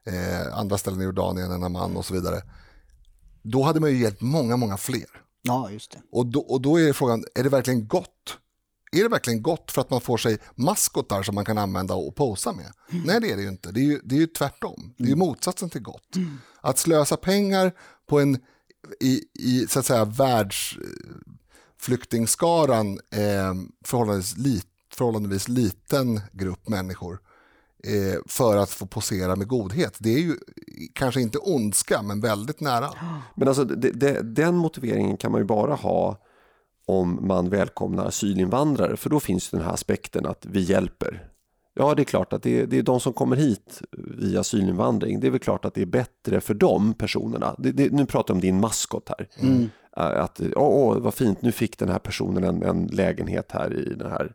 eh, 0.05 0.57
andra 0.57 0.77
ställen 0.77 1.01
i 1.01 1.03
Jordanien 1.03 1.51
än 1.51 1.63
Amman 1.63 1.97
och 1.97 2.05
så 2.05 2.13
vidare. 2.13 2.41
Då 3.41 3.63
hade 3.63 3.79
man 3.79 3.89
ju 3.89 3.97
hjälpt 3.97 4.21
många, 4.21 4.57
många 4.57 4.77
fler. 4.77 5.07
Ja, 5.41 5.69
just 5.71 5.91
det. 5.91 5.97
Och 6.11 6.25
då, 6.25 6.39
och 6.39 6.61
då 6.61 6.79
är 6.79 6.93
frågan, 6.93 7.23
är 7.35 7.43
det 7.43 7.49
verkligen 7.49 7.87
gott 7.87 8.37
är 8.91 9.03
det 9.03 9.09
verkligen 9.09 9.41
gott 9.41 9.71
för 9.71 9.81
att 9.81 9.89
man 9.89 10.01
får 10.01 10.17
sig 10.17 10.37
maskotar 10.55 11.23
som 11.23 11.35
man 11.35 11.45
kan 11.45 11.57
använda 11.57 11.93
och 11.93 12.15
posa 12.15 12.53
med? 12.53 12.71
Mm. 12.91 13.03
Nej, 13.03 13.21
det 13.21 13.31
är 13.31 13.35
det 13.35 13.41
ju 13.41 13.49
inte. 13.49 13.71
Det 13.71 13.79
är 13.79 13.83
ju, 13.83 14.01
det 14.03 14.15
är 14.15 14.19
ju 14.19 14.27
tvärtom. 14.27 14.93
Det 14.97 15.03
är 15.03 15.07
ju 15.07 15.13
mm. 15.13 15.27
motsatsen 15.27 15.69
till 15.69 15.81
gott. 15.81 16.15
Mm. 16.15 16.37
Att 16.61 16.77
slösa 16.77 17.17
pengar 17.17 17.71
på 18.09 18.19
en, 18.19 18.39
i, 18.99 19.23
i 19.33 19.67
så 19.69 19.79
att 19.79 19.85
säga, 19.85 20.05
världsflyktingskaran 21.77 22.99
eh, 23.11 23.53
förhållandevis, 23.85 24.37
lit, 24.37 24.67
förhållandevis 24.93 25.47
liten 25.47 26.21
grupp 26.31 26.69
människor 26.69 27.19
eh, 27.83 28.19
för 28.25 28.57
att 28.57 28.69
få 28.69 28.85
posera 28.85 29.35
med 29.35 29.47
godhet. 29.47 29.97
Det 29.99 30.13
är 30.13 30.19
ju 30.19 30.35
kanske 30.93 31.21
inte 31.21 31.37
ondska, 31.37 32.01
men 32.01 32.21
väldigt 32.21 32.61
nära. 32.61 32.89
Men 33.35 33.47
alltså, 33.47 33.63
det, 33.63 33.91
det, 33.91 34.21
den 34.21 34.55
motiveringen 34.55 35.17
kan 35.17 35.31
man 35.31 35.41
ju 35.41 35.45
bara 35.45 35.75
ha 35.75 36.23
om 36.85 37.27
man 37.27 37.49
välkomnar 37.49 38.05
asylinvandrare 38.05 38.97
för 38.97 39.09
då 39.09 39.19
finns 39.19 39.49
den 39.49 39.61
här 39.61 39.73
aspekten 39.73 40.25
att 40.25 40.45
vi 40.45 40.59
hjälper. 40.61 41.29
Ja, 41.79 41.95
det 41.95 42.01
är 42.01 42.05
klart 42.05 42.33
att 42.33 42.43
det 42.43 42.61
är, 42.61 42.67
det 42.67 42.77
är 42.77 42.83
de 42.83 42.99
som 42.99 43.13
kommer 43.13 43.35
hit 43.35 43.81
via 43.97 44.39
asylinvandring. 44.39 45.19
Det 45.19 45.27
är 45.27 45.31
väl 45.31 45.39
klart 45.39 45.65
att 45.65 45.73
det 45.73 45.81
är 45.81 45.85
bättre 45.85 46.41
för 46.41 46.53
de 46.53 46.93
personerna. 46.93 47.55
Det, 47.57 47.71
det, 47.71 47.91
nu 47.91 48.05
pratar 48.05 48.33
jag 48.33 48.35
om 48.35 48.41
din 48.41 48.59
maskot 48.59 49.09
här. 49.09 49.27
Mm. 49.39 49.69
Att, 49.97 50.41
åh, 50.55 50.67
åh, 50.67 50.97
vad 50.99 51.13
fint, 51.13 51.41
nu 51.41 51.51
fick 51.51 51.77
den 51.77 51.89
här 51.89 51.99
personen 51.99 52.43
en, 52.43 52.63
en 52.63 52.87
lägenhet 52.87 53.51
här 53.51 53.73
i 53.73 53.93
den 53.93 54.11
här 54.11 54.33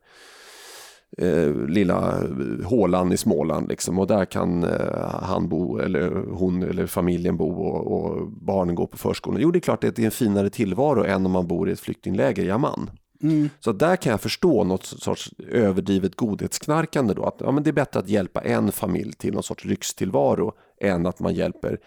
eh, 1.18 1.54
lilla 1.68 2.22
hålan 2.64 3.12
i 3.12 3.16
Småland 3.16 3.68
liksom, 3.68 3.98
och 3.98 4.06
där 4.06 4.24
kan 4.24 4.64
eh, 4.64 5.20
han 5.22 5.48
bo 5.48 5.78
eller 5.78 6.10
hon 6.30 6.62
eller 6.62 6.86
familjen 6.86 7.36
bo 7.36 7.50
och, 7.50 7.92
och, 7.92 8.28
barnen 8.28 8.74
gå 8.74 8.86
på 8.86 8.98
förskolan. 8.98 9.40
Jo, 9.40 9.50
det 9.50 9.58
är 9.58 9.60
klart 9.60 9.84
att 9.84 9.96
det 9.96 10.02
är 10.02 10.06
en 10.06 10.10
finare 10.10 10.50
tillvaro 10.50 11.04
än 11.04 11.26
om 11.26 11.32
man 11.32 11.46
bor 11.46 11.68
i 11.68 11.72
ett 11.72 11.80
flyktingläger 11.80 12.44
i 12.44 12.50
Amman. 12.50 12.90
Mm. 13.22 13.50
Så 13.60 13.72
där 13.72 13.96
kan 13.96 14.10
jag 14.10 14.20
förstå 14.20 14.64
något 14.64 14.84
sorts 14.84 15.30
överdrivet 15.48 16.16
godhetsknarkande 16.16 17.14
då. 17.14 17.24
Att 17.24 17.36
ja, 17.40 17.50
men 17.50 17.62
det 17.62 17.70
är 17.70 17.72
bättre 17.72 18.00
att 18.00 18.08
hjälpa 18.08 18.40
en 18.40 18.72
familj 18.72 19.12
till 19.12 19.34
någon 19.34 19.42
sorts 19.42 19.64
lyxtillvaro 19.64 20.52
än 20.80 21.06
att 21.06 21.20
man 21.20 21.34
hjälper 21.34 21.78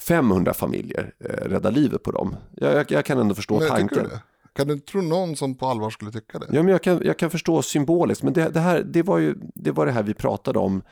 500 0.00 0.54
familjer 0.54 1.14
eh, 1.18 1.48
rädda 1.48 1.70
livet 1.70 2.02
på 2.02 2.12
dem. 2.12 2.36
Jag, 2.52 2.74
jag, 2.74 2.90
jag 2.90 3.04
kan 3.04 3.18
ändå 3.18 3.34
förstå 3.34 3.58
men, 3.58 3.68
tanken. 3.68 4.10
Kan 4.56 4.68
du 4.68 4.78
tro 4.78 5.02
någon 5.02 5.36
som 5.36 5.54
på 5.54 5.66
allvar 5.66 5.90
skulle 5.90 6.12
tycka 6.12 6.38
det? 6.38 6.46
Ja, 6.50 6.62
men 6.62 6.72
jag, 6.72 6.82
kan, 6.82 7.00
jag 7.04 7.18
kan 7.18 7.30
förstå 7.30 7.62
symboliskt, 7.62 8.22
men 8.22 8.32
det, 8.32 8.48
det, 8.48 8.60
här, 8.60 8.82
det, 8.82 9.02
var 9.02 9.18
ju, 9.18 9.34
det 9.54 9.72
var 9.72 9.86
det 9.86 9.92
här 9.92 10.02
vi 10.02 10.14
pratade 10.14 10.58
om 10.58 10.82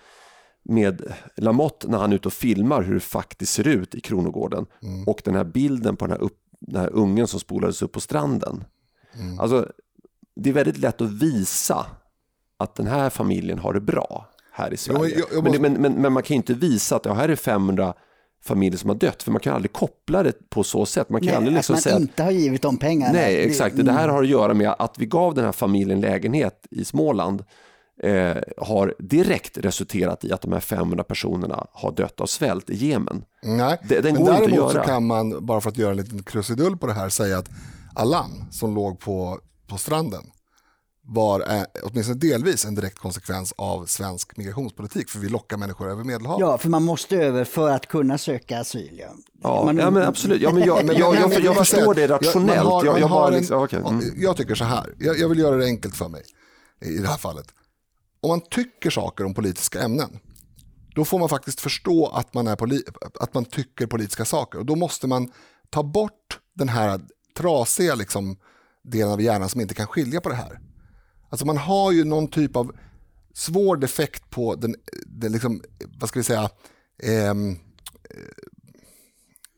med 0.63 1.15
Lamotte 1.37 1.89
när 1.89 1.99
han 1.99 2.13
är 2.13 2.17
ute 2.17 2.29
och 2.29 2.35
filmar 2.35 2.83
hur 2.83 2.95
det 2.95 3.01
faktiskt 3.01 3.53
ser 3.53 3.69
ut 3.69 3.95
i 3.95 4.01
Kronogården. 4.01 4.67
Mm. 4.83 5.09
Och 5.09 5.21
den 5.25 5.35
här 5.35 5.45
bilden 5.45 5.97
på 5.97 6.07
den 6.07 6.13
här, 6.13 6.23
upp, 6.23 6.39
den 6.61 6.81
här 6.81 6.91
ungen 6.93 7.27
som 7.27 7.41
spolades 7.41 7.83
upp 7.83 7.93
på 7.93 8.01
stranden. 8.01 8.65
Mm. 9.15 9.41
Alltså, 9.41 9.69
det 10.37 10.51
är 10.51 10.55
väldigt 10.55 10.79
lätt 10.79 11.01
att 11.01 11.11
visa 11.11 11.87
att 12.57 12.75
den 12.75 12.87
här 12.87 13.11
familjen 13.11 13.59
har 13.59 13.73
det 13.73 13.81
bra 13.81 14.29
här 14.53 14.73
i 14.73 14.77
Sverige. 14.77 15.01
Jo, 15.03 15.25
jag, 15.31 15.37
jag 15.37 15.45
måste... 15.45 15.61
men, 15.61 15.73
men, 15.73 15.83
men, 15.83 16.03
men, 16.03 16.13
man 16.13 16.23
kan 16.23 16.35
inte 16.35 16.55
visa 16.55 16.97
att 16.97 17.05
ja, 17.05 17.13
här 17.13 17.29
är 17.29 17.37
500 17.37 17.95
familjer 18.47 18.79
som 18.79 18.91
har 18.91 18.97
dött. 18.97 19.23
För 19.23 19.31
man 19.33 19.41
kan 19.41 19.55
aldrig 19.55 19.73
koppla 19.73 20.23
det 20.23 20.51
på 20.51 20.65
så 20.65 20.87
sätt. 20.87 21.09
Man 21.09 21.21
kan 21.21 21.27
Nej, 21.27 21.37
aldrig 21.37 21.53
att 21.53 21.59
liksom 21.59 21.75
man 21.75 21.81
säga 21.83 21.95
att 21.97 22.01
inte 22.01 22.23
har 22.23 22.31
givit 22.31 22.63
de 22.63 22.77
pengarna. 22.77 23.13
Nej, 23.13 23.37
Det- 23.37 23.43
exakt. 23.43 23.77
Det 23.85 23.93
här 23.93 24.09
har 24.09 24.23
att 24.23 24.29
göra 24.29 24.55
med 24.55 24.75
att 24.79 24.99
vi 24.99 25.07
gav 25.07 25.35
den 25.35 25.45
här 25.45 25.53
familjen 25.53 26.01
lägenhet 26.01 26.67
i 26.71 26.85
Småland 26.85 27.45
eh, 28.03 28.37
har 28.57 28.95
direkt 28.99 29.59
resulterat 29.59 30.25
i 30.25 30.33
att 30.33 30.43
de 30.43 30.53
här 30.53 30.61
500 30.61 31.05
personerna 31.05 31.67
har 31.73 31.93
dött 31.93 32.21
av 32.21 32.27
svält 32.27 32.71
i 32.71 32.75
Jemen. 32.87 33.25
Nej, 33.43 33.79
Det- 33.89 34.01
den 34.01 34.15
men 34.15 34.25
går 34.25 34.33
inte 34.33 34.45
att 34.45 34.51
däremot 34.51 34.73
så 34.73 34.79
kan 34.79 35.07
man, 35.07 35.47
bara 35.47 35.61
för 35.61 35.71
att 35.71 35.79
göra 35.79 35.91
en 35.91 35.97
liten 35.97 36.23
krusidull 36.23 36.77
på 36.77 36.87
det 36.87 36.93
här, 36.93 37.09
säga 37.09 37.39
att 37.39 37.49
Allan 37.95 38.45
som 38.51 38.75
låg 38.75 39.01
på, 39.01 39.39
på 39.67 39.77
stranden 39.77 40.23
var 41.07 41.41
eh, 41.57 41.63
åtminstone 41.83 42.19
delvis 42.19 42.65
en 42.65 42.75
direkt 42.75 42.99
konsekvens 42.99 43.55
av 43.57 43.87
svensk 43.87 44.37
migrationspolitik, 44.37 45.09
för 45.11 45.19
vi 45.19 45.29
lockar 45.29 45.57
människor 45.57 45.91
över 45.91 46.05
Medelhavet. 46.05 46.41
Ja, 46.41 46.59
för 46.59 46.69
man 46.69 46.83
måste 46.83 47.17
över 47.17 47.45
för 47.45 47.71
att 47.71 47.87
kunna 47.89 48.19
söka 48.19 48.61
asyl. 48.61 48.99
Ja, 48.99 49.15
Ja, 49.43 49.65
Man- 49.65 49.77
ja 49.77 49.91
men 49.91 50.03
absolut. 50.03 50.43
Ja, 50.43 50.53
men 50.53 50.63
jag, 50.65 50.85
men 50.87 50.97
jag, 50.97 51.15
jag, 51.17 51.41
jag, 51.41 51.57
förstår 51.57 51.95
det 51.95 52.07
rationellt. 52.09 52.61
har- 52.69 52.85
jag, 52.85 53.07
har 53.09 53.33
en- 53.33 53.39
liksom, 53.39 53.69
mm. 53.87 54.05
jag 54.17 54.37
tycker 54.37 54.55
så 54.55 54.65
här, 54.65 54.95
jag, 54.99 55.19
jag 55.19 55.29
vill 55.29 55.39
göra 55.39 55.57
det 55.57 55.65
enkelt 55.65 55.97
för 55.97 56.09
mig 56.09 56.23
i 56.85 56.99
det 56.99 57.09
här 57.09 57.17
fallet. 57.17 57.47
Om 58.23 58.29
man 58.29 58.41
tycker 58.51 58.91
saker 58.91 59.25
om 59.25 59.35
politiska 59.35 59.83
ämnen, 59.83 60.19
då 60.95 61.05
får 61.05 61.19
man 61.19 61.29
faktiskt 61.29 61.61
förstå 61.61 62.07
att 62.07 62.35
man, 62.35 62.47
är 62.47 62.57
poli- 62.57 62.95
att 63.21 63.35
man 63.35 63.45
tycker 63.45 63.87
politiska 63.87 64.25
saker. 64.25 64.59
Och 64.59 64.67
då 64.67 64.77
måste 64.77 65.07
man 65.07 65.31
ta 65.71 65.83
bort 65.83 66.41
den 66.55 66.69
här 66.69 67.01
trasiga 67.37 67.95
liksom, 67.95 68.37
delen 68.85 69.13
av 69.13 69.23
hjärnan 69.23 69.49
som 69.49 69.61
inte 69.61 69.75
kan 69.75 69.87
skilja 69.87 70.21
på 70.21 70.29
det 70.29 70.35
här. 70.35 70.61
Alltså 71.35 71.47
man 71.47 71.57
har 71.57 71.93
ju 71.93 72.05
någon 72.05 72.29
typ 72.29 72.57
av 72.57 72.73
svår 73.33 73.77
defekt 73.77 74.31
på 74.31 74.55
den, 74.55 74.75
den 75.07 75.33
liksom, 75.33 75.63
vad 75.99 76.09
ska 76.09 76.19
vi 76.21 76.25
säga, 76.25 76.51
ehm, 77.03 77.57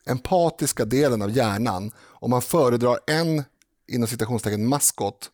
empatiska 0.07 0.85
delen 0.85 1.23
av 1.23 1.31
hjärnan 1.31 1.91
om 2.01 2.31
man 2.31 2.43
föredrar 2.43 2.99
en 3.07 3.45
inom 3.89 4.09
citationstecken 4.09 4.69
maskot 4.69 5.31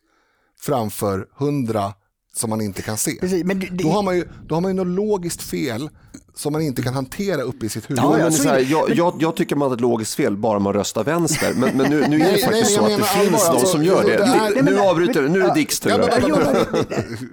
framför 0.59 1.27
hundra 1.35 1.93
som 2.35 2.49
man 2.49 2.61
inte 2.61 2.81
kan 2.81 2.97
se. 2.97 3.11
Precis, 3.19 3.43
det- 3.45 3.83
Då, 3.83 3.89
har 3.89 4.03
man 4.03 4.15
ju, 4.17 4.27
då 4.47 4.55
har 4.55 4.61
man 4.61 4.71
ju 4.71 4.75
något 4.75 4.87
logiskt 4.95 5.41
fel 5.41 5.89
som 6.35 6.53
man 6.53 6.61
inte 6.61 6.81
kan 6.81 6.93
hantera 6.93 7.41
uppe 7.41 7.65
i 7.65 7.69
sitt 7.69 7.89
huvud. 7.89 8.03
Ja, 8.03 8.17
men 8.17 8.31
så 8.31 8.43
så 8.43 8.49
är 8.49 8.53
här, 8.53 8.65
jag, 8.69 8.89
jag, 8.95 9.13
jag 9.19 9.35
tycker 9.35 9.55
man 9.55 9.67
har 9.67 9.75
ett 9.75 9.81
logiskt 9.81 10.13
fel 10.15 10.37
bara 10.37 10.59
man 10.59 10.73
röstar 10.73 11.03
vänster. 11.03 11.53
Men, 11.55 11.77
men 11.77 11.89
nu, 11.89 11.99
nu 11.99 12.03
är 12.03 12.09
det 12.09 12.17
Nej, 12.17 12.41
faktiskt 12.41 12.51
nej, 12.51 12.65
så 12.65 12.81
att 12.81 12.85
det 12.89 12.91
menar 12.91 13.05
finns 13.07 13.33
allvar, 13.33 13.47
någon 13.47 13.55
alltså, 13.55 13.65
som 13.71 13.83
gör 13.83 14.03
det. 14.03 14.17
det 14.17 14.59
är- 14.59 14.63
Nu 14.63 14.79
avbryter 14.79 15.21
du, 15.21 15.29
nu 15.29 15.41
är 15.41 15.47
det 15.47 15.53
Dicks 15.53 15.79
tur. 15.79 15.89
Ja, 15.89 15.97
men- 15.97 16.09
här. 16.09 16.65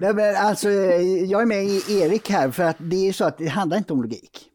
Men- 0.01 0.17
men 0.17 0.37
alltså, 0.37 0.71
jag 0.71 1.43
är 1.43 1.47
med 1.47 1.65
i 1.65 1.83
Erik 1.89 2.31
här 2.31 2.51
för 2.51 2.63
att 2.63 2.77
det 2.79 3.09
är 3.09 3.13
så 3.13 3.25
att 3.25 3.39
det 3.39 3.47
handlar 3.49 3.77
inte 3.77 3.93
om 3.93 4.03
logik. 4.03 4.47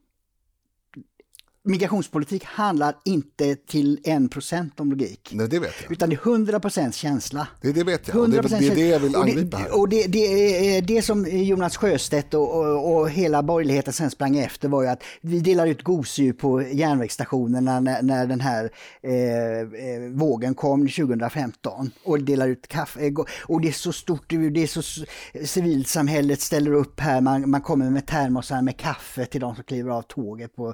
Migrationspolitik 1.67 2.43
handlar 2.43 2.95
inte 3.05 3.55
till 3.55 3.99
en 4.03 4.29
procent 4.29 4.79
om 4.79 4.89
logik. 4.89 5.29
Nej, 5.33 5.47
det 5.47 5.59
vet 5.59 5.73
jag. 5.83 5.91
Utan 5.91 6.09
det 6.09 6.15
är 6.15 6.27
100 6.27 6.59
procent 6.59 6.95
känsla. 6.95 7.47
Det, 7.61 7.71
det 7.71 7.83
vet 7.83 8.07
jag. 8.07 8.17
Och 8.17 8.29
det, 8.29 8.41
100% 8.41 8.59
det 8.59 8.67
är 8.67 8.75
det 8.75 8.87
jag 8.87 8.99
vill 8.99 9.15
och 9.15 9.25
det- 9.25 9.31
angripa 9.31 9.57
här. 9.57 9.79
Och 9.79 9.89
det, 9.89 10.07
det, 10.07 10.81
det 10.81 11.01
som 11.01 11.25
Jonas 11.31 11.77
Sjöstedt 11.77 12.33
och, 12.33 12.57
och, 12.59 12.95
och 12.95 13.09
hela 13.09 13.43
borgerligheten 13.43 13.93
sen 13.93 14.09
sprang 14.11 14.37
efter 14.37 14.67
var 14.69 14.83
ju 14.83 14.87
att 14.89 15.03
vi 15.21 15.39
delar 15.39 15.67
ut 15.67 15.83
gosedjur 15.83 16.33
på 16.33 16.61
järnvägsstationerna 16.61 17.79
när, 17.79 18.01
när 18.01 18.27
den 18.27 18.41
här 18.41 18.69
eh, 19.01 19.13
eh, 19.59 20.01
vågen 20.11 20.53
kom 20.55 20.87
2015 20.87 21.91
och 22.03 22.19
delar 22.23 22.47
ut 22.47 22.67
kaffe. 22.67 23.05
eh, 23.07 23.13
Och 23.45 23.61
det 23.61 23.67
är 23.67 23.71
så 23.71 23.93
stort, 23.93 24.29
det 24.29 24.63
är 24.63 24.67
så 24.67 25.05
civilsamhället 25.45 26.41
ställer 26.41 26.73
upp 26.73 26.99
här, 26.99 27.21
man, 27.21 27.49
man 27.49 27.61
kommer 27.61 27.89
med 27.89 28.05
termosar 28.07 28.61
med 28.61 28.77
kaffe 28.77 29.25
till 29.25 29.41
de 29.41 29.55
som 29.55 29.63
kliver 29.63 29.91
av 29.91 30.01
tåget 30.01 30.55
på 30.55 30.73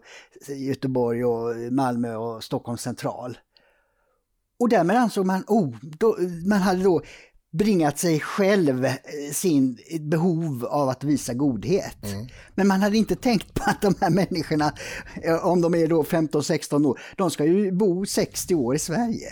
Göteborg 0.81 1.25
och 1.25 1.73
Malmö 1.73 2.15
och 2.15 2.43
Stockholms 2.43 2.81
central. 2.81 3.37
Och 4.59 4.69
därmed 4.69 4.97
ansåg 4.97 5.25
man, 5.25 5.43
oh, 5.47 5.75
då, 5.81 6.17
man 6.45 6.59
hade 6.59 6.83
då 6.83 7.01
bringat 7.51 7.99
sig 7.99 8.19
själv 8.19 8.85
eh, 8.85 8.93
sin 9.33 9.77
behov 9.99 10.65
av 10.65 10.89
att 10.89 11.03
visa 11.03 11.33
godhet. 11.33 11.97
Men 12.55 12.67
man 12.67 12.81
hade 12.81 12.97
inte 12.97 13.15
tänkt 13.15 13.53
på 13.53 13.63
att 13.65 13.81
de 13.81 13.95
här 14.01 14.09
människorna, 14.09 14.73
eh, 15.23 15.45
om 15.45 15.61
de 15.61 15.75
är 15.75 15.87
då 15.87 16.03
15-16 16.03 16.85
år, 16.85 16.99
de 17.17 17.31
ska 17.31 17.45
ju 17.45 17.71
bo 17.71 18.05
60 18.05 18.55
år 18.55 18.75
i 18.75 18.79
Sverige. 18.79 19.29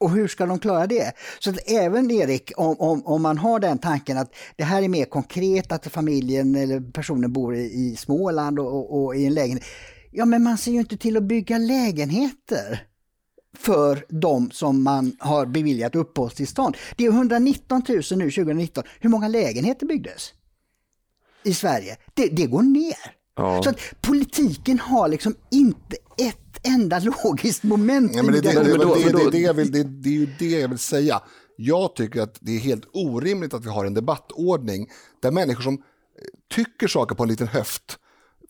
Och 0.00 0.10
hur 0.10 0.28
ska 0.28 0.46
de 0.46 0.58
klara 0.58 0.86
det? 0.86 1.12
Så 1.38 1.50
att 1.50 1.70
även 1.70 2.10
Erik, 2.10 2.52
om, 2.56 2.76
om, 2.78 3.06
om 3.06 3.22
man 3.22 3.38
har 3.38 3.60
den 3.60 3.78
tanken 3.78 4.18
att 4.18 4.34
det 4.56 4.64
här 4.64 4.82
är 4.82 4.88
mer 4.88 5.04
konkret, 5.04 5.72
att 5.72 5.86
familjen 5.86 6.54
eller 6.54 6.92
personen 6.92 7.32
bor 7.32 7.56
i, 7.56 7.60
i 7.60 7.96
Småland 7.96 8.58
och, 8.58 8.66
och, 8.66 9.04
och 9.04 9.16
i 9.16 9.26
en 9.26 9.34
lägenhet. 9.34 9.64
Ja, 10.14 10.24
men 10.24 10.42
man 10.42 10.58
ser 10.58 10.72
ju 10.72 10.78
inte 10.78 10.96
till 10.96 11.16
att 11.16 11.22
bygga 11.22 11.58
lägenheter 11.58 12.86
för 13.56 14.04
de 14.08 14.50
som 14.50 14.82
man 14.82 15.16
har 15.18 15.46
beviljat 15.46 15.94
uppehållstillstånd. 15.94 16.76
Det 16.96 17.04
är 17.04 17.08
119 17.08 17.82
000 17.88 17.96
nu 17.96 18.30
2019. 18.30 18.84
Hur 19.00 19.10
många 19.10 19.28
lägenheter 19.28 19.86
byggdes 19.86 20.32
i 21.44 21.54
Sverige? 21.54 21.96
Det, 22.14 22.26
det 22.26 22.46
går 22.46 22.62
ner. 22.62 23.14
Ja. 23.36 23.62
Så 23.62 23.70
att 23.70 23.80
politiken 24.00 24.78
har 24.78 25.08
liksom 25.08 25.34
inte 25.50 25.96
ett 26.18 26.66
enda 26.66 26.98
logiskt 27.24 27.62
moment 27.62 28.12
Ja, 28.14 28.22
men 28.22 28.32
det 28.32 28.50
är 28.50 28.64
ju 30.10 30.26
det 30.38 30.50
jag 30.50 30.68
vill 30.68 30.78
säga. 30.78 31.22
Jag 31.56 31.94
tycker 31.94 32.20
att 32.20 32.38
det 32.40 32.52
är 32.52 32.60
helt 32.60 32.84
orimligt 32.92 33.54
att 33.54 33.64
vi 33.64 33.70
har 33.70 33.84
en 33.84 33.94
debattordning 33.94 34.90
där 35.20 35.30
människor 35.30 35.62
som 35.62 35.74
eh, 35.74 35.80
tycker 36.54 36.88
saker 36.88 37.14
på 37.14 37.22
en 37.22 37.28
liten 37.28 37.48
höft 37.48 37.98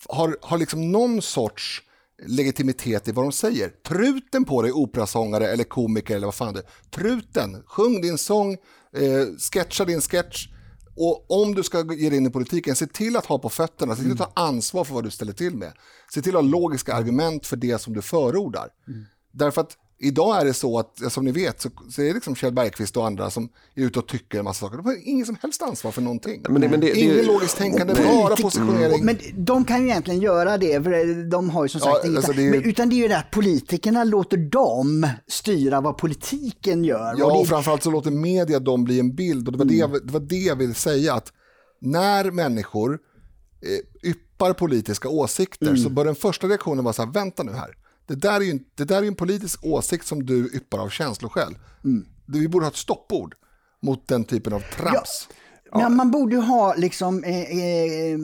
har, 0.09 0.37
har 0.43 0.59
liksom 0.59 0.93
någon 0.93 1.23
sorts 1.23 1.83
legitimitet 2.27 3.09
i 3.09 3.13
vad 3.13 3.25
de 3.25 3.33
säger. 3.33 3.69
Truten 3.69 4.45
på 4.45 4.63
dig, 4.63 4.73
operasångare 4.73 5.49
eller 5.49 5.65
komiker 5.65 6.17
eller 6.17 6.27
vad 6.27 6.35
fan 6.35 6.57
är. 6.57 6.63
Truten, 6.91 7.63
sjung 7.67 8.01
din 8.01 8.19
sång, 8.19 8.53
eh, 8.97 9.27
sketcha 9.53 9.85
din 9.85 10.01
sketch. 10.01 10.49
Och 10.97 11.43
om 11.43 11.55
du 11.55 11.63
ska 11.63 11.95
ge 11.95 12.09
dig 12.09 12.19
in 12.19 12.27
i 12.27 12.31
politiken, 12.31 12.77
se 12.77 12.87
till 12.87 13.17
att 13.17 13.27
ha 13.27 13.39
på 13.39 13.49
fötterna, 13.49 13.97
se 13.97 14.03
till 14.03 14.13
att 14.13 14.19
ta 14.19 14.33
ansvar 14.35 14.85
för 14.85 14.95
vad 14.95 15.05
du 15.05 15.11
ställer 15.11 15.33
till 15.33 15.57
med. 15.57 15.73
Se 16.15 16.23
till 16.23 16.37
att 16.37 16.43
ha 16.43 16.51
logiska 16.51 16.95
argument 16.95 17.47
för 17.47 17.57
det 17.57 17.79
som 17.81 17.95
du 17.95 18.03
förordar. 18.03 18.69
Därför 19.33 19.61
att 19.61 19.77
idag 20.03 20.41
är 20.41 20.45
det 20.45 20.55
så 20.55 20.79
att, 20.79 21.13
som 21.13 21.25
ni 21.25 21.33
vet, 21.33 21.61
så, 21.61 21.71
så 21.91 22.03
är 22.03 22.07
det 22.07 22.13
liksom 22.15 22.35
Kjell 22.37 22.53
Bergqvist 22.53 22.97
och 22.97 23.07
andra 23.07 23.31
som 23.31 23.49
är 23.75 23.83
ute 23.85 23.99
och 23.99 24.09
tycker 24.09 24.39
en 24.39 24.45
massa 24.45 24.61
saker. 24.61 24.77
De 24.77 24.87
har 24.87 24.97
ingen 25.09 25.27
som 25.27 25.37
helst 25.43 25.63
ansvar 25.63 25.91
för 25.93 26.03
någonting. 26.03 26.43
Men 26.49 26.61
det- 26.61 26.69
men 26.69 26.81
det- 26.81 26.87
det- 26.93 27.01
Ingen 27.01 27.27
logiskt 27.27 27.57
tänkande, 27.57 27.95
bara 27.95 28.37
positionering. 28.37 29.05
Men 29.05 29.17
de 29.35 29.65
kan 29.65 29.83
ju 29.83 29.89
egentligen 29.89 30.21
göra 30.21 30.59
det, 30.59 30.83
för 30.85 31.31
de 31.31 31.51
har 31.51 31.65
ju 31.65 31.69
som 31.69 31.81
sagt 31.81 31.97
Ja, 32.03 32.07
inget- 32.09 32.17
alltså 32.17 32.33
det 32.33 32.43
är 32.43 32.45
ju- 32.45 32.51
men, 32.51 32.63
Utan 32.65 32.89
det 32.89 32.95
är 32.95 32.97
ju 33.03 33.09
det 33.09 33.19
att 33.19 33.31
politikerna 33.31 34.05
låter 34.05 34.37
dem 34.37 35.07
styra 35.29 35.81
vad 35.81 35.99
politiken 35.99 36.85
gör. 36.85 37.15
Ja, 37.19 37.25
och 37.25 37.33
och 37.33 37.39
det, 37.43 37.49
framförallt 37.49 37.83
så 37.83 37.91
låter 37.91 38.11
media 38.11 38.59
dem 38.61 38.85
bli 38.85 39.01
en 39.01 39.15
bild. 39.15 39.47
Och 39.49 39.53
det 39.53 39.59
var, 39.59 39.65
det, 39.65 39.75
jag, 39.75 39.93
det 40.07 40.13
var 40.13 40.21
det 40.21 40.37
jag 40.37 40.57
ville 40.57 40.75
säga, 40.75 41.15
att 41.15 41.33
när 41.81 42.31
människor 42.31 42.99
eh, 44.03 44.11
yppar 44.11 44.53
politiska 44.53 45.09
åsikter 45.09 45.77
så 45.77 45.89
bör 45.91 46.05
den 46.05 46.15
första 46.15 46.47
reaktionen 46.49 46.85
vara 46.85 46.93
så 46.93 47.03
här, 47.05 47.13
vänta 47.13 47.43
nu 47.43 47.53
här. 47.53 47.71
Det 48.13 48.17
där 48.29 48.37
är 48.41 48.45
ju, 48.45 48.51
en- 48.51 48.65
det 48.75 48.85
där 48.85 49.03
är 49.03 49.07
en 49.07 49.15
politisk 49.15 49.65
åsikt 49.65 50.07
som 50.07 50.27
du 50.27 50.51
yppar 50.55 50.79
av 50.79 50.89
känsloskäl. 50.89 51.55
Det- 52.27 52.39
Vi 52.39 52.49
borde 52.49 52.65
ha 52.67 52.71
ett 52.71 52.77
stoppord 52.77 53.35
mot 53.83 54.09
den 54.09 54.25
typen 54.25 54.53
av 54.53 54.61
trams. 54.77 55.29
Men 55.83 55.97
man 55.97 56.11
borde 56.11 56.35
ju 56.35 56.41
ha 56.41 56.75
liksom, 56.75 57.25
eh, 57.25 57.41
eh, 57.41 58.19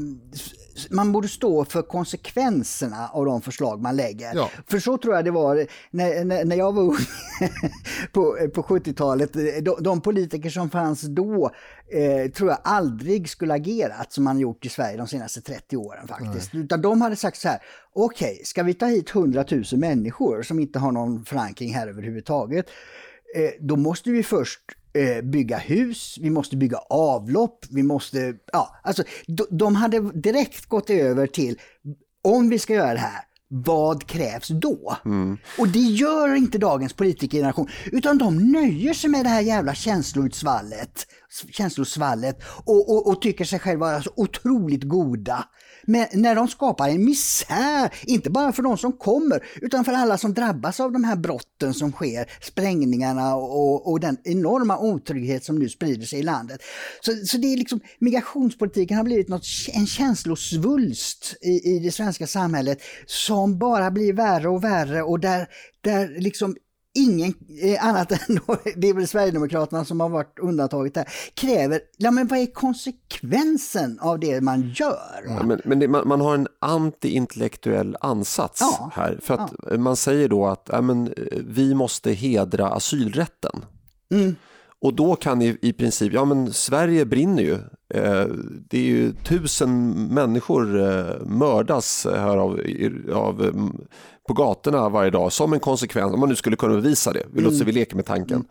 man 0.90 1.12
borde 1.12 1.28
stå 1.28 1.64
för 1.64 1.82
konsekvenserna 1.82 3.08
av 3.08 3.24
de 3.24 3.42
förslag 3.42 3.82
man 3.82 3.96
lägger. 3.96 4.34
Ja. 4.34 4.50
För 4.66 4.78
så 4.78 4.98
tror 4.98 5.14
jag 5.14 5.24
det 5.24 5.30
var 5.30 5.66
när, 5.90 6.24
när, 6.24 6.44
när 6.44 6.56
jag 6.56 6.72
var 6.74 6.82
ung 6.82 6.96
på, 8.12 8.36
på 8.54 8.62
70-talet. 8.62 9.32
De, 9.64 9.76
de 9.80 10.00
politiker 10.00 10.50
som 10.50 10.70
fanns 10.70 11.02
då 11.02 11.50
eh, 11.92 12.30
tror 12.30 12.50
jag 12.50 12.58
aldrig 12.64 13.28
skulle 13.28 13.54
agerat 13.54 14.12
som 14.12 14.24
man 14.24 14.38
gjort 14.38 14.66
i 14.66 14.68
Sverige 14.68 14.96
de 14.96 15.06
senaste 15.06 15.40
30 15.40 15.76
åren 15.76 16.08
faktiskt. 16.08 16.54
Utan 16.54 16.82
de 16.82 17.02
hade 17.02 17.16
sagt 17.16 17.38
så 17.38 17.48
här, 17.48 17.58
okej, 17.92 18.40
ska 18.44 18.62
vi 18.62 18.74
ta 18.74 18.86
hit 18.86 19.10
100 19.14 19.44
000 19.50 19.64
människor 19.72 20.42
som 20.42 20.58
inte 20.58 20.78
har 20.78 20.92
någon 20.92 21.24
förankring 21.24 21.74
här 21.74 21.88
överhuvudtaget, 21.88 22.66
eh, 23.36 23.50
då 23.60 23.76
måste 23.76 24.10
vi 24.10 24.22
först 24.22 24.60
eh, 24.98 25.22
bygga 25.22 25.58
hus, 25.58 26.18
vi 26.20 26.30
måste 26.30 26.56
bygga 26.56 26.78
avlopp, 26.90 27.66
vi 27.70 27.82
måste, 27.82 28.34
ja, 28.52 28.76
alltså 28.82 29.02
de, 29.26 29.46
de 29.50 29.76
hade 29.76 30.00
direkt 30.00 30.66
gått 30.66 30.90
över 30.90 31.26
till, 31.26 31.58
om 32.24 32.48
vi 32.48 32.58
ska 32.58 32.74
göra 32.74 32.92
det 32.92 32.98
här, 32.98 33.22
vad 33.50 34.06
krävs 34.06 34.48
då? 34.48 34.96
Och 35.58 35.68
det 35.68 35.78
gör 35.78 36.34
inte 36.34 36.58
dagens 36.58 36.92
politikergeneration, 36.92 37.68
utan 37.92 38.18
de 38.18 38.52
nöjer 38.52 38.94
sig 38.94 39.11
med 39.11 39.24
det 39.24 39.28
här 39.28 39.40
jävla 39.40 39.74
känsloutsvallet, 39.74 41.06
känslosvallet 41.50 42.42
och, 42.64 42.90
och, 42.90 43.06
och 43.06 43.22
tycker 43.22 43.44
sig 43.44 43.58
själva 43.58 43.87
vara 43.87 44.02
så 44.02 44.11
otroligt 44.16 44.84
goda. 44.84 45.44
Men 45.88 46.07
när 46.12 46.35
de 46.35 46.48
skapar 46.48 46.88
en 46.88 47.05
misär, 47.05 47.94
inte 48.07 48.31
bara 48.31 48.53
för 48.53 48.62
de 48.62 48.79
som 48.79 48.92
kommer, 48.92 49.44
utan 49.62 49.85
för 49.85 49.92
alla 49.92 50.18
som 50.18 50.35
drabbas 50.35 50.81
av 50.81 50.92
de 50.92 51.05
här 51.05 51.16
brotten 51.16 51.74
som 51.74 51.92
sker, 51.92 52.31
sprängningarna 52.40 53.37
och, 53.37 53.90
och 53.90 54.01
den 54.01 54.16
enorma 54.24 54.79
otrygghet 54.79 55.44
som 55.44 55.59
nu 55.59 55.68
sprider 55.68 56.07
sig 56.07 56.18
i 56.18 56.22
landet. 56.22 56.61
Så, 57.01 57.12
så 57.27 57.37
det 57.37 57.53
är 57.53 57.57
liksom, 57.57 57.81
migrationspolitiken 57.98 58.96
har 58.96 59.05
blivit 59.05 59.29
något, 59.29 59.44
en 59.72 59.87
känslosvulst 59.87 61.37
i, 61.40 61.77
i 61.77 61.79
det 61.79 61.92
svenska 61.92 62.27
samhället 62.27 62.79
som 63.07 63.59
bara 63.59 63.90
blir 63.90 64.12
värre 64.12 64.48
och 64.48 64.64
värre 64.64 65.03
och 65.03 65.20
där, 65.20 65.48
där 65.81 66.20
liksom 66.20 66.57
ingen 66.94 67.35
eh, 67.62 67.87
annat 67.87 68.12
än 68.29 68.40
då, 68.46 68.57
det 68.77 68.88
är 68.88 68.94
väl 68.94 69.09
Sverigedemokraterna 69.09 69.85
som 69.85 70.01
har 70.01 70.09
varit 70.09 70.38
undantaget 70.38 70.94
där, 70.94 71.09
kräver, 71.35 71.81
ja 71.96 72.11
men 72.11 72.27
vad 72.27 72.38
är 72.38 72.46
konsekvensen 72.46 73.98
av 74.01 74.18
det 74.18 74.40
man 74.40 74.72
gör? 74.74 75.24
Ja, 75.29 75.42
men, 75.42 75.61
men 75.64 75.79
det, 75.79 75.88
man, 75.88 76.09
man, 76.09 76.20
har 76.20 76.35
en 76.35 76.48
antiintellektuell 76.61 77.96
ansats 78.01 78.61
ja, 78.61 78.90
här. 78.94 79.18
För 79.22 79.35
att 79.35 79.53
ja. 79.70 79.79
man 79.79 79.96
säger 79.96 80.29
då 80.29 80.46
att 80.46 80.68
ja, 80.72 80.81
men, 80.81 81.14
vi 81.46 81.74
måste 81.74 82.12
hedra 82.12 82.68
asylrätten. 82.68 83.64
Mm. 84.11 84.37
Och 84.81 84.94
då 84.94 85.16
kan 85.16 85.42
i, 85.42 85.59
i 85.62 85.72
princip, 85.72 86.12
ja 86.12 86.24
men 86.24 86.53
Sverige 86.53 87.05
brinner 87.05 87.42
ju. 87.42 87.55
Eh, 87.94 88.27
det 88.68 88.79
är 88.79 88.83
ju 88.83 89.12
tusen 89.12 89.92
människor 90.14 90.81
eh, 90.81 91.27
mördas 91.27 92.07
här 92.11 92.37
av, 92.37 92.61
av, 93.12 93.53
på 94.28 94.34
gatorna 94.34 94.88
varje 94.88 95.10
dag 95.10 95.32
som 95.32 95.52
en 95.52 95.60
konsekvens, 95.60 96.14
om 96.14 96.20
man 96.20 96.28
nu 96.28 96.36
skulle 96.36 96.56
kunna 96.56 96.74
bevisa 96.74 97.12
det, 97.12 97.26
vi 97.32 97.40
låter 97.40 97.56
mm. 97.56 97.66
vi 97.66 97.72
leka 97.72 97.96
med 97.96 98.06
tanken. 98.06 98.36
Mm. 98.36 98.48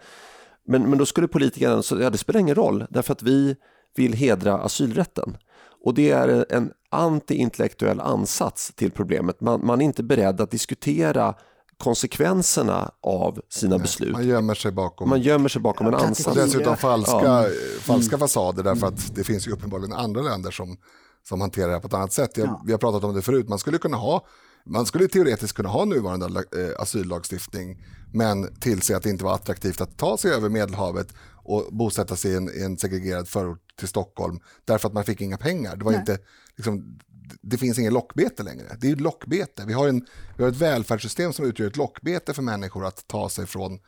Men, 0.68 0.90
men 0.90 1.00
då 1.00 1.06
skulle 1.06 1.28
politikerna, 1.28 1.84
så, 1.84 2.02
ja 2.02 2.10
det 2.10 2.18
spelar 2.18 2.40
ingen 2.40 2.56
roll, 2.56 2.86
därför 2.90 3.12
att 3.12 3.24
vi 3.24 3.56
vill 3.96 4.14
hedra 4.14 4.58
asylrätten. 4.58 5.38
Och 5.84 5.94
det 5.94 6.12
är 6.12 6.46
en 6.50 6.72
antiintellektuell 6.92 8.00
ansats 8.00 8.72
till 8.76 8.92
problemet. 8.92 9.42
Man, 9.42 9.66
man 9.66 9.82
är 9.82 9.86
inte 9.86 10.04
beredd 10.04 10.42
att 10.42 10.52
diskutera 10.52 11.36
konsekvenserna 11.78 12.92
av 13.02 13.42
sina 13.50 13.76
Nej, 13.76 13.82
beslut. 13.82 14.12
Man 14.12 14.28
gömmer 14.28 14.54
sig 14.54 14.72
bakom, 14.72 15.10
man 15.10 15.22
gömmer 15.22 15.50
sig 15.50 15.62
bakom 15.62 15.88
en 15.88 15.96
ansats. 15.96 16.38
Dessutom 16.38 16.78
falska, 16.78 17.24
ja. 17.24 17.46
falska 17.82 18.16
mm. 18.16 18.20
fasader 18.20 18.64
därför 18.64 18.88
att 18.88 19.16
det 19.16 19.24
finns 19.24 19.48
ju 19.48 19.52
uppenbarligen 19.52 19.94
andra 19.94 20.22
länder 20.22 20.52
som, 20.52 20.78
som 21.28 21.42
hanterar 21.42 21.68
det 21.68 21.74
här 21.74 21.80
på 21.80 21.88
ett 21.88 21.94
annat 21.94 22.14
sätt. 22.14 22.38
Jag, 22.38 22.48
ja. 22.48 22.62
Vi 22.66 22.72
har 22.72 22.80
pratat 22.80 23.04
om 23.04 23.16
det 23.16 23.22
förut, 23.22 23.50
man 23.50 23.60
skulle 23.60 23.78
kunna 23.78 23.98
ha 23.98 24.26
man 24.68 24.86
skulle 24.86 25.08
teoretiskt 25.08 25.54
kunna 25.54 25.70
ha 25.70 25.86
nuvarande 25.86 26.26
eh, 26.26 26.82
asyllagstiftning 26.82 27.84
men 28.14 28.56
tillse 28.56 28.98
att 28.98 29.04
det 29.04 29.10
inte 29.10 29.24
var 29.24 29.36
attraktivt 29.36 29.82
att 29.82 29.98
ta 29.98 30.18
sig 30.18 30.32
över 30.32 30.50
Medelhavet 30.50 31.14
och 31.44 31.68
bosätta 31.72 32.16
sig 32.16 32.32
i 32.32 32.36
en, 32.36 32.50
i 32.50 32.64
en 32.64 32.78
segregerad 32.78 33.28
förort 33.28 33.60
till 33.80 33.88
Stockholm 33.88 34.40
därför 34.66 34.88
att 34.88 34.94
man 34.94 35.04
fick 35.04 35.22
inga 35.22 35.38
pengar. 35.38 35.76
Det, 35.76 35.86
var 35.86 35.94
inte, 35.94 36.20
liksom, 36.56 37.00
det 37.42 37.58
finns 37.58 37.80
ingen 37.80 37.94
lockbete 37.94 38.44
längre. 38.44 38.78
Det 38.80 38.88
är 38.88 38.94
ett 38.94 39.02
lockbete. 39.02 39.64
Vi 39.68 39.74
har, 39.74 39.88
en, 39.88 40.06
vi 40.38 40.44
har 40.44 40.52
ett 40.52 40.58
välfärdssystem 40.58 41.34
som 41.34 41.46
utgör 41.46 41.68
ett 41.68 41.78
lockbete 41.78 42.34
för 42.34 42.42
människor 42.42 42.86
att 42.86 43.08
ta 43.08 43.30
sig 43.30 43.46
från, 43.46 43.80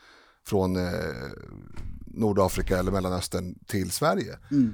från 0.47 0.75
eh, 0.75 0.93
Nordafrika 2.05 2.79
eller 2.79 2.91
Mellanöstern 2.91 3.55
till 3.65 3.91
Sverige. 3.91 4.37
Mm. 4.51 4.73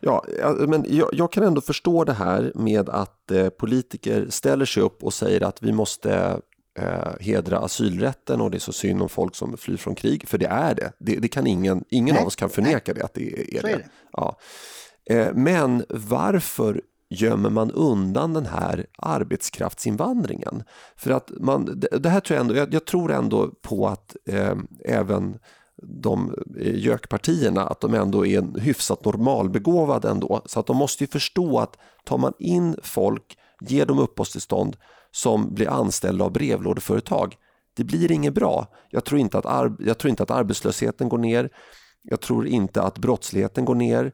Ja, 0.00 0.24
men 0.68 0.84
jag, 0.88 1.08
jag, 1.12 1.32
kan 1.32 1.44
ändå 1.44 1.60
förstå 1.60 2.04
det 2.04 2.12
här 2.12 2.52
med 2.54 2.88
att 2.88 3.30
eh, 3.30 3.48
politiker 3.48 4.26
ställer 4.30 4.64
sig 4.64 4.82
upp 4.82 5.02
och 5.02 5.14
säger 5.14 5.42
att 5.42 5.62
vi 5.62 5.72
måste 5.72 6.40
eh, 6.78 7.12
hedra 7.20 7.58
asylrätten 7.58 8.40
och 8.40 8.50
det 8.50 8.56
är 8.56 8.60
så 8.60 8.72
synd 8.72 9.02
om 9.02 9.08
folk 9.08 9.34
som 9.34 9.56
flyr 9.56 9.76
från 9.76 9.94
krig, 9.94 10.28
för 10.28 10.38
det 10.38 10.46
är 10.46 10.74
det. 10.74 10.92
Det, 10.98 11.16
det 11.16 11.28
kan 11.28 11.46
ingen, 11.46 11.84
ingen 11.88 12.14
Nej. 12.14 12.22
av 12.22 12.26
oss 12.26 12.36
kan 12.36 12.50
förneka 12.50 12.92
Nej. 12.92 12.94
det 12.94 13.04
att 13.04 13.14
det 13.14 13.32
är, 13.32 13.62
det. 13.62 13.72
Är 13.72 13.78
det. 13.78 13.88
Ja. 14.12 14.38
Eh, 15.10 15.28
men 15.34 15.84
varför 15.88 16.80
gömmer 17.08 17.50
man 17.50 17.70
undan 17.70 18.34
den 18.34 18.46
här 18.46 18.86
arbetskraftsinvandringen? 18.98 20.62
För 20.96 21.10
att 21.10 21.30
man, 21.40 21.84
det 21.92 22.08
här 22.08 22.20
tror 22.20 22.36
jag, 22.36 22.40
ändå, 22.40 22.56
jag, 22.56 22.74
jag 22.74 22.84
tror 22.84 23.12
ändå 23.12 23.50
på 23.62 23.88
att 23.88 24.16
eh, 24.28 24.56
även 24.84 25.38
de 25.82 26.34
eh, 26.60 26.78
gökpartierna 26.78 27.66
att 27.66 27.80
de 27.80 27.94
ändå 27.94 28.26
är 28.26 28.60
hyfsat 28.60 29.04
normalbegåvade 29.04 30.08
ändå. 30.08 30.42
Så 30.46 30.60
att 30.60 30.66
de 30.66 30.76
måste 30.76 31.04
ju 31.04 31.08
förstå 31.08 31.58
att 31.58 31.76
tar 32.04 32.18
man 32.18 32.32
in 32.38 32.76
folk, 32.82 33.38
ger 33.60 33.86
dem 33.86 33.98
uppehållstillstånd 33.98 34.76
som 35.10 35.54
blir 35.54 35.68
anställda 35.68 36.24
av 36.24 36.32
brevlådeföretag, 36.32 37.36
det 37.76 37.84
blir 37.84 38.12
inget 38.12 38.34
bra. 38.34 38.66
Jag 38.90 39.04
tror 39.04 39.20
inte 39.20 39.38
att, 39.38 39.72
jag 39.78 39.98
tror 39.98 40.10
inte 40.10 40.22
att 40.22 40.30
arbetslösheten 40.30 41.08
går 41.08 41.18
ner. 41.18 41.50
Jag 42.02 42.20
tror 42.20 42.46
inte 42.46 42.82
att 42.82 42.98
brottsligheten 42.98 43.64
går 43.64 43.74
ner. 43.74 44.12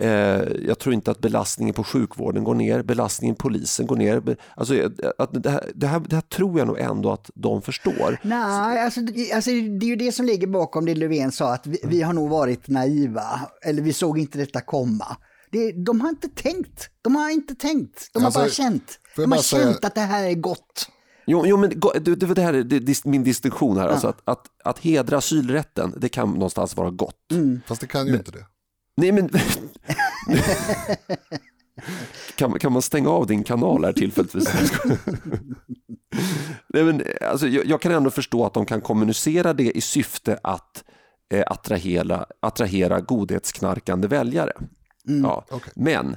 Eh, 0.00 0.42
jag 0.66 0.78
tror 0.78 0.94
inte 0.94 1.10
att 1.10 1.18
belastningen 1.18 1.74
på 1.74 1.84
sjukvården 1.84 2.44
går 2.44 2.54
ner, 2.54 2.82
belastningen 2.82 3.36
på 3.36 3.42
polisen 3.42 3.86
går 3.86 3.96
ner. 3.96 4.36
Alltså, 4.56 4.74
eh, 4.74 4.90
att 5.18 5.42
det, 5.42 5.50
här, 5.50 5.70
det, 5.74 5.86
här, 5.86 6.00
det 6.00 6.14
här 6.14 6.22
tror 6.22 6.58
jag 6.58 6.66
nog 6.66 6.78
ändå 6.78 7.12
att 7.12 7.30
de 7.34 7.62
förstår. 7.62 8.18
Nej, 8.22 8.84
alltså, 8.84 9.00
alltså, 9.34 9.50
det 9.50 9.86
är 9.86 9.88
ju 9.88 9.96
det 9.96 10.12
som 10.12 10.26
ligger 10.26 10.46
bakom 10.46 10.84
det 10.84 10.94
Löfven 10.94 11.32
sa, 11.32 11.54
att 11.54 11.66
vi, 11.66 11.78
vi 11.84 12.02
har 12.02 12.12
nog 12.12 12.30
varit 12.30 12.68
naiva, 12.68 13.40
eller 13.62 13.82
vi 13.82 13.92
såg 13.92 14.18
inte 14.18 14.38
detta 14.38 14.60
komma. 14.60 15.16
Det, 15.52 15.72
de 15.72 16.00
har 16.00 16.08
inte 16.08 16.28
tänkt. 16.28 16.90
De 17.02 17.16
har 17.16 17.30
inte 17.30 17.54
tänkt. 17.54 18.10
De 18.12 18.18
har 18.18 18.26
alltså, 18.26 18.40
bara 18.40 18.48
känt. 18.48 18.98
De 19.16 19.32
har 19.32 19.38
känt 19.38 19.62
säga... 19.62 19.76
att 19.82 19.94
det 19.94 20.00
här 20.00 20.24
är 20.24 20.34
gott. 20.34 20.88
Jo, 21.26 21.46
jo 21.46 21.56
men 21.56 21.70
det, 22.00 22.14
det 22.14 22.42
här 22.42 22.54
är 22.54 23.08
min 23.08 23.24
distinktion 23.24 23.76
här. 23.76 23.84
Ja. 23.84 23.90
Alltså 23.90 24.08
att, 24.08 24.20
att, 24.24 24.46
att 24.64 24.78
hedra 24.78 25.16
asylrätten, 25.16 25.94
det 25.96 26.08
kan 26.08 26.30
någonstans 26.30 26.76
vara 26.76 26.90
gott. 26.90 27.32
Mm. 27.32 27.60
Fast 27.66 27.80
det 27.80 27.86
kan 27.86 28.06
ju 28.06 28.12
men, 28.12 28.20
inte 28.20 28.30
det. 28.32 28.44
Nej 28.98 29.12
men... 29.12 29.30
kan, 32.34 32.58
kan 32.58 32.72
man 32.72 32.82
stänga 32.82 33.10
av 33.10 33.26
din 33.26 33.44
kanal 33.44 33.84
här 33.84 33.92
tillfälligtvis? 33.92 34.48
Nej, 36.68 36.84
men, 36.84 37.02
alltså, 37.20 37.48
jag, 37.48 37.66
jag, 37.66 37.80
kan 37.80 37.92
ändå 37.92 38.10
förstå 38.10 38.46
att 38.46 38.54
de 38.54 38.66
kan 38.66 38.80
kommunicera 38.80 39.52
det 39.52 39.76
i 39.76 39.80
syfte 39.80 40.38
att 40.42 40.84
eh, 41.32 41.44
attrahera, 41.46 42.26
attrahera 42.40 43.00
godhetsknarkande 43.00 44.08
väljare. 44.08 44.52
Mm, 45.08 45.24
ja. 45.24 45.44
Okay. 45.50 45.72
Men 45.76 46.16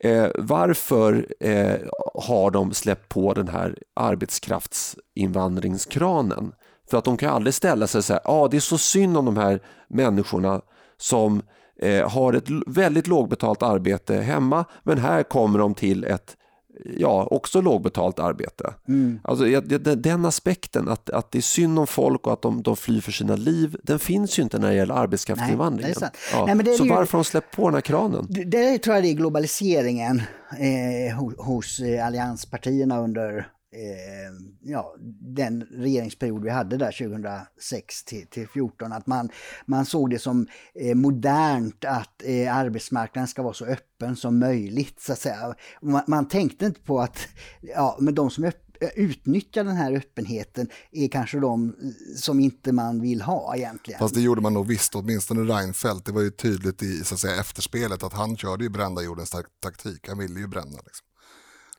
eh, 0.00 0.28
varför 0.34 1.26
eh, 1.40 1.76
har 2.14 2.50
de 2.50 2.74
släppt 2.74 3.08
på 3.08 3.34
den 3.34 3.48
här 3.48 3.78
arbetskraftsinvandringskranen? 3.96 6.52
För 6.90 6.98
att 6.98 7.04
de 7.04 7.16
kan 7.16 7.34
aldrig 7.34 7.54
ställa 7.54 7.86
sig 7.86 8.02
så 8.02 8.12
här, 8.12 8.22
ah, 8.24 8.48
det 8.48 8.56
är 8.56 8.60
så 8.60 8.78
synd 8.78 9.16
om 9.16 9.24
de 9.24 9.36
här 9.36 9.60
människorna 9.88 10.62
som 10.96 11.42
eh, 11.78 12.10
har 12.10 12.32
ett 12.32 12.48
väldigt 12.66 13.06
lågbetalt 13.06 13.62
arbete 13.62 14.14
hemma 14.14 14.64
men 14.82 14.98
här 14.98 15.22
kommer 15.22 15.58
de 15.58 15.74
till 15.74 16.04
ett 16.04 16.36
ja, 16.84 17.28
också 17.30 17.60
lågbetalt 17.60 18.18
arbete. 18.18 18.74
Mm. 18.88 19.20
Alltså, 19.24 19.44
den 19.80 20.24
aspekten 20.24 20.88
att, 20.88 21.10
att 21.10 21.30
det 21.30 21.38
är 21.38 21.42
synd 21.42 21.78
om 21.78 21.86
folk 21.86 22.26
och 22.26 22.32
att 22.32 22.42
de, 22.42 22.62
de 22.62 22.76
flyr 22.76 23.00
för 23.00 23.12
sina 23.12 23.36
liv, 23.36 23.76
den 23.82 23.98
finns 23.98 24.38
ju 24.38 24.42
inte 24.42 24.58
när 24.58 24.68
det 24.68 24.74
gäller 24.74 24.94
arbetskraftsinvandringen. 24.94 25.94
Nej, 26.00 26.10
ja. 26.32 26.46
Nej, 26.46 26.64
det 26.64 26.72
så 26.72 26.84
ju, 26.84 26.90
varför 26.90 27.12
har 27.12 27.24
de 27.24 27.24
släppt 27.24 27.56
på 27.56 27.64
den 27.64 27.74
här 27.74 27.80
kranen? 27.80 28.26
Det, 28.30 28.44
det 28.44 28.78
tror 28.78 28.94
jag 28.94 29.04
det 29.04 29.10
är 29.10 29.14
globaliseringen 29.14 30.22
eh, 30.58 31.16
hos, 31.16 31.34
hos 31.38 31.80
eh, 31.80 32.06
allianspartierna 32.06 32.98
under 32.98 33.46
eh, 33.72 34.32
ja, 34.60 34.94
den 35.20 35.62
regeringsperiod 35.62 36.44
vi 36.44 36.50
hade 36.50 36.76
där 36.76 36.92
2006 36.92 38.04
till, 38.04 38.26
till 38.26 38.48
14 38.48 38.92
att 38.92 39.06
man, 39.06 39.30
man 39.66 39.86
såg 39.86 40.10
det 40.10 40.18
som 40.18 40.46
eh, 40.74 40.94
modernt 40.94 41.84
att 41.84 42.22
eh, 42.24 42.56
arbetsmarknaden 42.56 43.28
ska 43.28 43.42
vara 43.42 43.54
så 43.54 43.66
öppen 43.66 44.16
som 44.16 44.38
möjligt. 44.38 45.00
Så 45.00 45.12
att 45.12 45.18
säga. 45.18 45.54
Man, 45.82 46.02
man 46.06 46.28
tänkte 46.28 46.66
inte 46.66 46.80
på 46.80 47.00
att 47.00 47.28
ja, 47.60 47.96
men 48.00 48.14
de 48.14 48.30
som 48.30 48.44
eh, 48.44 48.52
utnyttjar 48.94 49.64
den 49.64 49.76
här 49.76 49.92
öppenheten 49.92 50.68
är 50.92 51.08
kanske 51.08 51.38
de 51.38 51.68
eh, 51.68 52.16
som 52.16 52.40
inte 52.40 52.72
man 52.72 53.00
vill 53.00 53.22
ha 53.22 53.56
egentligen. 53.56 53.98
Fast 53.98 54.14
det 54.14 54.20
gjorde 54.20 54.40
man 54.40 54.54
nog 54.54 54.66
visst, 54.66 54.94
åtminstone 54.94 55.54
Reinfeldt. 55.54 56.06
Det 56.06 56.12
var 56.12 56.22
ju 56.22 56.30
tydligt 56.30 56.82
i 56.82 57.04
så 57.04 57.14
att 57.14 57.20
säga, 57.20 57.40
efterspelet 57.40 58.02
att 58.02 58.12
han 58.12 58.36
körde 58.36 58.64
ju 58.64 58.70
brända 58.70 59.02
jordens 59.02 59.30
taktik. 59.62 60.08
Han 60.08 60.18
ville 60.18 60.40
ju 60.40 60.46
bränna. 60.46 60.76
Liksom. 60.84 61.06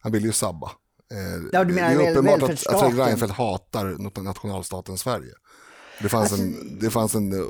Han 0.01 0.11
ville 0.11 0.25
ju 0.27 0.33
sabba. 0.33 0.71
Eh, 1.13 1.43
ja, 1.51 1.63
det 1.63 1.79
är 1.79 2.11
uppenbart 2.11 2.43
att, 2.43 2.67
att 2.67 2.79
Fredrik 2.79 2.99
Reinfeldt 2.99 3.35
hatar 3.35 4.21
nationalstaten 4.21 4.97
Sverige. 4.97 5.33
Det 6.01 6.09
fanns 6.09 6.31
alltså, 6.31 6.47
en, 6.47 6.79
det 6.79 6.89
fanns 6.89 7.15
en 7.15 7.33
eh, 7.33 7.47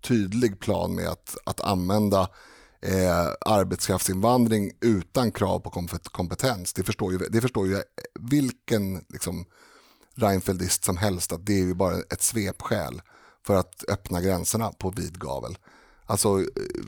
tydlig 0.00 0.60
plan 0.60 0.94
med 0.94 1.08
att, 1.08 1.36
att 1.44 1.60
använda 1.60 2.28
eh, 2.82 3.26
arbetskraftsinvandring 3.40 4.72
utan 4.80 5.32
krav 5.32 5.58
på 5.58 5.70
kompetens. 6.12 6.72
Det 6.72 6.82
förstår 6.82 7.12
ju, 7.12 7.18
det 7.18 7.40
förstår 7.40 7.66
ju 7.66 7.82
vilken 8.20 9.04
liksom, 9.08 9.44
Reinfeldist 10.14 10.84
som 10.84 10.96
helst 10.96 11.32
att 11.32 11.46
det 11.46 11.52
är 11.52 11.64
ju 11.64 11.74
bara 11.74 11.96
ett 11.96 12.22
svepskäl 12.22 13.02
för 13.46 13.54
att 13.54 13.84
öppna 13.88 14.20
gränserna 14.20 14.72
på 14.72 14.90
vid 14.90 15.18
gavel. 15.18 15.58
Alltså 16.06 16.40
eh, 16.40 16.44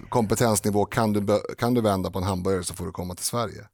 kompetensnivå, 0.09 0.85
kan 0.85 1.13
du, 1.13 1.41
kan 1.59 1.75
du 1.75 1.81
vända 1.81 2.11
på 2.11 2.19
en 2.19 2.25
hamburgare 2.25 2.65
så 2.65 2.75
får 2.75 2.87
du 2.87 2.93
komma 2.93 3.15
till 3.15 3.27
Sverige. 3.27 3.67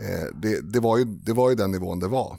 Eh, 0.00 0.26
det, 0.34 0.72
det, 0.72 0.80
var 0.80 0.98
ju, 0.98 1.04
det 1.04 1.32
var 1.32 1.50
ju 1.50 1.56
den 1.56 1.70
nivån 1.70 2.00
det 2.00 2.08
var. 2.08 2.36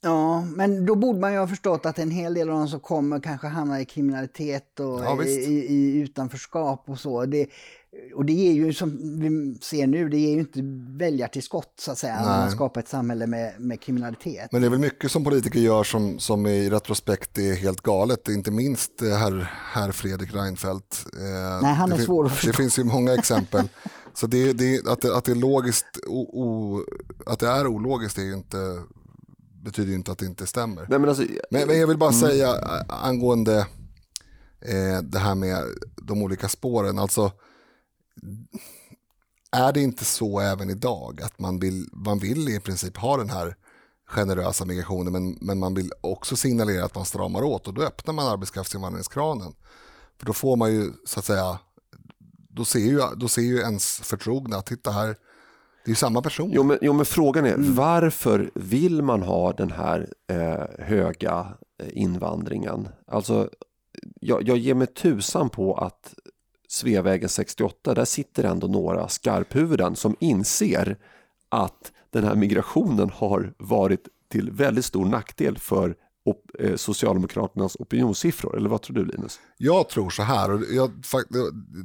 Ja, 0.00 0.40
men 0.40 0.86
då 0.86 0.94
borde 0.94 1.18
man 1.18 1.32
ju 1.32 1.38
ha 1.38 1.46
förstått 1.46 1.86
att 1.86 1.98
en 1.98 2.10
hel 2.10 2.34
del 2.34 2.50
av 2.50 2.58
de 2.58 2.68
som 2.68 2.80
kommer 2.80 3.20
kanske 3.20 3.46
hamnar 3.46 3.78
i 3.78 3.84
kriminalitet 3.84 4.80
och 4.80 5.04
ja, 5.04 5.24
i, 5.24 5.28
i, 5.28 5.66
i, 5.74 6.00
utanförskap 6.00 6.84
och 6.86 6.98
så. 6.98 7.26
Det, 7.26 7.46
och 8.14 8.24
det 8.24 8.32
ger 8.32 8.52
ju, 8.52 8.72
som 8.72 9.18
vi 9.20 9.58
ser 9.62 9.86
nu, 9.86 10.08
det 10.08 10.18
ger 10.18 10.34
ju 10.34 10.38
inte 10.38 10.60
väljartillskott 10.98 11.72
så 11.80 11.92
att 11.92 11.98
säga, 11.98 12.14
Nej. 12.14 12.24
när 12.24 12.38
man 12.38 12.50
skapar 12.50 12.80
ett 12.80 12.88
samhälle 12.88 13.26
med, 13.26 13.60
med 13.60 13.80
kriminalitet. 13.80 14.52
Men 14.52 14.60
det 14.60 14.68
är 14.68 14.70
väl 14.70 14.78
mycket 14.78 15.10
som 15.10 15.24
politiker 15.24 15.60
gör 15.60 15.84
som, 15.84 16.18
som 16.18 16.46
i 16.46 16.70
retrospekt 16.70 17.38
är 17.38 17.54
helt 17.54 17.80
galet, 17.80 18.28
inte 18.28 18.50
minst 18.50 19.02
eh, 19.02 19.08
herr, 19.08 19.52
herr 19.72 19.92
Fredrik 19.92 20.34
Reinfeldt. 20.34 21.06
Eh, 21.16 21.62
Nej, 21.62 21.74
han 21.74 21.92
är 21.92 21.96
det, 21.96 22.02
svår 22.02 22.26
att 22.26 22.32
förstå. 22.32 22.50
Det 22.50 22.56
finns 22.56 22.78
ju 22.78 22.84
många 22.84 23.14
exempel. 23.14 23.68
Så 24.18 24.26
det, 24.26 24.52
det, 24.52 24.86
att, 24.86 25.00
det, 25.00 25.16
att, 25.16 25.24
det 25.24 25.32
är 25.32 25.36
logiskt, 25.36 25.86
o, 26.06 26.20
o, 26.42 26.84
att 27.26 27.38
det 27.38 27.48
är 27.48 27.66
ologiskt 27.66 28.18
är 28.18 28.34
inte 28.34 28.82
betyder 29.64 29.88
ju 29.88 29.94
inte 29.94 30.12
att 30.12 30.18
det 30.18 30.26
inte 30.26 30.46
stämmer. 30.46 30.86
Nej, 30.88 30.98
men, 30.98 31.08
alltså, 31.08 31.24
Men, 31.50 31.66
men 31.66 31.78
jag 31.78 31.86
vill 31.86 31.98
bara 31.98 32.12
säga 32.12 32.48
eh, 32.48 33.04
angående 33.04 33.66
eh, 34.60 35.02
det 35.02 35.18
här 35.18 35.34
med 35.34 35.64
de 35.96 36.22
olika 36.22 36.48
spåren. 36.48 36.98
Alltså, 36.98 37.32
är 39.52 39.72
det 39.72 39.80
inte 39.80 40.04
så 40.04 40.40
även 40.40 40.70
idag 40.70 41.20
att 41.22 41.38
man 41.38 41.58
vill, 41.58 41.88
man 41.92 42.18
vill 42.18 42.48
i 42.48 42.60
princip 42.60 42.96
ha 42.96 43.16
den 43.16 43.30
här 43.30 43.56
generösa 44.06 44.64
migrationen 44.64 45.12
men, 45.12 45.38
men 45.40 45.58
man 45.58 45.74
vill 45.74 45.92
också 46.00 46.36
signalera 46.36 46.84
att 46.84 46.94
man 46.94 47.04
stramar 47.04 47.42
åt 47.42 47.68
och 47.68 47.74
då 47.74 47.82
öppnar 47.82 48.14
man 48.14 48.26
arbetskraftsinvandringskranen. 48.26 49.54
För 50.18 50.26
då 50.26 50.32
får 50.32 50.56
man 50.56 50.72
ju 50.72 50.92
så 51.04 51.18
att 51.18 51.24
säga, 51.24 51.58
då 52.58 52.64
ser 52.64 52.78
ju, 52.78 53.00
då 53.16 53.28
ser 53.28 53.42
ju 53.42 53.58
ens 53.58 54.00
förtrogna, 54.00 54.62
titta 54.62 54.90
här, 54.90 55.06
det 55.08 55.88
är 55.88 55.88
ju 55.88 55.94
samma 55.94 56.22
person. 56.22 56.50
Jo 56.54 56.62
men, 56.62 56.78
jo, 56.80 56.92
men 56.92 57.06
frågan 57.06 57.46
är 57.46 57.54
varför 57.58 58.50
vill 58.54 59.02
man 59.02 59.22
ha 59.22 59.52
den 59.52 59.70
här 59.70 60.08
eh, 60.26 60.84
höga 60.86 61.46
eh, 61.82 61.88
invandringen? 61.92 62.88
Alltså, 63.06 63.50
jag, 64.20 64.48
jag 64.48 64.58
ger 64.58 64.74
mig 64.74 64.86
tusan 64.86 65.48
på 65.48 65.74
att 65.74 66.14
Sveavägen 66.68 67.28
68, 67.28 67.94
där 67.94 68.04
sitter 68.04 68.44
ändå 68.44 68.66
några 68.66 69.08
skarphuvuden 69.08 69.96
som 69.96 70.16
inser 70.20 70.96
att 71.48 71.92
den 72.10 72.24
här 72.24 72.34
migrationen 72.34 73.10
har 73.14 73.54
varit 73.58 74.08
till 74.28 74.50
väldigt 74.50 74.84
stor 74.84 75.04
nackdel 75.04 75.58
för 75.58 75.94
op, 76.28 76.44
eh, 76.58 76.76
Socialdemokraternas 76.76 77.76
opinionssiffror. 77.76 78.56
Eller 78.56 78.68
vad 78.68 78.82
tror 78.82 78.96
du 78.96 79.04
Linus? 79.04 79.40
Jag 79.56 79.88
tror 79.88 80.10
så 80.10 80.22
här, 80.22 80.50
och 80.50 80.62
jag, 80.70 80.90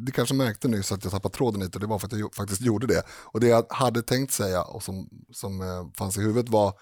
det 0.06 0.12
kanske 0.12 0.36
märkte 0.36 0.68
nyss 0.68 0.92
att 0.92 1.04
jag 1.04 1.14
tappade 1.14 1.36
tråden 1.36 1.62
lite 1.62 1.78
och 1.78 1.82
det 1.82 1.88
var 1.88 2.00
för 2.00 2.08
att 2.08 2.20
jag 2.20 2.36
faktiskt 2.36 2.62
gjorde 2.62 2.88
det. 2.88 3.04
Och 3.10 3.40
det 3.40 3.48
jag 3.48 3.66
hade 3.70 4.02
tänkt 4.02 4.32
säga 4.34 4.64
och 4.64 4.84
som, 4.84 5.10
som 5.32 5.62
eh, 5.62 5.88
fanns 5.98 6.18
i 6.18 6.22
huvudet 6.22 6.50
var 6.50 6.74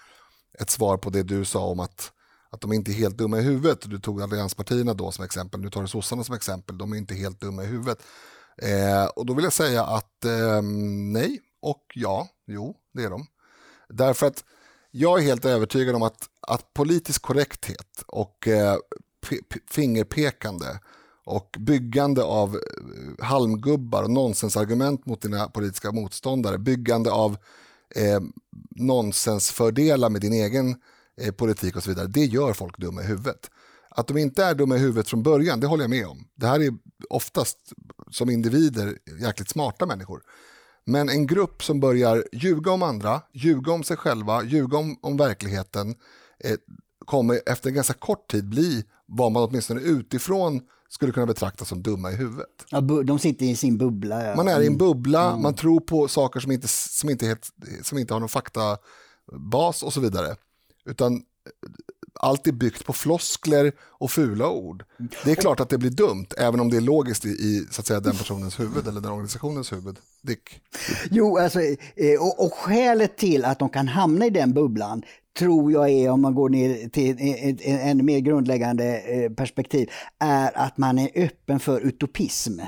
ett 0.59 0.69
svar 0.69 0.97
på 0.97 1.09
det 1.09 1.23
du 1.23 1.45
sa 1.45 1.65
om 1.65 1.79
att, 1.79 2.11
att 2.51 2.61
de 2.61 2.73
inte 2.73 2.91
är 2.91 2.93
helt 2.93 3.17
dumma 3.17 3.39
i 3.39 3.41
huvudet. 3.41 3.89
Du 3.89 3.99
tog 3.99 4.21
allianspartierna 4.21 4.93
då 4.93 5.11
som 5.11 5.25
exempel, 5.25 5.59
nu 5.59 5.69
tar 5.69 5.81
du 5.81 5.87
sossarna 5.87 6.23
som 6.23 6.35
exempel, 6.35 6.77
de 6.77 6.93
är 6.93 6.97
inte 6.97 7.15
helt 7.15 7.41
dumma 7.41 7.63
i 7.63 7.67
huvudet. 7.67 8.03
Eh, 8.57 9.05
och 9.05 9.25
då 9.25 9.33
vill 9.33 9.43
jag 9.43 9.53
säga 9.53 9.83
att 9.85 10.25
eh, 10.25 10.61
nej 11.13 11.39
och 11.61 11.83
ja, 11.95 12.27
jo 12.47 12.75
det 12.93 13.03
är 13.03 13.09
de. 13.09 13.25
Därför 13.89 14.27
att 14.27 14.43
jag 14.91 15.19
är 15.19 15.23
helt 15.23 15.45
övertygad 15.45 15.95
om 15.95 16.03
att, 16.03 16.29
att 16.47 16.73
politisk 16.73 17.21
korrekthet 17.21 18.03
och 18.07 18.47
eh, 18.47 18.77
fingerpekande 19.69 20.79
och 21.25 21.55
byggande 21.59 22.23
av 22.23 22.55
eh, 22.55 23.25
halmgubbar 23.25 24.03
och 24.03 24.11
nonsensargument 24.11 25.05
mot 25.05 25.21
dina 25.21 25.47
politiska 25.47 25.91
motståndare, 25.91 26.57
byggande 26.57 27.11
av 27.11 27.37
eh, 27.95 28.19
nonsensfördelar 28.75 30.09
med 30.09 30.21
din 30.21 30.33
egen 30.33 30.75
eh, 31.21 31.31
politik 31.31 31.75
och 31.75 31.83
så 31.83 31.89
vidare, 31.89 32.07
det 32.07 32.25
gör 32.25 32.53
folk 32.53 32.77
dumma 32.77 33.01
i 33.01 33.05
huvudet. 33.05 33.49
Att 33.89 34.07
de 34.07 34.17
inte 34.17 34.43
är 34.43 34.55
dumma 34.55 34.75
i 34.75 34.79
huvudet 34.79 35.07
från 35.07 35.23
början, 35.23 35.59
det 35.59 35.67
håller 35.67 35.83
jag 35.83 35.89
med 35.89 36.07
om. 36.07 36.27
Det 36.35 36.47
här 36.47 36.59
är 36.59 36.73
oftast 37.09 37.57
som 38.09 38.29
individer 38.29 38.97
jäkligt 39.21 39.49
smarta 39.49 39.85
människor. 39.85 40.21
Men 40.91 41.09
en 41.09 41.27
grupp 41.27 41.63
som 41.63 41.79
börjar 41.79 42.23
ljuga 42.31 42.71
om 42.71 42.83
andra, 42.83 43.21
ljuga 43.33 43.71
om 43.71 43.83
sig 43.83 43.97
själva, 43.97 44.43
ljuga 44.43 44.77
om, 44.77 44.97
om 45.01 45.17
verkligheten 45.17 45.95
eh, 46.43 46.55
kommer 47.05 47.41
efter 47.45 47.69
en 47.69 47.75
ganska 47.75 47.93
kort 47.93 48.31
tid 48.31 48.49
bli 48.49 48.85
vad 49.05 49.31
man 49.31 49.43
åtminstone 49.43 49.81
utifrån 49.81 50.61
skulle 50.89 51.11
kunna 51.11 51.25
betrakta 51.25 51.65
som 51.65 51.83
dumma 51.83 52.11
i 52.11 52.15
huvudet. 52.15 52.65
Ja, 52.69 52.81
de 52.81 53.19
sitter 53.19 53.45
i 53.45 53.55
sin 53.55 53.77
bubbla. 53.77 54.25
Ja. 54.25 54.35
Man 54.35 54.47
är 54.47 54.61
i 54.61 54.67
en 54.67 54.77
bubbla, 54.77 55.29
mm. 55.29 55.41
man 55.41 55.53
tror 55.55 55.79
på 55.79 56.07
saker 56.07 56.39
som 56.39 56.51
inte, 56.51 56.67
som 56.67 57.09
inte, 57.09 57.25
helt, 57.25 57.51
som 57.81 57.97
inte 57.97 58.13
har 58.13 58.19
någon 58.19 58.29
faktabas 58.29 59.83
och 59.83 59.93
så 59.93 59.99
vidare. 59.99 60.35
Utan 60.85 61.21
allt 62.19 62.47
är 62.47 62.51
byggt 62.51 62.85
på 62.85 62.93
floskler 62.93 63.71
och 63.79 64.11
fula 64.11 64.49
ord. 64.49 64.83
Det 65.25 65.31
är 65.31 65.35
klart 65.35 65.59
att 65.59 65.69
det 65.69 65.77
blir 65.77 65.89
dumt, 65.89 66.27
även 66.37 66.59
om 66.59 66.69
det 66.69 66.77
är 66.77 66.81
logiskt 66.81 67.25
i, 67.25 67.29
i 67.29 67.65
så 67.71 67.81
att 67.81 67.87
säga, 67.87 67.99
den 67.99 68.15
personens 68.15 68.59
huvud 68.59 68.87
eller 68.87 69.01
den 69.01 69.11
organisationens 69.11 69.71
huvud. 69.71 69.97
Dick? 70.21 70.61
Jo, 71.11 71.37
alltså, 71.37 71.59
eh, 71.61 72.21
och, 72.21 72.45
och 72.45 72.53
skälet 72.53 73.17
till 73.17 73.45
att 73.45 73.59
de 73.59 73.69
kan 73.69 73.87
hamna 73.87 74.25
i 74.25 74.29
den 74.29 74.53
bubblan 74.53 75.03
tror 75.39 75.71
jag 75.71 75.89
är, 75.89 76.09
om 76.09 76.21
man 76.21 76.35
går 76.35 76.49
ner 76.49 76.89
till 76.89 77.17
ett 77.19 77.61
ännu 77.63 78.03
mer 78.03 78.19
grundläggande 78.19 78.99
eh, 78.99 79.31
perspektiv, 79.31 79.89
är 80.19 80.57
att 80.57 80.77
man 80.77 80.99
är 80.99 81.09
öppen 81.15 81.59
för 81.59 81.81
utopism. 81.81 82.59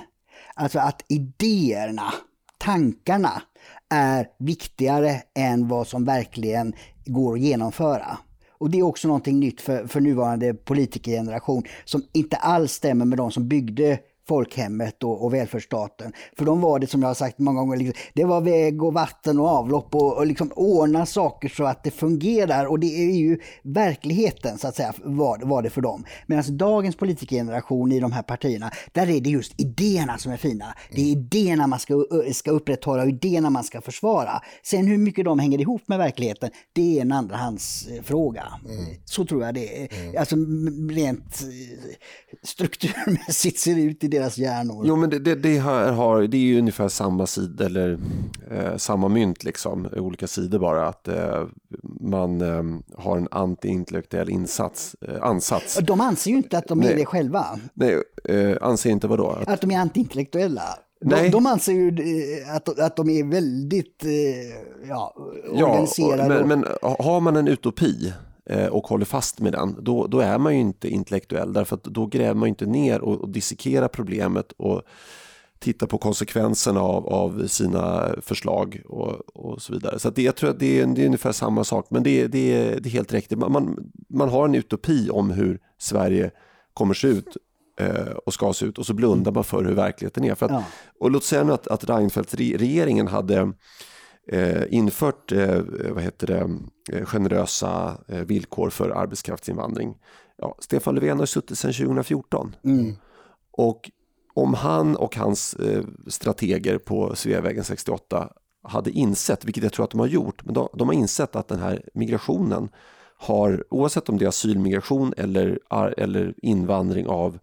Alltså 0.56 0.80
att 0.80 1.06
idéerna, 1.08 2.14
tankarna, 2.58 3.42
är 3.90 4.28
viktigare 4.40 5.22
än 5.36 5.68
vad 5.68 5.88
som 5.88 6.06
verkligen 6.06 6.74
går 7.06 7.34
att 7.34 7.40
genomföra. 7.40 8.18
Och 8.58 8.70
det 8.70 8.80
är 8.80 8.84
också 8.84 9.08
någonting 9.08 9.40
nytt 9.40 9.62
för, 9.62 9.88
för 9.88 10.02
nuvarande 10.02 10.54
politikergeneration 10.54 11.64
som 11.86 12.04
inte 12.12 12.36
alls 12.36 12.72
stämmer 12.72 13.06
med 13.06 13.18
de 13.18 13.32
som 13.32 13.48
byggde 13.48 14.00
folkhemmet 14.28 15.04
och, 15.04 15.26
och 15.26 15.34
välfärdsstaten. 15.34 16.14
För 16.38 16.46
de 16.46 16.62
var 16.62 16.80
det, 16.80 16.88
som 16.88 17.02
jag 17.02 17.10
har 17.10 17.16
sagt 17.16 17.40
många 17.40 17.60
gånger, 17.60 17.78
liksom, 17.78 18.02
det 18.14 18.24
var 18.26 18.42
väg 18.42 18.84
och 18.84 18.94
vatten 18.94 19.40
och 19.40 19.48
avlopp 19.48 19.96
och, 19.96 20.18
och 20.18 20.28
liksom 20.28 20.52
ordna 20.56 21.06
saker 21.06 21.50
så 21.50 21.64
att 21.64 21.84
det 21.84 21.92
fungerar. 21.92 22.66
Och 22.66 22.80
det 22.80 22.88
är 22.88 23.16
ju 23.16 23.40
verkligheten, 23.64 24.58
så 24.58 24.68
att 24.68 24.76
säga, 24.76 24.94
var, 25.04 25.40
var 25.44 25.62
det 25.62 25.70
för 25.70 25.82
dem. 25.82 26.06
Medan 26.28 26.58
dagens 26.58 26.96
politikergeneration 26.96 27.92
i 27.92 28.00
de 28.00 28.12
här 28.12 28.24
partierna, 28.24 28.72
där 28.92 29.10
är 29.10 29.22
det 29.22 29.30
just 29.30 29.62
idéerna 29.62 30.18
som 30.18 30.32
är 30.32 30.38
fina. 30.38 30.66
Det 30.92 31.02
är 31.02 31.06
idéerna 31.06 31.68
man 31.68 31.80
ska, 31.80 32.06
ska 32.34 32.52
upprätthålla 32.52 33.04
och 33.04 33.10
idéerna 33.10 33.50
man 33.50 33.64
ska 33.64 33.82
försvara. 33.82 34.42
Sen 34.64 34.88
hur 34.88 34.98
mycket 34.98 35.26
de 35.26 35.40
hänger 35.40 35.62
ihop 35.62 35.88
med 35.88 35.98
verkligheten, 35.98 36.50
det 36.74 36.98
är 36.98 37.02
en 37.02 37.12
andrahandsfråga. 37.12 38.44
Mm. 38.66 38.86
Så 39.06 39.26
tror 39.26 39.44
jag 39.44 39.54
det 39.54 39.84
är. 39.84 40.02
Mm. 40.02 40.18
Alltså 40.18 40.36
rent 40.90 41.42
eh, 41.42 41.96
strukturmässigt 42.44 43.60
ser 43.60 43.76
det 43.76 43.82
ut 43.82 44.04
i 44.04 44.08
deras 44.14 44.38
hjärnor. 44.38 44.84
Jo, 44.86 44.96
men 44.96 45.10
det, 45.10 45.20
det, 45.20 45.36
det, 45.36 45.60
här 45.60 45.92
har, 45.92 46.22
det 46.22 46.38
är 46.38 46.42
ju 46.42 46.60
ungefär 46.60 46.88
samma 46.88 47.28
sida, 47.28 47.66
eller 47.66 48.00
eh, 48.52 48.78
samma 48.78 49.08
mynt, 49.08 49.44
liksom, 49.44 49.88
olika 49.98 50.28
sidor 50.28 50.60
bara. 50.60 50.88
Att 50.88 51.08
eh, 51.08 51.44
man 52.02 52.42
eh, 52.42 52.64
har 52.98 53.18
en 53.18 53.28
antiintellektuell 53.32 54.30
insats, 54.30 54.96
eh, 55.02 55.24
ansats. 55.24 55.80
De 55.82 56.02
anser 56.02 56.32
ju 56.32 56.38
inte 56.38 56.58
att 56.58 56.68
de 56.68 56.84
är 56.84 56.96
det 56.96 57.06
själva. 57.06 57.46
Nej, 57.74 58.04
eh, 58.24 58.58
anser 58.62 58.90
inte 58.90 59.08
vadå? 59.08 59.30
Att, 59.30 59.50
att 59.50 59.62
de 59.62 59.72
är 59.72 59.80
antiintellektuella. 59.80 60.64
De, 61.06 61.30
de 61.30 61.46
anser 61.46 61.74
ju 61.74 61.88
eh, 61.88 62.56
att, 62.56 62.80
att 62.80 62.96
de 62.96 63.10
är 63.10 63.24
väldigt 63.24 64.06
ja, 64.90 65.16
organiserade. 65.52 66.36
Ja, 66.36 66.46
men, 66.46 66.48
men 66.48 66.66
har 66.82 67.20
man 67.20 67.36
en 67.36 67.48
utopi 67.48 68.14
och 68.72 68.88
håller 68.88 69.06
fast 69.06 69.40
med 69.40 69.54
den, 69.54 69.76
då, 69.80 70.08
då 70.08 70.20
är 70.20 70.38
man 70.38 70.54
ju 70.54 70.60
inte 70.60 70.90
intellektuell 70.90 71.54
därför 71.54 71.76
att 71.76 71.84
då 71.84 72.06
gräver 72.06 72.34
man 72.34 72.50
inte 72.50 72.66
ner 72.66 73.02
och, 73.02 73.22
och 73.22 73.30
dissekerar 73.30 73.88
problemet 73.88 74.52
och 74.52 74.82
tittar 75.64 75.88
på 75.88 75.98
konsekvenserna 75.98 76.82
av, 76.82 77.08
av 77.08 77.48
sina 77.48 78.16
förslag 78.22 78.82
och, 78.86 79.36
och 79.36 79.62
så 79.62 79.74
vidare. 79.74 80.00
Så 80.00 80.10
det, 80.10 80.22
jag 80.22 80.36
tror 80.36 80.50
att 80.50 80.60
det 80.60 80.82
är, 80.82 80.86
det 80.86 81.02
är 81.02 81.06
ungefär 81.06 81.32
samma 81.32 81.64
sak, 81.64 81.88
men 81.90 82.04
det, 82.04 82.28
det, 82.28 82.54
är, 82.54 82.80
det 82.80 82.90
är 82.90 82.92
helt 82.92 83.14
riktigt. 83.14 83.38
Man, 83.38 83.52
man, 83.52 83.92
man 84.10 84.30
har 84.30 84.46
en 84.46 84.56
utopi 84.56 85.10
om 85.10 85.32
hur 85.32 85.60
Sverige 85.78 86.32
kommer 86.74 86.94
se 86.94 87.08
ut 87.08 87.38
eh, 87.80 88.12
och 88.26 88.34
ska 88.34 88.54
se 88.54 88.66
ut 88.66 88.78
och 88.78 88.86
så 88.86 88.94
blundar 88.94 89.32
man 89.32 89.44
för 89.44 89.64
hur 89.64 89.74
verkligheten 89.74 90.24
är. 90.24 90.36
För 90.36 90.46
att, 90.46 90.52
ja. 90.52 90.64
Och 91.00 91.12
låt 91.12 91.24
säga 91.24 91.44
nu 91.44 91.54
att, 91.54 91.68
att 91.68 91.90
Reinfeldt-regeringen 91.90 93.08
hade 93.08 93.54
eh, 94.28 94.64
infört 94.70 95.32
eh, 95.32 95.62
vad 95.90 96.04
heter 96.04 96.28
det, 96.28 96.50
eh, 96.98 97.06
generösa 97.06 97.98
eh, 98.08 98.20
villkor 98.20 98.70
för 98.70 98.90
arbetskraftsinvandring. 98.90 99.98
Ja, 100.38 100.56
Stefan 100.60 100.96
Löfven 100.96 101.20
har 101.20 101.26
suttit 101.26 101.58
sedan 101.58 101.74
2014. 101.74 102.56
Mm. 102.64 102.96
Och 103.52 103.92
om 104.34 104.54
han 104.54 104.96
och 104.96 105.16
hans 105.16 105.54
eh, 105.54 105.84
strateger 106.08 106.78
på 106.78 107.16
Sveavägen 107.16 107.64
68 107.64 108.30
hade 108.64 108.92
insett, 108.92 109.46
vilket 109.46 109.64
jag 109.64 109.74
tror 109.74 109.84
att 109.84 109.92
de 109.92 110.00
har 110.00 110.08
gjort, 110.08 110.46
men 110.46 110.54
de, 110.54 110.68
de 110.74 110.88
har 110.88 110.96
insett 110.96 111.36
att 111.36 111.48
den 111.48 111.60
här 111.60 111.82
migrationen 111.94 112.70
har, 113.18 113.64
oavsett 113.70 114.10
om 114.10 114.18
det 114.18 114.26
är 114.26 114.30
asylmigration 114.30 115.14
eller, 115.18 115.60
eller 115.98 116.34
invandring 116.38 117.08
av 117.08 117.40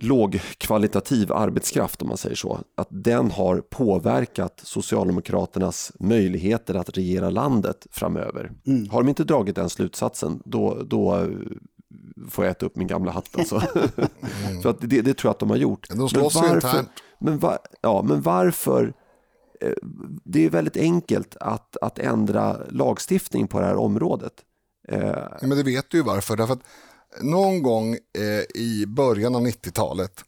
lågkvalitativ 0.00 1.32
arbetskraft 1.32 2.02
om 2.02 2.08
man 2.08 2.16
säger 2.16 2.36
så, 2.36 2.60
att 2.76 2.88
den 2.90 3.30
har 3.30 3.60
påverkat 3.60 4.60
Socialdemokraternas 4.64 5.92
möjligheter 6.00 6.74
att 6.74 6.96
regera 6.96 7.30
landet 7.30 7.86
framöver. 7.90 8.52
Mm. 8.66 8.90
Har 8.90 9.02
de 9.02 9.08
inte 9.08 9.24
dragit 9.24 9.56
den 9.56 9.70
slutsatsen, 9.70 10.42
då, 10.44 10.82
då 10.82 11.16
eh, 11.16 11.28
får 12.28 12.44
jag 12.44 12.52
äta 12.52 12.66
upp 12.66 12.76
min 12.76 12.88
gamla 12.88 13.12
hatt. 13.12 13.38
Alltså. 13.38 13.62
Mm. 13.74 14.62
så 14.62 14.68
att 14.68 14.80
det, 14.80 15.02
det, 15.02 15.14
tror 15.14 15.28
jag 15.28 15.30
att 15.30 15.38
de 15.38 15.50
har 15.50 15.56
gjort. 15.56 15.88
De 15.88 16.08
slåss 16.08 16.34
men 16.34 16.50
varför, 16.50 16.84
men, 17.18 17.38
var, 17.38 17.58
ja, 17.80 18.02
men 18.02 18.20
varför 18.20 18.92
eh, 19.60 19.72
det 20.24 20.44
är 20.44 20.50
väldigt 20.50 20.76
enkelt 20.76 21.36
att, 21.40 21.76
att 21.76 21.98
ändra 21.98 22.56
lagstiftning 22.70 23.48
på 23.48 23.60
det 23.60 23.66
här 23.66 23.76
området. 23.76 24.32
Eh, 24.88 25.08
ja, 25.40 25.46
men 25.46 25.50
det 25.50 25.62
vet 25.62 25.90
du 25.90 25.96
ju 25.96 26.04
varför. 26.04 26.36
Därför 26.36 26.52
att 26.52 26.62
någon 27.20 27.62
gång 27.62 27.94
eh, 27.94 28.60
i 28.62 28.84
början 28.86 29.34
av 29.34 29.46
90-talet 29.46 30.24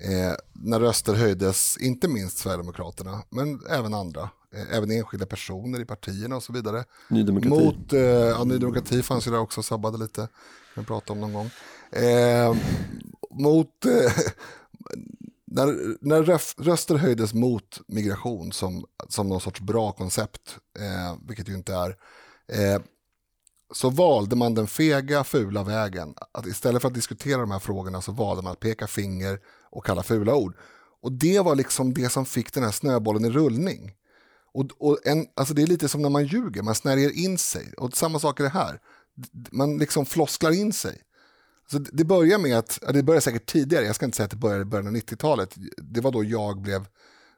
Eh, 0.00 0.34
när 0.52 0.80
röster 0.80 1.14
höjdes, 1.14 1.76
inte 1.80 2.08
minst 2.08 2.38
Sverigedemokraterna, 2.38 3.22
men 3.30 3.60
även 3.70 3.94
andra, 3.94 4.30
eh, 4.54 4.76
även 4.76 4.90
enskilda 4.90 5.26
personer 5.26 5.80
i 5.80 5.84
partierna 5.84 6.36
och 6.36 6.42
så 6.42 6.52
vidare. 6.52 6.84
Ny 7.08 7.22
demokrati. 7.22 7.64
Mot, 7.64 7.92
eh, 7.92 8.00
ja, 8.00 8.44
Ny 8.44 8.58
demokrati 8.58 9.02
fanns 9.02 9.26
ju 9.26 9.30
där 9.30 9.38
också, 9.38 9.62
sabbade 9.62 9.98
lite, 9.98 10.28
vi 10.76 10.84
pratade 10.84 11.12
om 11.12 11.20
någon 11.20 11.32
gång. 11.32 11.50
Eh, 12.02 12.56
mot, 13.30 13.84
eh, 13.84 14.12
när, 15.46 15.96
när 16.00 16.22
röster 16.62 16.94
höjdes 16.94 17.34
mot 17.34 17.80
migration 17.86 18.52
som, 18.52 18.84
som 19.08 19.28
någon 19.28 19.40
sorts 19.40 19.60
bra 19.60 19.92
koncept, 19.92 20.56
eh, 20.78 21.16
vilket 21.28 21.48
ju 21.48 21.54
inte 21.54 21.74
är, 21.74 21.96
så 23.74 23.90
valde 23.90 24.36
man 24.36 24.54
den 24.54 24.66
fega, 24.66 25.24
fula 25.24 25.62
vägen. 25.62 26.14
Att 26.32 26.46
istället 26.46 26.82
för 26.82 26.88
att 26.88 26.94
diskutera 26.94 27.40
de 27.40 27.50
här 27.50 27.58
frågorna 27.58 28.02
så 28.02 28.12
valde 28.12 28.42
man 28.42 28.52
att 28.52 28.60
peka 28.60 28.86
finger 28.86 29.40
och 29.70 29.86
kalla 29.86 30.02
fula 30.02 30.34
ord. 30.34 30.54
Och 31.02 31.12
det 31.12 31.40
var 31.40 31.54
liksom 31.54 31.94
det 31.94 32.08
som 32.08 32.26
fick 32.26 32.52
den 32.52 32.62
här 32.62 32.70
snöbollen 32.70 33.24
i 33.24 33.30
rullning. 33.30 33.92
Och, 34.52 34.66
och 34.78 34.98
en, 35.04 35.26
alltså 35.34 35.54
det 35.54 35.62
är 35.62 35.66
lite 35.66 35.88
som 35.88 36.02
när 36.02 36.10
man 36.10 36.26
ljuger, 36.26 36.62
man 36.62 36.74
snärjer 36.74 37.10
in 37.10 37.38
sig. 37.38 37.72
Och 37.76 37.96
samma 37.96 38.18
sak 38.18 38.40
är 38.40 38.44
det 38.44 38.50
här. 38.50 38.80
Man 39.50 39.78
liksom 39.78 40.06
flosklar 40.06 40.50
in 40.50 40.72
sig. 40.72 41.00
Så 41.70 41.78
det 41.78 42.04
börjar 42.04 42.38
med 42.38 42.58
att, 42.58 42.78
det 42.92 43.02
börjar 43.02 43.20
säkert 43.20 43.46
tidigare, 43.46 43.84
jag 43.84 43.94
ska 43.94 44.04
inte 44.04 44.16
säga 44.16 44.24
att 44.24 44.30
det 44.30 44.36
började 44.36 44.62
i 44.62 44.64
början 44.64 44.86
av 44.86 44.94
90-talet. 44.94 45.54
Det 45.76 46.00
var 46.00 46.12
då 46.12 46.24
jag 46.24 46.60
blev, 46.60 46.86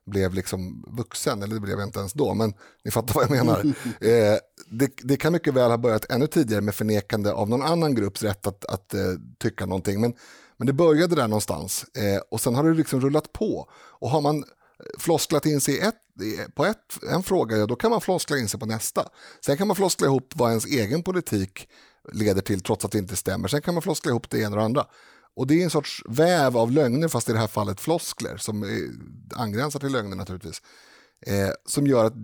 blev 0.06 0.34
liksom 0.34 0.84
vuxen, 0.86 1.42
eller 1.42 1.54
det 1.54 1.60
blev 1.60 1.78
jag 1.78 1.88
inte 1.88 1.98
ens 1.98 2.12
då, 2.12 2.34
men 2.34 2.54
ni 2.84 2.90
fattar 2.90 3.14
vad 3.14 3.24
jag 3.24 3.30
menar. 3.30 3.64
eh, 4.00 4.38
det, 4.70 4.90
det, 5.02 5.16
kan 5.16 5.32
mycket 5.32 5.54
väl 5.54 5.70
ha 5.70 5.78
börjat 5.78 6.10
ännu 6.10 6.26
tidigare 6.26 6.60
med 6.60 6.74
förnekande 6.74 7.32
av 7.32 7.48
någon 7.48 7.62
annan 7.62 7.94
grupps 7.94 8.22
rätt 8.22 8.46
att, 8.46 8.64
att 8.64 8.94
eh, 8.94 9.00
tycka 9.38 9.66
någonting. 9.66 10.00
Men, 10.00 10.14
men 10.56 10.66
det 10.66 10.72
började 10.72 11.16
där 11.16 11.28
någonstans 11.28 11.84
eh, 11.96 12.20
och 12.30 12.40
sen 12.40 12.54
har 12.54 12.64
det 12.64 12.74
liksom 12.74 13.00
rullat 13.00 13.32
på. 13.32 13.68
Och 13.72 14.10
har 14.10 14.20
man 14.20 14.44
flosklat 14.98 15.46
in 15.46 15.60
sig 15.60 15.74
i 15.74 15.80
ett, 15.80 15.94
på 16.54 16.66
ett, 16.66 17.04
en 17.12 17.22
fråga, 17.22 17.56
ja, 17.56 17.66
då 17.66 17.76
kan 17.76 17.90
man 17.90 18.00
floskla 18.00 18.38
in 18.38 18.48
sig 18.48 18.60
på 18.60 18.66
nästa. 18.66 19.08
Sen 19.46 19.56
kan 19.56 19.66
man 19.66 19.76
floskla 19.76 20.06
ihop 20.06 20.32
vad 20.34 20.48
ens 20.48 20.66
egen 20.66 21.02
politik 21.02 21.68
leder 22.12 22.42
till 22.42 22.60
trots 22.60 22.84
att 22.84 22.92
det 22.92 22.98
inte 22.98 23.16
stämmer. 23.16 23.48
Sen 23.48 23.62
kan 23.62 23.74
man 23.74 23.82
floskla 23.82 24.10
ihop 24.10 24.30
det 24.30 24.38
ena 24.38 24.50
och 24.50 24.56
det 24.56 24.64
andra. 24.64 24.86
Och 25.36 25.46
det 25.46 25.60
är 25.60 25.64
en 25.64 25.70
sorts 25.70 26.02
väv 26.08 26.56
av 26.56 26.72
lögner, 26.72 27.08
fast 27.08 27.28
i 27.28 27.32
det 27.32 27.38
här 27.38 27.46
fallet 27.46 27.80
floskler, 27.80 28.36
som 28.36 28.64
angränsar 29.34 29.80
till 29.80 29.92
lögner 29.92 30.16
naturligtvis. 30.16 30.62
Eh, 31.26 31.50
som 31.64 31.86
gör 31.86 32.04
att 32.04 32.14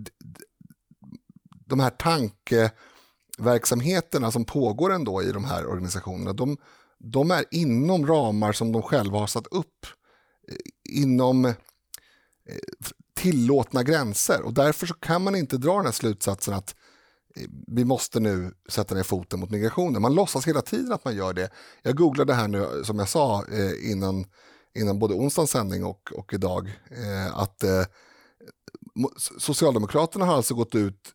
de 1.65 1.79
här 1.79 1.89
tankeverksamheterna 1.89 4.31
som 4.31 4.45
pågår 4.45 4.93
ändå 4.93 5.23
i 5.23 5.31
de 5.31 5.45
här 5.45 5.67
organisationerna, 5.67 6.33
de, 6.33 6.57
de 6.99 7.31
är 7.31 7.45
inom 7.51 8.07
ramar 8.07 8.53
som 8.53 8.71
de 8.71 8.81
själva 8.81 9.19
har 9.19 9.27
satt 9.27 9.47
upp. 9.47 9.85
Eh, 10.49 10.55
inom 10.89 11.45
eh, 11.45 11.55
tillåtna 13.13 13.83
gränser. 13.83 14.41
Och 14.41 14.53
därför 14.53 14.87
så 14.87 14.93
kan 14.93 15.23
man 15.23 15.35
inte 15.35 15.57
dra 15.57 15.75
den 15.75 15.85
här 15.85 15.91
slutsatsen 15.91 16.53
att 16.53 16.75
vi 17.67 17.85
måste 17.85 18.19
nu 18.19 18.53
sätta 18.69 18.95
ner 18.95 19.03
foten 19.03 19.39
mot 19.39 19.49
migrationen. 19.49 20.01
Man 20.01 20.15
låtsas 20.15 20.47
hela 20.47 20.61
tiden 20.61 20.91
att 20.91 21.05
man 21.05 21.15
gör 21.15 21.33
det. 21.33 21.49
Jag 21.81 21.95
googlade 21.95 22.33
här 22.33 22.47
nu, 22.47 22.83
som 22.83 22.99
jag 22.99 23.09
sa 23.09 23.45
eh, 23.51 23.91
innan, 23.91 24.25
innan 24.75 24.99
både 24.99 25.13
onsdagens 25.13 25.51
sändning 25.51 25.85
och, 25.85 26.11
och 26.15 26.33
idag, 26.33 26.67
eh, 26.91 27.37
att 27.37 27.63
eh, 27.63 27.83
Socialdemokraterna 29.37 30.25
har 30.25 30.35
alltså 30.35 30.53
gått 30.55 30.75
ut 30.75 31.13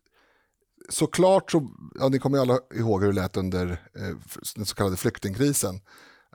såklart 0.89 1.51
så, 1.51 1.71
ja, 2.01 2.09
ni 2.09 2.19
kommer 2.19 2.39
ju 2.39 2.43
alla 2.43 2.59
ihåg 2.75 3.01
hur 3.01 3.13
det 3.13 3.21
lät 3.21 3.37
under 3.37 3.71
eh, 3.95 4.17
den 4.55 4.67
så 4.67 4.75
kallade 4.75 4.97
flyktingkrisen. 4.97 5.81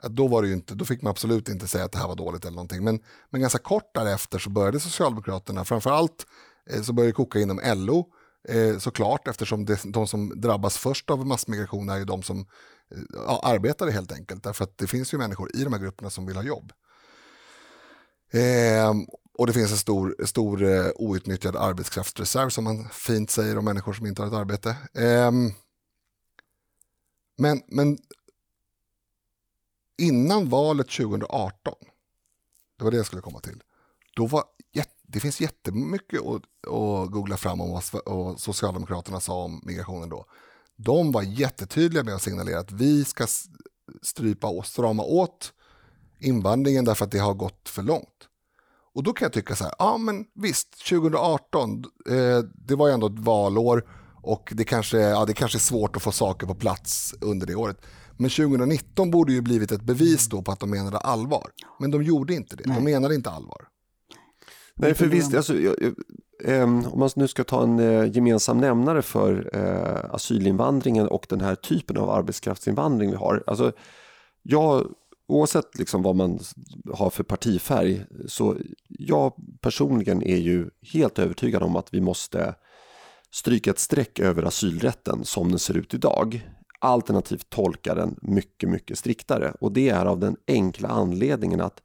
Då, 0.02 0.28
var 0.28 0.42
det 0.42 0.52
inte, 0.52 0.74
då 0.74 0.84
fick 0.84 1.02
man 1.02 1.10
absolut 1.10 1.48
inte 1.48 1.66
säga 1.66 1.84
att 1.84 1.92
det 1.92 1.98
här 1.98 2.08
var 2.08 2.16
dåligt 2.16 2.44
eller 2.44 2.54
någonting. 2.54 2.84
Men, 2.84 3.00
men 3.30 3.40
ganska 3.40 3.58
kort 3.58 3.94
därefter 3.94 4.38
så 4.38 4.50
började 4.50 4.80
Socialdemokraterna, 4.80 5.64
framförallt 5.64 6.26
eh, 6.70 6.82
så 6.82 6.92
började 6.92 7.08
det 7.08 7.16
koka 7.16 7.38
inom 7.38 7.60
LO 7.64 8.06
eh, 8.48 8.78
såklart 8.78 9.28
eftersom 9.28 9.64
det, 9.64 9.80
de 9.84 10.06
som 10.06 10.40
drabbas 10.40 10.78
först 10.78 11.10
av 11.10 11.26
massmigration 11.26 11.88
är 11.88 11.96
ju 11.96 12.04
de 12.04 12.22
som 12.22 12.40
eh, 12.40 12.98
ja, 13.12 13.40
arbetar 13.44 13.88
helt 13.88 14.12
enkelt. 14.12 14.42
Därför 14.42 14.64
att 14.64 14.78
det 14.78 14.86
finns 14.86 15.14
ju 15.14 15.18
människor 15.18 15.56
i 15.56 15.64
de 15.64 15.72
här 15.72 15.80
grupperna 15.80 16.10
som 16.10 16.26
vill 16.26 16.36
ha 16.36 16.42
jobb. 16.42 16.72
Eh, 18.30 18.94
och 19.38 19.46
det 19.46 19.52
finns 19.52 19.70
en 19.70 19.76
stor, 19.76 20.16
stor 20.24 20.62
eh, 20.62 20.90
outnyttjad 20.94 21.56
arbetskraftsreserv 21.56 22.48
som 22.48 22.64
man 22.64 22.88
fint 22.88 23.30
säger 23.30 23.58
om 23.58 23.64
människor 23.64 23.92
som 23.92 24.06
inte 24.06 24.22
har 24.22 24.26
ett 24.26 24.34
arbete. 24.34 24.76
Eh, 24.94 25.30
men, 27.36 27.62
men 27.66 27.98
innan 29.98 30.48
valet 30.48 30.90
2018, 30.90 31.74
det 32.78 32.84
var 32.84 32.90
det 32.90 32.96
jag 32.96 33.06
skulle 33.06 33.22
komma 33.22 33.40
till, 33.40 33.62
då 34.16 34.26
var 34.26 34.44
det 35.14 35.20
finns 35.20 35.40
jättemycket 35.40 36.20
att, 36.20 36.42
att 36.72 37.10
googla 37.10 37.36
fram 37.36 37.60
om 37.60 37.70
vad 37.70 38.40
Socialdemokraterna 38.40 39.20
sa 39.20 39.44
om 39.44 39.60
migrationen 39.64 40.08
då. 40.08 40.24
De 40.76 41.12
var 41.12 41.22
jättetydliga 41.22 42.04
med 42.04 42.14
att 42.14 42.22
signalera 42.22 42.58
att 42.58 42.72
vi 42.72 43.04
ska 43.04 43.26
strypa 44.02 44.46
och 44.46 44.66
strama 44.66 45.02
åt 45.02 45.52
invandringen 46.20 46.84
därför 46.84 47.04
att 47.04 47.10
det 47.10 47.18
har 47.18 47.34
gått 47.34 47.68
för 47.68 47.82
långt. 47.82 48.28
Och 48.94 49.02
då 49.02 49.12
kan 49.12 49.26
jag 49.26 49.32
tycka 49.32 49.56
så 49.56 49.64
här, 49.64 49.74
ja 49.78 49.98
men 49.98 50.24
visst, 50.34 50.88
2018, 50.88 51.84
eh, 52.10 52.38
det 52.54 52.74
var 52.74 52.88
ju 52.88 52.94
ändå 52.94 53.06
ett 53.06 53.18
valår 53.18 53.88
och 54.22 54.52
det 54.54 54.64
kanske, 54.64 54.98
ja, 54.98 55.24
det 55.24 55.34
kanske 55.34 55.58
är 55.58 55.60
svårt 55.60 55.96
att 55.96 56.02
få 56.02 56.12
saker 56.12 56.46
på 56.46 56.54
plats 56.54 57.14
under 57.20 57.46
det 57.46 57.54
året. 57.54 57.80
Men 58.16 58.30
2019 58.30 59.10
borde 59.10 59.32
ju 59.32 59.40
blivit 59.40 59.72
ett 59.72 59.82
bevis 59.82 60.28
då 60.28 60.42
på 60.42 60.52
att 60.52 60.60
de 60.60 60.70
menade 60.70 60.98
allvar. 60.98 61.50
Men 61.80 61.90
de 61.90 62.02
gjorde 62.02 62.34
inte 62.34 62.56
det, 62.56 62.62
Nej. 62.66 62.76
de 62.76 62.84
menade 62.84 63.14
inte 63.14 63.30
allvar. 63.30 63.68
Nej, 64.76 64.94
för 64.94 65.06
visst, 65.06 65.34
alltså, 65.34 65.54
um, 66.44 66.86
om 66.86 66.98
man 66.98 67.10
nu 67.16 67.28
ska 67.28 67.44
ta 67.44 67.62
en 67.62 67.78
uh, 67.78 68.10
gemensam 68.16 68.58
nämnare 68.58 69.02
för 69.02 69.56
uh, 69.56 70.14
asylinvandringen 70.14 71.08
och 71.08 71.26
den 71.28 71.40
här 71.40 71.54
typen 71.54 71.96
av 71.96 72.10
arbetskraftsinvandring 72.10 73.10
vi 73.10 73.16
har. 73.16 73.44
Alltså, 73.46 73.72
jag, 74.42 74.86
oavsett 75.28 75.78
liksom 75.78 76.02
vad 76.02 76.16
man 76.16 76.38
har 76.92 77.10
för 77.10 77.24
partifärg, 77.24 78.04
så 78.26 78.56
jag 78.88 79.32
personligen 79.60 80.22
är 80.22 80.36
ju 80.36 80.70
helt 80.92 81.18
övertygad 81.18 81.62
om 81.62 81.76
att 81.76 81.94
vi 81.94 82.00
måste 82.00 82.54
stryka 83.30 83.70
ett 83.70 83.78
streck 83.78 84.18
över 84.18 84.42
asylrätten 84.42 85.24
som 85.24 85.48
den 85.48 85.58
ser 85.58 85.76
ut 85.76 85.94
idag. 85.94 86.48
Alternativt 86.78 87.50
tolka 87.50 87.94
den 87.94 88.18
mycket, 88.22 88.68
mycket 88.68 88.98
striktare. 88.98 89.54
Och 89.60 89.72
det 89.72 89.88
är 89.88 90.06
av 90.06 90.18
den 90.18 90.36
enkla 90.46 90.88
anledningen 90.88 91.60
att 91.60 91.82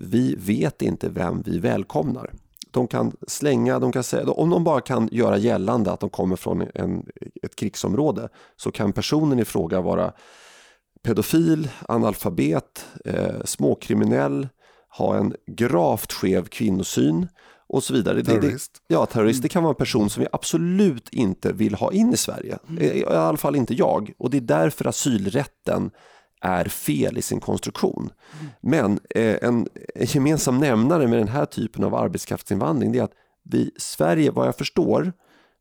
vi 0.00 0.34
vet 0.34 0.82
inte 0.82 1.08
vem 1.08 1.42
vi 1.42 1.58
välkomnar. 1.58 2.32
De 2.70 2.86
kan 2.86 3.16
slänga, 3.26 3.78
de 3.78 3.92
kan 3.92 4.04
säga, 4.04 4.30
om 4.30 4.50
de 4.50 4.64
bara 4.64 4.80
kan 4.80 5.08
göra 5.12 5.38
gällande 5.38 5.92
att 5.92 6.00
de 6.00 6.10
kommer 6.10 6.36
från 6.36 6.64
en, 6.74 7.06
ett 7.42 7.56
krigsområde 7.56 8.28
så 8.56 8.72
kan 8.72 8.92
personen 8.92 9.38
i 9.38 9.44
fråga 9.44 9.80
vara 9.80 10.12
pedofil, 11.02 11.68
analfabet, 11.88 12.86
eh, 13.04 13.44
småkriminell, 13.44 14.48
ha 14.98 15.16
en 15.16 15.34
gravt 15.46 16.12
skev 16.12 16.44
kvinnosyn 16.44 17.28
och 17.68 17.82
så 17.82 17.94
vidare. 17.94 18.24
Terrorist. 18.24 18.74
Det, 18.74 18.80
det, 18.88 18.94
ja, 18.94 19.06
terrorist. 19.06 19.42
Det 19.42 19.48
kan 19.48 19.62
vara 19.62 19.70
en 19.70 19.76
person 19.76 20.10
som 20.10 20.20
vi 20.20 20.28
absolut 20.32 21.08
inte 21.08 21.52
vill 21.52 21.74
ha 21.74 21.92
in 21.92 22.12
i 22.12 22.16
Sverige. 22.16 22.58
Mm. 22.68 22.82
I, 22.82 22.86
I 22.86 23.04
alla 23.04 23.36
fall 23.36 23.56
inte 23.56 23.74
jag. 23.74 24.12
Och 24.18 24.30
det 24.30 24.36
är 24.36 24.40
därför 24.40 24.86
asylrätten 24.86 25.90
är 26.40 26.64
fel 26.64 27.18
i 27.18 27.22
sin 27.22 27.40
konstruktion. 27.40 28.10
Men 28.60 29.00
eh, 29.10 29.36
en, 29.42 29.68
gemensam 29.94 30.58
nämnare 30.58 31.06
med 31.06 31.18
den 31.18 31.28
här 31.28 31.46
typen 31.46 31.84
av 31.84 31.94
arbetskraftsinvandring 31.94 32.96
är 32.96 33.02
att 33.02 33.12
vi, 33.42 33.70
Sverige, 33.76 34.30
vad 34.30 34.46
jag 34.46 34.56
förstår, 34.56 35.12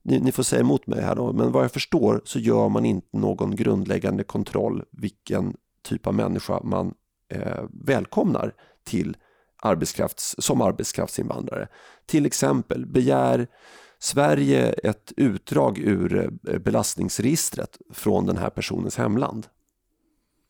ni, 0.04 0.20
ni, 0.20 0.32
får 0.32 0.44
säga 0.44 0.60
emot 0.60 0.88
mig 0.88 1.02
här 1.02 1.16
då, 1.16 1.34
men 1.34 1.52
vad 1.52 1.64
jag 1.64 1.72
förstår 1.72 2.22
så 2.26 2.40
gör 2.40 2.70
man 2.70 2.86
inte 2.86 3.18
någon 3.18 3.56
grundläggande 3.56 4.24
kontroll 4.24 4.84
vilken 4.92 5.56
typ 5.84 6.08
av 6.08 6.14
människa 6.14 6.60
man 6.64 6.94
eh, 7.34 7.64
välkomnar 7.86 8.54
till 8.84 9.18
arbetskrafts, 9.62 10.36
som 10.40 10.62
arbetskraftsinvandrare. 10.62 11.68
Till 12.06 12.26
exempel 12.26 12.86
begär 12.86 13.48
Sverige 14.00 14.70
ett 14.70 15.14
utdrag 15.18 15.78
ur 15.78 16.32
eh, 16.48 16.60
belastningsregistret 16.60 17.78
från 17.94 18.26
den 18.26 18.38
här 18.38 18.50
personens 18.50 18.98
hemland. 18.98 19.48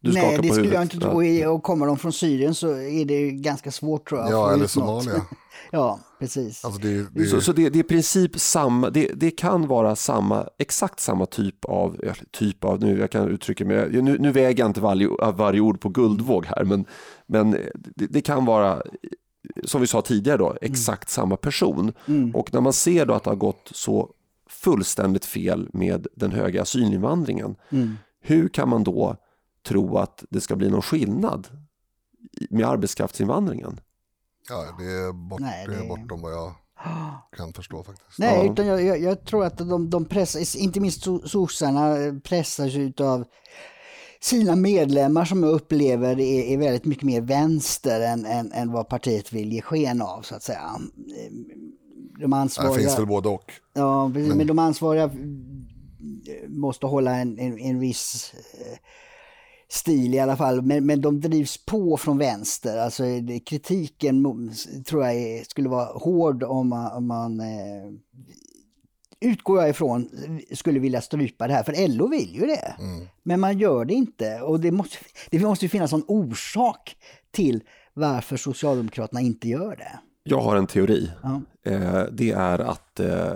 Du 0.06 0.12
Nej, 0.12 0.40
det 0.42 0.54
skulle 0.54 0.74
jag 0.74 0.82
inte 0.82 1.00
tro. 1.00 1.54
Och 1.54 1.64
kommer 1.64 1.86
de 1.86 1.98
från 1.98 2.14
Syrien 2.14 2.56
så 2.56 2.68
är 2.72 3.06
det 3.06 3.32
ganska 3.32 3.72
svårt 3.72 4.10
tror 4.10 4.22
jag. 4.22 4.32
Ja, 4.32 4.54
eller 4.54 4.68
Somalia. 4.68 5.22
ja, 5.72 6.00
precis. 6.20 6.66
Alltså 6.66 6.82
det, 6.82 7.08
det... 7.14 7.26
Så, 7.26 7.42
så 7.42 7.54
det, 7.54 7.70
det, 7.70 7.80
är 7.80 7.84
i 7.84 7.84
princip 7.84 8.40
samma, 8.40 8.90
det, 8.90 9.12
det, 9.16 9.32
kan 9.32 9.68
vara 9.68 9.96
samma, 9.96 10.48
exakt 10.60 11.00
samma 11.00 11.26
typ 11.26 11.66
av, 11.66 11.98
typ 12.32 12.64
av 12.64 12.80
nu 12.80 13.00
jag 13.00 13.12
kan 13.12 13.28
uttrycka 13.30 13.66
mig, 13.66 14.02
nu, 14.02 14.18
nu 14.20 14.32
väger 14.32 14.64
jag 14.64 14.70
inte 14.70 14.82
varje, 14.82 15.08
varje 15.36 15.60
ord 15.60 15.80
på 15.80 15.90
guldvåg 15.90 16.46
här, 16.46 16.64
men, 16.64 16.86
men 17.28 17.52
det, 17.76 18.08
det 18.10 18.22
kan 18.22 18.46
vara 18.46 18.82
som 19.64 19.82
vi 19.82 19.88
sa 19.88 20.02
tidigare 20.02 20.38
då, 20.38 20.58
exakt 20.62 21.10
mm. 21.10 21.24
samma 21.24 21.38
person. 21.38 21.94
Mm. 22.08 22.36
Och 22.36 22.54
när 22.54 22.62
man 22.62 22.74
ser 22.74 23.06
då 23.06 23.14
att 23.14 23.24
det 23.24 23.30
har 23.30 23.36
gått 23.36 23.72
så 23.74 24.10
fullständigt 24.50 25.26
fel 25.26 25.70
med 25.74 26.08
den 26.16 26.32
höga 26.32 26.62
asylinvandringen, 26.62 27.56
mm. 27.70 27.98
hur 28.22 28.48
kan 28.48 28.70
man 28.70 28.84
då 28.84 29.16
tro 29.66 29.98
att 29.98 30.24
det 30.30 30.42
ska 30.42 30.56
bli 30.56 30.70
någon 30.70 30.82
skillnad 30.82 31.48
med 32.50 32.66
arbetskraftsinvandringen. 32.68 33.80
Ja, 34.50 34.76
det 34.80 34.86
är, 34.86 35.14
bort, 35.30 35.40
Nej, 35.40 35.68
det 35.68 35.76
är 35.76 35.82
det- 35.82 35.88
bortom 35.88 36.22
vad 36.22 36.32
jag 36.34 36.54
kan 37.38 37.54
förstå 37.54 37.84
faktiskt. 37.84 38.20
Nej, 38.20 38.50
utan 38.50 38.68
jag, 38.68 38.84
jag, 38.84 39.00
jag 39.02 39.26
tror 39.26 39.46
att 39.46 39.58
de, 39.58 39.90
de 39.90 40.06
pressas, 40.06 40.56
inte 40.56 40.80
minst 40.80 41.06
so- 41.08 41.28
sossarna 41.28 41.96
pressas 42.24 42.72
av 43.02 43.26
sina 44.22 44.56
medlemmar 44.56 45.26
som 45.26 45.44
jag 45.44 45.52
upplever 45.52 46.20
är, 46.20 46.42
är 46.44 46.58
väldigt 46.58 46.86
mycket 46.86 47.04
mer 47.04 47.22
vänster 47.22 48.02
än, 48.02 48.26
än, 48.26 48.52
än 48.52 48.72
vad 48.72 48.90
partiet 48.90 49.34
vill 49.34 49.54
ge 49.54 49.62
sken 49.62 50.02
av 50.02 50.22
så 50.22 50.36
att 50.36 50.44
säga. 50.44 50.72
De 52.20 52.30
Det 52.32 52.38
ansvariga, 52.38 52.74
finns 52.80 53.00
väl 53.00 53.06
både 53.08 53.30
och. 53.30 53.52
ja, 53.74 54.12
precis, 54.14 54.34
men 54.36 54.48
de 54.48 54.60
ansvariga 54.60 55.12
måste 56.48 56.86
hålla 56.86 57.16
en, 57.16 57.40
en, 57.40 57.60
en 57.60 57.80
viss 57.80 58.34
eh, 58.54 58.78
stil 59.76 60.14
i 60.14 60.20
alla 60.20 60.38
fall, 60.38 60.62
men, 60.62 60.86
men 60.86 61.02
de 61.02 61.22
drivs 61.22 61.66
på 61.66 61.98
från 61.98 62.18
vänster. 62.18 62.78
Alltså 62.78 63.04
kritiken 63.46 64.52
tror 64.88 65.06
jag 65.06 65.46
skulle 65.46 65.70
vara 65.70 65.86
hård 65.86 66.44
om 66.44 66.70
man, 66.70 66.92
om 66.92 67.08
man 67.08 67.40
eh, 67.40 67.92
utgår 69.20 69.62
jag 69.62 69.70
ifrån, 69.70 70.10
skulle 70.54 70.80
vilja 70.80 71.02
strypa 71.02 71.48
det 71.48 71.54
här. 71.54 71.64
För 71.64 71.88
LO 71.88 72.08
vill 72.08 72.36
ju 72.36 72.46
det. 72.46 72.76
Men 73.24 73.40
man 73.40 73.60
gör 73.60 73.86
det 73.86 73.94
inte. 73.94 74.42
Och 74.42 74.60
det 74.60 74.72
måste, 74.72 74.98
det 75.30 75.40
måste 75.40 75.66
ju 75.66 75.70
finnas 75.70 75.94
en 75.94 76.04
orsak 76.08 76.96
till 77.32 77.64
varför 77.94 78.38
Socialdemokraterna 78.38 79.22
inte 79.22 79.50
gör 79.50 79.76
det. 79.76 80.00
Jag 80.24 80.42
har 80.42 80.56
en 80.56 80.68
teori. 80.68 81.12
Ja. 81.24 81.42
Eh, 81.72 82.04
det 82.12 82.32
är 82.32 82.60
att 82.60 83.00
eh, 83.00 83.34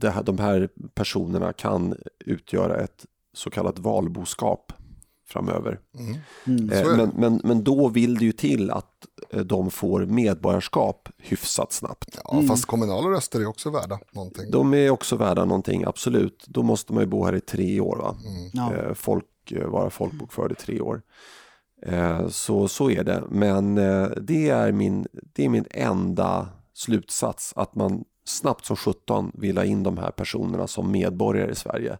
det 0.00 0.10
här, 0.10 0.22
de 0.22 0.38
här 0.38 0.68
personerna 0.94 1.52
kan 1.52 1.94
utgöra 2.18 2.76
ett 2.76 3.06
så 3.34 3.50
kallat 3.50 3.78
valboskap 3.78 4.72
framöver. 5.26 5.80
Mm. 5.98 6.70
Eh, 6.70 6.78
är 6.78 6.84
det. 6.84 6.96
men, 6.96 7.12
men, 7.16 7.40
men 7.44 7.64
då 7.64 7.88
vill 7.88 8.14
det 8.14 8.24
ju 8.24 8.32
till 8.32 8.70
att 8.70 9.06
eh, 9.30 9.40
de 9.40 9.70
får 9.70 10.06
medborgarskap 10.06 11.08
hyfsat 11.18 11.72
snabbt. 11.72 12.18
Ja, 12.24 12.42
Fast 12.48 12.64
kommunala 12.64 13.10
röster 13.10 13.40
är 13.40 13.46
också 13.46 13.70
värda 13.70 14.00
någonting. 14.12 14.50
De 14.50 14.74
är 14.74 14.90
också 14.90 15.16
värda 15.16 15.44
någonting, 15.44 15.84
absolut. 15.84 16.44
Då 16.48 16.62
måste 16.62 16.92
man 16.92 17.02
ju 17.02 17.06
bo 17.06 17.24
här 17.24 17.34
i 17.34 17.40
tre 17.40 17.80
år. 17.80 17.96
Va? 17.96 18.16
Ja. 18.52 18.74
Eh, 18.74 18.94
folk, 18.94 19.52
eh, 19.52 19.68
vara 19.68 19.90
folkbokförd 19.90 20.52
i 20.52 20.54
tre 20.54 20.80
år. 20.80 21.02
Eh, 21.82 22.28
så, 22.28 22.68
så 22.68 22.90
är 22.90 23.04
det. 23.04 23.24
Men 23.30 23.78
eh, 23.78 24.08
det, 24.20 24.48
är 24.48 24.72
min, 24.72 25.06
det 25.12 25.44
är 25.44 25.48
min 25.48 25.66
enda 25.70 26.48
slutsats. 26.74 27.52
Att 27.56 27.74
man 27.74 28.04
snabbt 28.24 28.64
som 28.64 28.76
17 28.76 29.32
vill 29.34 29.56
ha 29.56 29.64
in 29.64 29.82
de 29.82 29.98
här 29.98 30.10
personerna 30.10 30.66
som 30.66 30.90
medborgare 30.90 31.50
i 31.50 31.54
Sverige. 31.54 31.98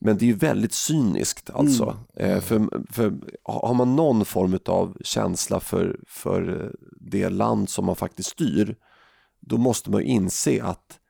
Men 0.00 0.18
det 0.18 0.24
är 0.24 0.26
ju 0.26 0.34
väldigt 0.34 0.72
cyniskt 0.72 1.50
alltså. 1.50 1.96
Eh, 2.14 2.40
för, 2.40 2.68
för 2.92 3.12
har 3.42 3.74
man 3.74 3.96
någon 3.96 4.24
form 4.24 4.58
av 4.66 4.96
känsla 5.04 5.60
för, 5.60 6.00
för 6.06 6.72
det 7.00 7.28
land 7.28 7.70
som 7.70 7.86
man 7.86 7.96
faktiskt 7.96 8.30
styr, 8.30 8.76
då 9.40 9.56
måste 9.56 9.90
man 9.90 10.00
ju 10.00 10.06
inse 10.06 10.62
att 10.62 11.00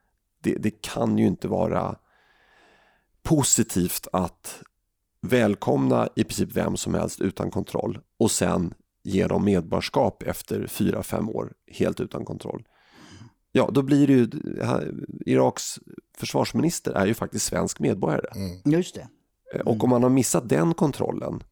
det, 0.43 0.55
det 0.55 0.71
kan 0.71 1.19
ju 1.19 1.27
inte 1.27 1.49
vara 1.49 1.97
positivt 3.23 4.07
att 4.13 4.63
välkomna 5.21 6.09
i 6.17 6.25
princip 6.25 6.57
vem 6.57 6.77
som 6.77 6.95
helst 6.95 7.21
utan 7.21 7.51
kontroll 7.51 7.99
och 8.19 8.31
sen 8.31 8.75
ge 9.03 9.27
dem 9.27 9.45
medborgarskap 9.45 10.23
efter 10.23 10.67
fyra, 10.67 11.03
fem 11.03 11.29
år 11.29 11.53
helt 11.67 12.01
utan 12.01 12.25
kontroll. 12.25 12.65
Ja, 13.53 13.71
då 13.73 13.83
blir 13.83 14.07
det 14.07 14.13
ju, 14.13 14.31
Iraks 15.27 15.79
försvarsminister 16.19 16.93
är 16.93 17.07
ju 17.07 17.15
faktiskt 17.15 17.47
svensk 17.47 17.79
medborgare. 17.81 18.27
Just 18.65 18.95
det. 18.95 19.09
Eh, 19.55 19.61
Och 19.61 19.85
om 19.85 19.91
man 19.91 20.03
har 20.03 20.11
missat 20.11 20.49
den 20.49 20.75
kontrollen, 20.75 21.43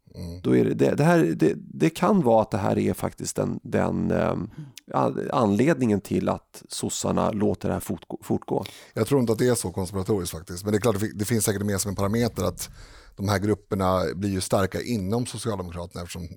då 0.43 0.57
är 0.57 0.65
det, 0.65 0.75
det, 0.75 0.95
det, 0.95 1.05
här, 1.05 1.19
det, 1.37 1.53
det 1.57 1.91
kan 1.91 2.23
vara 2.23 2.43
att 2.43 2.51
det 2.51 2.59
här 2.59 2.79
är 2.79 2.93
faktiskt 2.95 3.37
den, 3.37 3.61
den 3.63 4.11
eh, 4.11 4.37
an- 4.95 5.29
anledningen 5.33 6.01
till 6.01 6.29
att 6.29 6.63
sossarna 6.69 7.31
låter 7.31 7.69
det 7.69 7.73
här 7.75 7.81
fortgå. 7.81 8.19
fortgå. 8.23 8.65
Jag 8.95 9.07
tror 9.07 9.21
inte 9.21 9.33
att 9.33 9.39
det 9.39 9.49
är 9.49 9.55
så 9.55 9.71
konspiratoriskt 9.73 10.37
faktiskt. 10.37 10.65
Men 10.65 10.73
det 10.73 10.79
är 10.79 10.81
klart, 10.81 10.97
det 11.15 11.25
finns 11.25 11.45
säkert 11.45 11.63
med 11.63 11.81
som 11.81 11.89
en 11.89 11.95
parameter 11.97 12.45
att 12.45 12.71
de 13.17 13.29
här 13.29 13.39
grupperna 13.39 14.01
blir 14.15 14.31
ju 14.31 14.41
starka 14.41 14.81
inom 14.83 15.27
Socialdemokraterna 15.27 16.03
eftersom, 16.03 16.29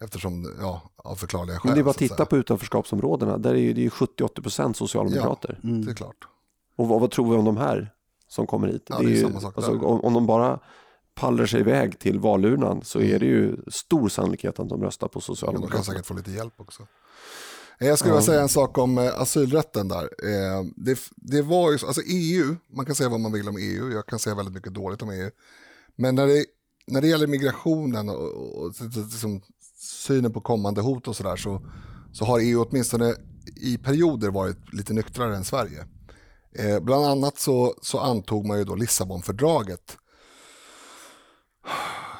eftersom 0.00 0.56
ja, 0.60 0.82
av 0.96 1.14
förklarliga 1.16 1.58
skäl. 1.58 1.68
Men 1.68 1.74
det 1.74 1.80
är 1.80 1.84
bara 1.84 1.90
att 1.90 1.96
titta 1.98 2.24
på 2.26 2.36
utanförskapsområdena, 2.36 3.38
där 3.38 3.50
är 3.50 3.58
ju- 3.58 3.72
det 3.72 3.80
är 3.80 3.82
ju 3.82 3.90
70-80% 3.90 4.72
socialdemokrater. 4.76 5.60
Ja, 5.62 5.68
det 5.70 5.90
är 5.90 5.94
klart. 5.94 6.16
Och 6.76 6.88
vad, 6.88 7.00
vad 7.00 7.10
tror 7.10 7.30
vi 7.30 7.36
om 7.36 7.44
de 7.44 7.56
här 7.56 7.92
som 8.28 8.46
kommer 8.46 8.68
hit? 8.68 8.86
Ja, 8.88 8.98
det 8.98 9.04
är 9.04 9.08
ju, 9.08 9.20
samma 9.22 9.40
sak 9.40 9.56
alltså, 9.56 9.72
om, 9.78 10.00
om 10.00 10.14
de 10.14 10.26
bara 10.26 10.60
pallar 11.14 11.46
sig 11.46 11.60
iväg 11.60 11.98
till 11.98 12.18
valurnan 12.20 12.82
så 12.84 13.00
är 13.00 13.18
det 13.18 13.26
ju 13.26 13.56
stor 13.68 14.08
sannolikhet 14.08 14.60
att 14.60 14.68
de 14.68 14.82
röstar 14.82 15.08
på 15.08 15.18
Men 15.18 15.20
de 15.20 15.26
kan 15.26 15.36
Socialdemokraterna. 15.36 15.82
säkert 15.84 16.06
få 16.06 16.14
lite 16.14 16.30
hjälp 16.30 16.54
också. 16.60 16.82
Eh, 17.78 17.88
Jag 17.88 17.98
skulle 17.98 18.12
vilja 18.14 18.26
säga 18.26 18.40
en 18.42 18.48
sak 18.48 18.78
om 18.78 18.98
eh, 18.98 19.20
asylrätten 19.20 19.88
där. 19.88 20.02
Eh, 20.02 20.64
Det, 20.76 20.98
det 21.16 21.42
var 21.42 21.72
ju 21.72 21.78
så, 21.78 21.86
alltså 21.86 22.02
EU, 22.06 22.56
man 22.76 22.86
kan 22.86 22.94
säga 22.94 23.08
vad 23.08 23.20
man 23.20 23.32
vill 23.32 23.48
om 23.48 23.56
EU, 23.56 23.90
jag 23.92 24.06
kan 24.06 24.18
säga 24.18 24.34
väldigt 24.36 24.54
mycket 24.54 24.74
dåligt 24.74 25.02
om 25.02 25.10
EU. 25.10 25.30
Men 25.96 26.14
när 26.14 26.26
det, 26.26 26.44
när 26.86 27.00
det 27.00 27.08
gäller 27.08 27.26
migrationen 27.26 28.08
och, 28.08 28.16
och, 28.34 28.64
och 28.64 28.72
liksom 28.96 29.40
synen 30.06 30.32
på 30.32 30.40
kommande 30.40 30.80
hot 30.80 31.08
och 31.08 31.16
sådär 31.16 31.36
så, 31.36 31.62
så 32.12 32.24
har 32.24 32.40
EU 32.40 32.64
åtminstone 32.64 33.14
i 33.56 33.78
perioder 33.78 34.30
varit 34.30 34.72
lite 34.72 34.92
nyktrare 34.92 35.36
än 35.36 35.44
Sverige. 35.44 35.86
Eh, 36.58 36.80
bland 36.80 37.06
annat 37.06 37.38
så, 37.38 37.74
så 37.82 37.98
antog 37.98 38.46
man 38.46 38.58
ju 38.58 38.64
då 38.64 38.74
Lissabonfördraget. 38.74 39.96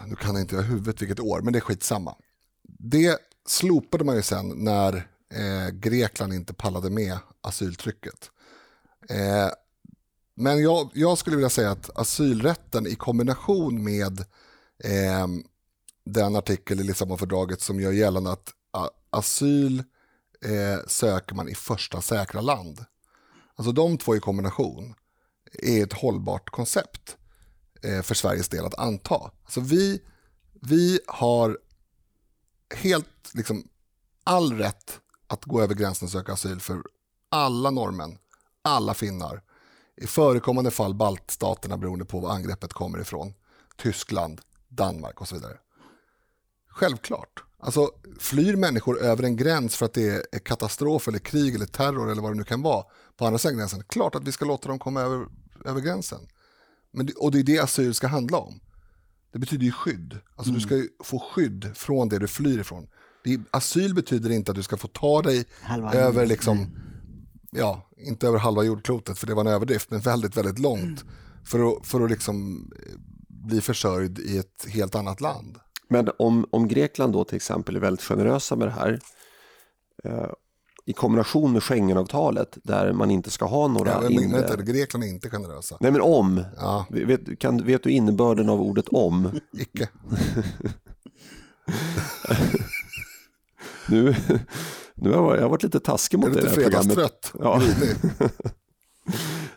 Nu 0.07 0.17
kan 0.17 0.35
jag 0.35 0.41
inte 0.41 0.57
jag 0.57 0.63
huvudet 0.63 1.03
vilket 1.03 1.21
år, 1.21 1.41
men 1.41 1.53
det 1.53 1.59
är 1.59 1.61
skitsamma. 1.61 2.15
Det 2.79 3.19
slopade 3.47 4.05
man 4.05 4.17
ju 4.17 4.23
sen 4.23 4.49
när 4.49 4.95
eh, 5.35 5.71
Grekland 5.73 6.33
inte 6.33 6.55
pallade 6.55 6.91
med 6.91 7.19
asyltrycket. 7.41 8.31
Eh, 9.09 9.51
men 10.35 10.63
jag, 10.63 10.91
jag 10.95 11.19
skulle 11.19 11.37
vilja 11.37 11.51
säga 11.51 11.71
att 11.71 11.99
asylrätten 11.99 12.87
i 12.87 12.95
kombination 12.95 13.85
med 13.85 14.21
eh, 14.85 15.27
den 16.07 16.37
artikel 16.37 16.81
i 16.81 16.83
Lissabonfördraget 16.83 17.61
som 17.61 17.81
gör 17.81 17.93
gällande 17.93 18.33
att 18.33 18.55
asyl 19.11 19.79
eh, 20.45 20.87
söker 20.87 21.35
man 21.35 21.49
i 21.49 21.55
första 21.55 22.01
säkra 22.01 22.41
land. 22.41 22.85
Alltså 23.55 23.73
de 23.73 23.99
två 23.99 24.17
i 24.17 24.21
kombination 24.21 24.95
är 25.53 25.83
ett 25.83 25.93
hållbart 25.93 26.51
koncept 26.51 27.17
eh, 27.83 28.03
för 28.03 28.15
Sveriges 28.15 28.49
del 28.49 28.67
att 28.67 28.79
anta. 28.79 29.31
Alltså 29.45 29.61
vi, 29.61 30.03
vi 30.53 31.01
har 31.07 31.59
helt 32.75 33.35
liksom 33.35 33.69
all 34.25 34.53
rätt 34.53 35.01
att 35.27 35.45
gå 35.45 35.63
över 35.63 35.75
gränsen 35.75 36.07
och 36.07 36.13
söka 36.13 36.33
asyl 36.33 36.61
för 36.61 36.83
alla 37.29 37.71
norrmän, 37.71 38.19
alla 38.63 38.95
finnar. 38.95 39.43
I 39.97 40.07
förekommande 40.07 40.71
fall 40.71 40.95
baltstaterna 40.95 41.77
beroende 41.77 42.05
på 42.05 42.21
var 42.21 42.31
angreppet 42.31 42.73
kommer 42.73 43.01
ifrån. 43.01 43.35
Tyskland, 43.77 44.41
Danmark 44.69 45.21
och 45.21 45.29
så 45.29 45.35
vidare. 45.35 45.59
Självklart. 46.77 47.43
Alltså, 47.59 47.91
flyr 48.19 48.57
människor 48.57 49.01
över 49.01 49.23
en 49.23 49.37
gräns 49.37 49.77
för 49.77 49.87
att 49.87 49.93
det 49.93 50.35
är 50.35 50.39
katastrof 50.39 51.09
eller 51.09 51.19
krig 51.19 51.55
eller 51.55 51.67
terror 51.67 52.11
eller 52.11 52.23
vad 52.23 52.31
det 52.33 52.37
nu 52.37 52.45
kan 52.45 52.63
vara 52.63 52.85
på 53.17 53.27
andra 53.27 53.39
sidan 53.39 53.57
gränsen, 53.57 53.83
klart 53.89 54.15
att 54.15 54.25
vi 54.25 54.33
ska 54.33 54.45
låta 54.45 54.69
dem 54.69 54.79
komma 54.79 55.01
över, 55.01 55.27
över 55.65 55.81
gränsen. 55.81 56.19
Men 56.91 57.09
och 57.17 57.31
det 57.31 57.39
är 57.39 57.43
det 57.43 57.59
asyl 57.59 57.95
ska 57.95 58.07
handla 58.07 58.39
om. 58.39 58.61
Det 59.33 59.39
betyder 59.39 59.65
ju 59.65 59.73
skydd. 59.73 60.19
Alltså 60.37 60.53
du 60.53 60.61
ska 60.61 60.77
ju 60.77 60.89
få 61.05 61.19
skydd 61.19 61.71
från 61.75 62.09
det 62.09 62.19
du 62.19 62.29
flyr 62.29 62.59
ifrån. 62.59 62.87
Det 63.25 63.41
asyl 63.51 63.95
betyder 63.95 64.31
inte 64.31 64.51
att 64.51 64.57
du 64.57 64.63
ska 64.63 64.77
få 64.77 64.89
ta 64.89 65.23
dig 65.23 65.45
Halva 65.61 65.93
över 65.93 66.27
liksom, 66.27 66.67
ja, 67.51 67.91
inte 67.97 68.27
över 68.27 68.39
halva 68.39 68.63
jordklotet 68.63 69.19
för 69.19 69.27
det 69.27 69.35
var 69.35 69.45
en 69.45 69.53
överdrift, 69.53 69.91
men 69.91 70.01
väldigt, 70.01 70.37
väldigt 70.37 70.59
långt. 70.59 71.05
För 71.45 71.73
att, 71.73 71.87
för 71.87 72.01
att 72.01 72.11
liksom 72.11 72.71
eh, 72.87 72.93
bli 73.29 73.61
försörjd 73.61 74.19
i 74.19 74.39
ett 74.39 74.67
helt 74.69 74.95
annat 74.95 75.21
land. 75.21 75.59
Men 75.89 76.11
om, 76.19 76.47
om 76.51 76.69
Grekland 76.69 77.13
då 77.13 77.25
till 77.25 77.37
exempel 77.37 77.77
är 77.77 77.81
väldigt 77.81 78.05
generösa 78.05 78.57
med 78.57 78.69
det 78.69 78.73
här 78.73 79.01
eh, 80.05 80.31
i 80.85 80.93
kombination 80.93 81.53
med 81.53 81.63
Schengenavtalet 81.63 82.59
där 82.63 82.93
man 82.93 83.11
inte 83.11 83.31
ska 83.31 83.45
ha 83.45 83.69
några 83.69 83.91
Ja, 83.91 84.01
men, 84.01 84.13
inre... 84.13 84.41
vänta, 84.41 84.63
Grekland 84.63 85.05
är 85.05 85.09
inte 85.09 85.31
generösa. 85.31 85.77
Nej 85.81 85.91
men 85.93 86.01
om, 86.01 86.45
Ja, 86.57 86.87
vet, 86.91 87.39
kan, 87.39 87.65
vet 87.65 87.83
du 87.83 87.91
innebörden 87.91 88.49
av 88.49 88.61
ordet 88.61 88.89
om? 88.89 89.31
icke. 89.53 89.89
Nu, 93.89 94.15
nu 94.95 95.13
har 95.13 95.37
jag, 95.37 95.49
varit 95.49 95.63
lite 95.63 95.81
taskig 95.81 96.19
mot 96.19 96.29
Är 96.29 96.35
det 96.35 96.41
du 96.41 96.55
programmet. 96.55 96.95
fredagstrött? 96.95 97.33
Ja. 97.39 97.63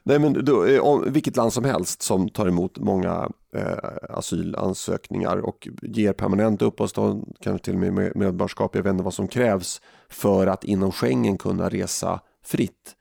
Nej, 0.09 0.19
men 0.19 0.45
då, 0.45 0.65
eh, 0.65 0.81
om, 0.81 1.13
vilket 1.13 1.35
land 1.37 1.53
som 1.53 1.65
helst 1.65 2.01
som 2.01 2.29
tar 2.29 2.47
emot 2.47 2.77
många 2.77 3.29
eh, 3.55 3.89
asylansökningar 4.09 5.37
och 5.37 5.67
ger 5.81 6.13
permanent 6.13 6.61
uppehållstillstånd, 6.61 7.35
kanske 7.41 7.65
till 7.65 7.73
och 7.73 7.79
med- 7.79 8.15
medborgarskap, 8.15 8.75
jag 8.75 8.83
vet 8.83 8.91
inte 8.91 9.03
vad 9.03 9.13
som 9.13 9.27
krävs 9.27 9.81
för 10.09 10.47
att 10.47 10.63
inom 10.63 10.91
Schengen 10.91 11.37
kunna 11.37 11.69
resa 11.69 12.19
fritt. 12.45 12.95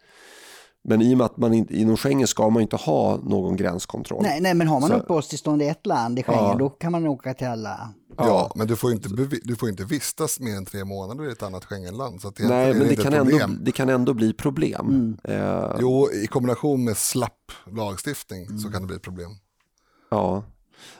Men 0.85 1.03
i 1.03 1.15
och 1.15 1.19
med 1.19 1.25
att 1.25 1.37
man 1.37 1.55
inte, 1.55 1.77
inom 1.77 1.97
Schengen 1.97 2.27
ska 2.27 2.51
man 2.51 2.63
inte 2.63 2.77
ha 2.77 3.17
någon 3.17 3.57
gränskontroll. 3.57 4.23
Nej, 4.23 4.41
nej, 4.41 4.55
men 4.55 4.69
har 4.69 4.81
man 4.81 4.89
Så- 4.89 4.95
uppehållstillstånd 4.97 5.63
i 5.63 5.67
ett 5.69 5.87
land 5.87 6.19
i 6.19 6.23
Schengen, 6.23 6.45
Ja. 6.45 6.55
då 6.59 6.69
kan 6.71 6.93
man 6.93 7.07
åka 7.07 7.35
till 7.35 7.47
alla. 7.47 7.89
Ja, 8.17 8.53
men 8.55 8.67
du 8.67 8.77
får, 8.77 8.93
inte, 8.93 9.09
du 9.45 9.57
får 9.57 9.69
inte 9.69 9.85
vistas 9.85 10.41
mer 10.41 10.57
än 10.57 10.65
tre 10.65 10.85
månader 10.85 11.29
i 11.29 11.33
ett 11.33 11.43
annat 11.43 11.65
Schengenland. 11.65 12.21
Så 12.21 12.29
att 12.29 12.41
egentligen 12.41 12.63
Nej, 12.63 12.71
är 12.71 12.75
men 12.75 12.83
det 12.87 12.91
inte 12.91 13.03
kan, 13.03 13.13
ändå, 13.15 13.65
det 13.65 13.73
kan 13.73 13.89
ändå 13.89 14.15
bli 14.15 14.33
problem. 14.33 15.17
Eh, 15.25 15.65
Jo, 15.81 16.09
i 16.25 16.27
kombination 16.27 16.85
med 16.85 16.97
slapp 16.97 17.53
lagstiftning 17.73 18.47
Mm. 18.47 18.59
så 18.59 18.71
kan 18.71 18.81
det 18.83 18.87
bli 18.89 18.99
problem. 18.99 19.31
ja. 20.11 20.43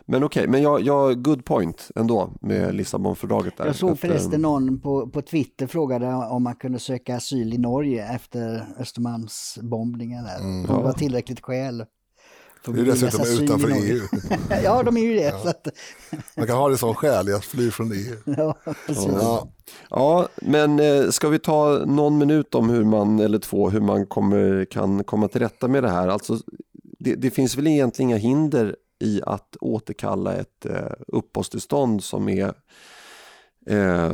Men 0.07 0.25
okej, 0.25 0.49
men 0.49 0.63
jag, 0.63 0.81
jag, 0.81 1.23
good 1.23 1.45
point 1.45 1.91
ändå 1.95 2.33
med 2.41 2.75
Lissabonfördraget. 2.75 3.57
Där. 3.57 3.67
Jag 3.67 3.77
såg 3.77 3.91
eh, 3.91 3.97
förresten 3.97 4.43
någon 4.43 4.81
på, 4.81 5.09
på 5.09 5.23
Twitter 5.23 5.67
frågade 5.67 6.07
om 6.15 6.43
man 6.43 6.55
kunde 6.55 6.79
söka 6.79 7.17
asyl 7.17 7.55
i 7.55 7.59
Norge 7.59 8.15
efter 8.15 8.67
Östermalmsbombningen. 8.79 10.25
Där. 10.25 10.41
Om 10.41 10.63
det 10.63 10.73
var 10.73 10.93
tillräckligt 10.93 11.41
skäl. 11.41 11.85
för 12.63 12.71
att 12.73 12.77
Det 12.77 12.83
är 12.83 12.87
dessutom 12.87 13.45
utanför 13.45 13.69
Norge. 13.69 13.95
EU. 13.95 14.03
ja, 14.65 14.83
de 14.83 14.97
är 14.97 15.01
ju 15.01 15.15
det. 15.15 15.35
Så 15.43 15.49
att, 15.49 15.69
Man 16.37 16.47
kan 16.47 16.57
ha 16.57 16.69
det 16.69 16.79
som 16.79 16.95
skäl, 16.95 17.29
jag 17.29 17.45
flyr 17.45 17.71
från 17.71 17.93
EU. 17.93 18.17
ja, 18.37 18.55
precis. 18.87 19.07
Ja, 19.07 19.49
Ja, 19.91 20.29
men 20.37 20.81
eh, 20.81 21.11
ska 21.11 21.29
vi 21.29 21.39
ta 21.39 21.85
någon 21.87 22.19
minut 22.19 22.55
om 22.55 22.71
hur 22.71 22.85
man, 22.85 23.19
eller 23.19 23.39
två, 23.39 23.71
hur 23.71 23.81
man 23.81 24.07
kommer, 24.07 24.65
kan 24.65 25.05
komma 25.05 25.29
till 25.29 25.41
rätta 25.41 25.69
med 25.69 25.83
det 25.83 25.91
här? 25.91 26.09
Alltså, 26.09 26.39
det, 26.99 27.15
det 27.15 27.31
finns 27.31 27.57
väl 27.57 27.67
egentligen 27.67 28.11
inga 28.11 28.19
hinder 28.19 28.77
i 29.01 29.21
att 29.27 29.57
återkalla 29.61 30.35
ett 30.35 30.67
eh, 30.67 30.93
uppehållstillstånd 31.07 32.05
som 32.05 32.29
är 32.29 32.53
eh, 33.67 34.13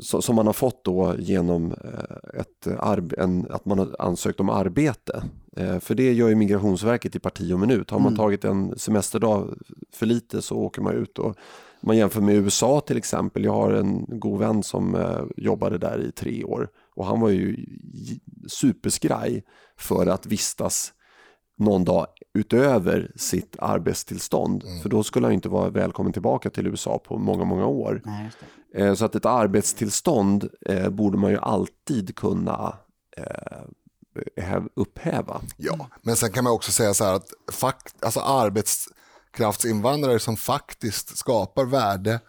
så- 0.00 0.22
som 0.22 0.36
man 0.36 0.46
har 0.46 0.52
fått 0.52 0.84
då 0.84 1.14
genom 1.18 1.72
eh, 1.72 2.40
ett 2.40 2.66
en, 3.18 3.46
att 3.50 3.64
man 3.64 3.78
har 3.78 3.96
ansökt 3.98 4.40
om 4.40 4.48
arbete. 4.50 5.24
Eh, 5.56 5.78
För 5.78 5.94
det 5.94 6.12
gör 6.12 6.28
ju 6.28 6.34
Migrationsverket 6.34 7.16
i 7.16 7.18
parti 7.18 7.52
och 7.52 7.60
minut. 7.60 7.90
Har 7.90 7.98
man 7.98 8.16
tagit 8.16 8.44
en 8.44 8.78
semesterdag 8.78 9.58
för 9.92 10.06
lite 10.06 10.42
så 10.42 10.56
åker 10.56 10.82
man 10.82 10.94
ut. 10.94 11.18
Och 11.18 11.36
man 11.80 11.96
jämför 11.96 12.20
med 12.20 12.34
USA 12.34 12.80
till 12.80 12.96
exempel. 12.96 13.44
Jag 13.44 13.52
har 13.52 13.72
en 13.72 14.04
god 14.08 14.38
vän 14.38 14.62
som 14.62 14.94
eh, 14.94 15.22
jobbade 15.36 15.78
där 15.78 15.98
i 16.08 16.12
tre 16.12 16.44
år 16.44 16.68
och 16.96 17.06
han 17.06 17.20
var 17.20 17.28
ju 17.30 17.66
superskraj 18.48 19.44
för 19.76 20.06
att 20.06 20.26
vistas 20.26 20.92
någon 21.58 21.84
dag 21.84 22.06
utöver 22.34 23.12
sitt 23.16 23.56
arbetstillstånd. 23.58 24.64
För 24.82 24.88
då 24.88 25.02
skulle 25.02 25.26
han 25.26 25.32
inte 25.34 25.48
vara 25.48 25.70
välkommen 25.70 26.12
tillbaka 26.12 26.50
till 26.50 26.66
USA 26.66 26.98
på 26.98 27.18
många, 27.18 27.44
många 27.44 27.66
år. 27.66 28.02
Nej. 28.04 28.30
Eh, 28.74 28.94
Så 28.94 29.04
att 29.04 29.14
ett 29.14 29.26
arbetstillstånd 29.26 30.48
eh, 30.66 30.88
borde 30.88 31.18
man 31.18 31.30
ju 31.30 31.38
alltid 31.38 32.16
kunna 32.16 32.76
eh, 33.16 33.62
häv- 34.44 34.68
upphäva. 34.74 35.40
ja, 35.56 35.88
men 36.02 36.16
sen 36.16 36.32
kan 36.32 36.44
man 36.44 36.52
också 36.52 36.72
säga 36.72 36.94
så 36.94 37.04
här 37.04 37.14
att 37.14 37.28
fakt, 37.52 38.04
alltså 38.04 38.20
arbetskraftsinvandrare 38.20 40.18
som 40.18 40.36
faktiskt 40.36 41.16
skapar 41.18 41.64
värde 41.64 42.20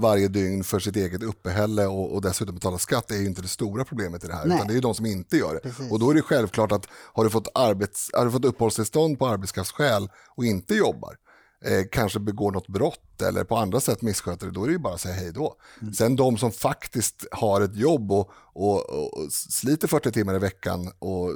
varje 0.00 0.28
dygn 0.28 0.64
för 0.64 0.78
sitt 0.78 0.96
eget 0.96 1.22
uppehälle 1.22 1.86
och, 1.86 2.14
och 2.14 2.22
dessutom 2.22 2.54
betalar 2.54 2.78
skatt 2.78 3.10
är 3.10 3.16
ju 3.16 3.26
inte 3.26 3.42
det 3.42 3.48
stora 3.48 3.84
problemet 3.84 4.24
i 4.24 4.26
det 4.26 4.34
här. 4.34 4.46
Nej. 4.46 4.56
Utan 4.56 4.66
det 4.66 4.72
är 4.72 4.74
ju 4.74 4.80
de 4.80 4.94
som 4.94 5.06
inte 5.06 5.36
gör 5.36 5.60
det. 5.62 5.90
Och 5.90 5.98
då 5.98 6.10
är 6.10 6.14
det 6.14 6.22
självklart 6.22 6.72
att 6.72 6.86
har 6.90 7.24
du 7.24 7.30
fått, 7.30 7.48
arbets, 7.54 8.10
har 8.12 8.24
du 8.24 8.30
fått 8.30 8.44
uppehållstillstånd 8.44 9.18
på 9.18 9.26
arbetskraftsskäl 9.26 10.08
och 10.36 10.44
inte 10.44 10.74
jobbar, 10.74 11.16
eh, 11.64 11.86
kanske 11.90 12.18
begår 12.20 12.52
något 12.52 12.68
brott 12.68 13.22
eller 13.22 13.44
på 13.44 13.56
andra 13.56 13.80
sätt 13.80 14.02
missköter 14.02 14.46
det, 14.46 14.52
då 14.52 14.62
är 14.62 14.66
det 14.66 14.72
ju 14.72 14.78
bara 14.78 14.94
att 14.94 15.00
säga 15.00 15.14
hej 15.14 15.32
då. 15.32 15.54
Sen 15.96 16.16
de 16.16 16.38
som 16.38 16.52
faktiskt 16.52 17.26
har 17.32 17.60
ett 17.60 17.76
jobb 17.76 18.12
och, 18.12 18.30
och, 18.52 18.90
och, 18.90 19.18
och 19.18 19.32
sliter 19.32 19.88
40 19.88 20.12
timmar 20.12 20.34
i 20.34 20.38
veckan 20.38 20.92
och 20.98 21.30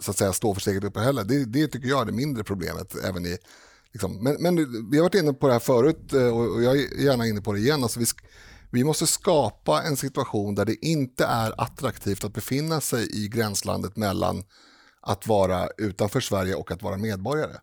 så 0.00 0.10
att 0.10 0.18
säga 0.18 0.32
står 0.32 0.54
för 0.54 0.60
sitt 0.60 0.70
eget 0.70 0.84
uppehälle, 0.84 1.22
det, 1.22 1.44
det 1.44 1.68
tycker 1.68 1.88
jag 1.88 2.00
är 2.00 2.04
det 2.04 2.12
mindre 2.12 2.44
problemet 2.44 2.94
även 3.04 3.26
i 3.26 3.38
Liksom. 3.94 4.22
Men, 4.22 4.36
men 4.42 4.56
vi 4.90 4.96
har 4.96 5.02
varit 5.02 5.14
inne 5.14 5.32
på 5.32 5.46
det 5.46 5.52
här 5.52 5.60
förut 5.60 6.12
eh, 6.12 6.28
och 6.28 6.62
jag 6.62 6.76
är 6.78 7.00
gärna 7.00 7.26
inne 7.26 7.40
på 7.40 7.52
det 7.52 7.58
igen. 7.58 7.82
Alltså 7.82 8.00
vi, 8.00 8.06
vi 8.70 8.84
måste 8.84 9.06
skapa 9.06 9.82
en 9.82 9.96
situation 9.96 10.54
där 10.54 10.64
det 10.64 10.86
inte 10.86 11.24
är 11.24 11.60
attraktivt 11.60 12.24
att 12.24 12.34
befinna 12.34 12.80
sig 12.80 13.24
i 13.24 13.28
gränslandet 13.28 13.96
mellan 13.96 14.42
att 15.00 15.26
vara 15.26 15.68
utanför 15.78 16.20
Sverige 16.20 16.54
och 16.54 16.70
att 16.70 16.82
vara 16.82 16.96
medborgare. 16.96 17.56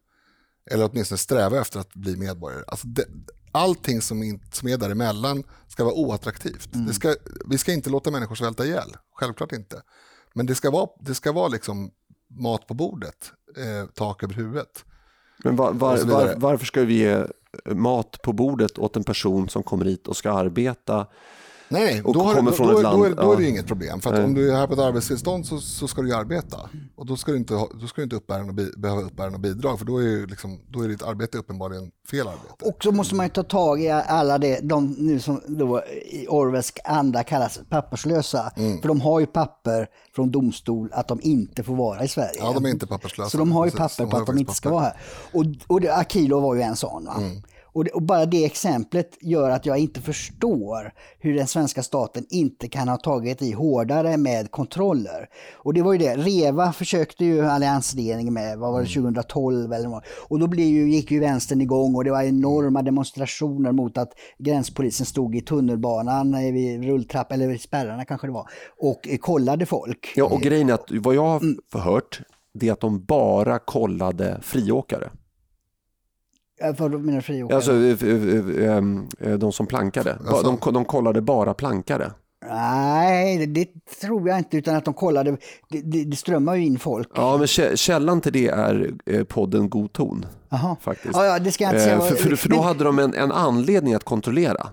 Eller 0.71 0.89
åtminstone 0.91 1.17
sträva 1.17 1.61
efter 1.61 1.79
att 1.79 1.93
bli 1.93 2.15
medborgare. 2.17 2.63
Alltså 2.67 2.87
det, 2.87 3.05
allting 3.51 4.01
som, 4.01 4.23
in, 4.23 4.43
som 4.51 4.67
är 4.67 4.77
däremellan 4.77 5.43
ska 5.67 5.83
vara 5.83 5.93
oattraktivt. 5.93 6.69
Det 6.71 6.93
ska, 6.93 7.15
vi 7.45 7.57
ska 7.57 7.73
inte 7.73 7.89
låta 7.89 8.11
människor 8.11 8.35
svälta 8.35 8.65
ihjäl, 8.65 8.97
självklart 9.15 9.51
inte. 9.51 9.81
Men 10.33 10.45
det 10.45 10.55
ska 10.55 10.71
vara, 10.71 10.89
det 10.99 11.15
ska 11.15 11.31
vara 11.31 11.47
liksom 11.47 11.91
mat 12.39 12.67
på 12.67 12.73
bordet, 12.73 13.31
eh, 13.57 13.89
tak 13.93 14.23
över 14.23 14.33
huvudet. 14.33 14.85
Men 15.43 15.55
var, 15.55 15.73
var, 15.73 15.97
var, 15.97 16.33
varför 16.37 16.65
ska 16.65 16.81
vi 16.81 16.93
ge 16.93 17.23
mat 17.65 18.21
på 18.21 18.33
bordet 18.33 18.79
åt 18.79 18.95
en 18.95 19.03
person 19.03 19.49
som 19.49 19.63
kommer 19.63 19.85
hit 19.85 20.07
och 20.07 20.17
ska 20.17 20.31
arbeta? 20.31 21.07
Nej, 21.71 22.01
Och 22.01 22.13
då, 22.13 22.21
har, 22.21 22.35
kommer 22.35 22.51
från 22.51 22.67
då, 22.67 22.73
ett 22.73 22.85
är- 22.85 22.91
då, 22.91 23.03
är, 23.03 23.09
land, 23.09 23.17
då 23.21 23.33
är 23.33 23.37
det 23.37 23.43
ja. 23.43 23.49
inget 23.49 23.67
problem. 23.67 24.01
För 24.01 24.13
att 24.13 24.19
om 24.19 24.33
du 24.33 24.51
är 24.51 24.55
här 24.55 24.67
på 24.67 24.73
ett 24.73 24.79
arbetstillstånd 24.79 25.45
så, 25.45 25.59
så 25.59 25.87
ska 25.87 26.01
du 26.01 26.07
ju 26.07 26.15
arbeta. 26.15 26.57
Och 26.95 27.05
då 27.05 27.15
ska 27.17 27.31
du 27.31 27.37
inte, 27.37 27.53
då 27.53 27.87
ska 27.87 28.01
du 28.01 28.03
inte 28.03 28.15
uppbära 28.15 28.43
något, 28.43 28.75
behöva 28.77 29.01
uppbära 29.01 29.29
något 29.29 29.41
bidrag. 29.41 29.79
För 29.79 29.85
då 29.85 29.97
är, 29.97 30.03
ju 30.03 30.25
liksom, 30.27 30.59
då 30.69 30.81
är 30.83 30.87
ditt 30.87 31.03
arbete 31.03 31.37
uppenbarligen 31.37 31.91
fel 32.11 32.27
arbete. 32.27 32.65
Och 32.65 32.83
så 32.83 32.91
måste 32.91 33.15
man 33.15 33.25
ju 33.25 33.29
ta 33.29 33.43
tag 33.43 33.81
i 33.81 33.89
alla 33.89 34.37
det, 34.37 34.59
de 34.63 34.95
nu 34.97 35.19
som 35.19 35.41
då 35.47 35.83
i 36.11 36.27
Orwellsk 36.29 36.79
anda 36.85 37.23
kallas 37.23 37.59
papperslösa. 37.69 38.51
Mm. 38.55 38.81
För 38.81 38.87
de 38.87 39.01
har 39.01 39.19
ju 39.19 39.25
papper 39.25 39.87
från 40.15 40.31
domstol 40.31 40.89
att 40.93 41.07
de 41.07 41.19
inte 41.21 41.63
får 41.63 41.75
vara 41.75 42.03
i 42.03 42.07
Sverige. 42.07 42.39
Ja, 42.39 42.51
de 42.53 42.65
är 42.65 42.69
inte 42.69 42.87
papperslösa. 42.87 43.29
Så 43.29 43.37
de 43.37 43.51
har 43.51 43.65
ju 43.65 43.71
papper 43.71 44.05
på 44.05 44.17
att 44.17 44.25
de 44.25 44.37
inte 44.37 44.53
ska 44.53 44.69
vara 44.69 44.81
här. 44.83 44.97
Och, 45.33 45.45
och 45.67 45.81
det, 45.81 45.95
Akilo 45.95 46.39
var 46.39 46.55
ju 46.55 46.61
en 46.61 46.75
sån. 46.75 47.05
Va? 47.05 47.15
Mm. 47.17 47.41
Och, 47.73 47.83
det, 47.83 47.91
och 47.91 48.01
bara 48.01 48.25
det 48.25 48.45
exemplet 48.45 49.17
gör 49.21 49.49
att 49.49 49.65
jag 49.65 49.77
inte 49.77 50.01
förstår 50.01 50.93
hur 51.19 51.35
den 51.35 51.47
svenska 51.47 51.83
staten 51.83 52.25
inte 52.29 52.67
kan 52.67 52.87
ha 52.87 52.97
tagit 52.97 53.41
i 53.41 53.51
hårdare 53.51 54.17
med 54.17 54.51
kontroller. 54.51 55.29
Och 55.53 55.73
det 55.73 55.81
var 55.81 55.93
ju 55.93 55.99
det, 55.99 56.15
REVA 56.15 56.73
försökte 56.73 57.25
ju 57.25 57.45
alliansregeringen 57.45 58.33
med, 58.33 58.57
vad 58.57 58.71
var 58.71 58.81
det, 58.81 58.91
Mm. 58.91 59.13
2012 59.13 59.73
eller 59.73 59.89
vad 59.89 60.03
Och 60.27 60.39
då 60.39 60.47
blev 60.47 60.65
ju, 60.65 60.91
gick 60.91 61.11
ju 61.11 61.19
vänstern 61.19 61.61
igång 61.61 61.95
och 61.95 62.03
det 62.03 62.11
var 62.11 62.23
enorma 62.23 62.81
demonstrationer 62.81 63.71
mot 63.71 63.97
att 63.97 64.13
gränspolisen 64.37 65.05
stod 65.05 65.35
i 65.35 65.41
tunnelbanan, 65.41 66.33
eh, 66.33 66.53
vid 66.53 66.83
rulltrapp 66.83 67.31
eller 67.31 67.47
vid 67.47 67.61
spärrarna 67.61 68.05
kanske 68.05 68.27
det 68.27 68.33
var, 68.33 68.49
och 68.77 69.07
eh, 69.07 69.17
kollade 69.17 69.65
folk. 69.65 70.13
Ja, 70.15 70.25
och 70.25 70.41
grejen 70.41 70.69
är 70.69 70.73
att 70.73 70.91
vad 70.91 71.15
jag 71.15 71.27
har 71.27 71.41
förhört 71.71 72.21
det 72.53 72.67
är 72.67 72.73
att 72.73 72.79
de 72.79 73.05
bara 73.05 73.59
kollade 73.59 74.39
friåkare. 74.41 75.09
Menar 76.61 77.15
du 77.15 77.21
friåkare? 77.21 77.55
Alltså 77.55 77.71
eh, 77.71 78.67
eh, 78.69 79.31
eh, 79.31 79.37
de 79.37 79.51
som 79.51 79.67
plankade. 79.67 80.17
Alltså- 80.27 80.57
De, 80.61 80.73
de 80.73 80.85
kollade 80.85 81.21
bara 81.21 81.53
plankare. 81.53 82.11
Nej, 82.49 83.47
det, 83.47 83.67
tror 84.01 84.29
jag 84.29 84.37
inte, 84.37 84.57
utan 84.57 84.75
att 84.75 84.85
de 84.85 84.93
kollade. 84.93 85.37
Det, 85.69 85.81
det, 85.81 86.03
det 86.03 86.15
strömmar 86.17 86.55
ju 86.55 86.65
in 86.65 86.79
folk. 86.79 87.09
Ja, 87.15 87.37
men 87.37 87.45
kä- 87.45 87.75
källan 87.75 88.21
till 88.21 88.33
det 88.33 88.47
är 88.47 89.23
podden 89.23 89.69
God 89.69 89.93
ton. 89.93 90.25
Jaha. 90.49 90.75
Faktiskt. 90.81 91.13
Ja, 91.15 91.25
ja, 91.25 91.39
det 91.39 91.51
ska 91.51 91.63
jag 91.63 91.71
inte 91.73 91.83
säga. 91.83 91.99
För, 91.99 92.15
för, 92.15 92.35
för 92.35 92.49
då 92.49 92.55
Men- 92.55 92.65
hade 92.65 92.83
de 92.83 92.99
en, 92.99 93.13
en 93.13 93.31
anledning 93.31 93.93
att 93.93 94.03
kontrollera. 94.03 94.67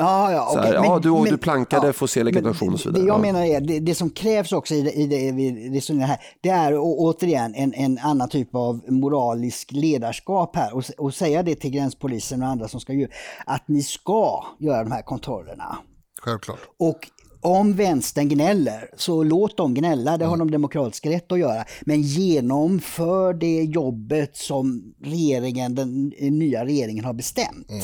Ja, 0.00 0.32
ja, 0.32 0.48
okej, 0.52 0.62
här, 0.70 0.80
men- 0.80 0.84
ja, 0.90 0.98
du, 0.98 1.12
men- 1.12 1.24
du 1.24 1.38
plankade, 1.38 1.86
ja, 1.86 1.92
får 1.92 2.06
se 2.06 2.20
men 2.20 2.26
legitimation 2.26 2.72
och 2.74 2.80
så 2.80 2.88
vidare. 2.88 3.02
Det 3.02 3.08
jag 3.08 3.18
Ja. 3.18 3.22
menar 3.22 3.44
är, 3.44 3.60
det, 3.60 3.78
det 3.80 3.94
som 3.94 4.10
krävs 4.10 4.52
också 4.52 4.74
i 4.74 4.82
det, 4.82 4.92
i 4.92 5.06
det 5.06 5.32
vi 5.32 5.70
resonerar 5.76 6.06
här, 6.06 6.18
det 6.40 6.48
är 6.48 6.76
å, 6.78 6.96
återigen 6.98 7.54
en, 7.54 7.74
en 7.74 7.98
annan 7.98 8.28
typ 8.28 8.54
av 8.54 8.80
moralisk 8.92 9.72
ledarskap 9.72 10.56
här 10.56 10.74
och, 10.74 10.84
och 10.98 11.14
säga 11.14 11.42
det 11.42 11.54
till 11.54 11.70
gränspolisen 11.70 12.42
och 12.42 12.48
andra 12.48 12.68
som 12.68 12.80
ska 12.80 12.92
göra, 12.92 13.10
att 13.46 13.68
ni 13.68 13.82
ska 13.82 14.44
göra 14.58 14.82
de 14.84 14.92
här 14.92 15.02
kontrollerna. 15.02 15.78
Självklart. 16.22 16.58
Och 16.78 16.98
om 17.40 17.72
vänstern 17.74 18.28
gnäller, 18.28 18.90
så 18.96 19.22
låt 19.22 19.56
dem 19.56 19.74
gnälla, 19.74 20.16
det 20.16 20.24
har 20.24 20.34
Mm. 20.34 20.46
de 20.46 20.52
demokratisk 20.52 21.06
rätt 21.06 21.32
att 21.32 21.38
göra. 21.38 21.64
Men 21.86 22.02
genomför 22.02 23.34
det 23.34 23.62
jobbet 23.62 24.36
som 24.36 24.94
regeringen, 25.04 25.74
den 25.74 26.08
nya 26.20 26.64
regeringen 26.64 27.04
har 27.04 27.12
bestämt. 27.14 27.70
Mm. 27.70 27.82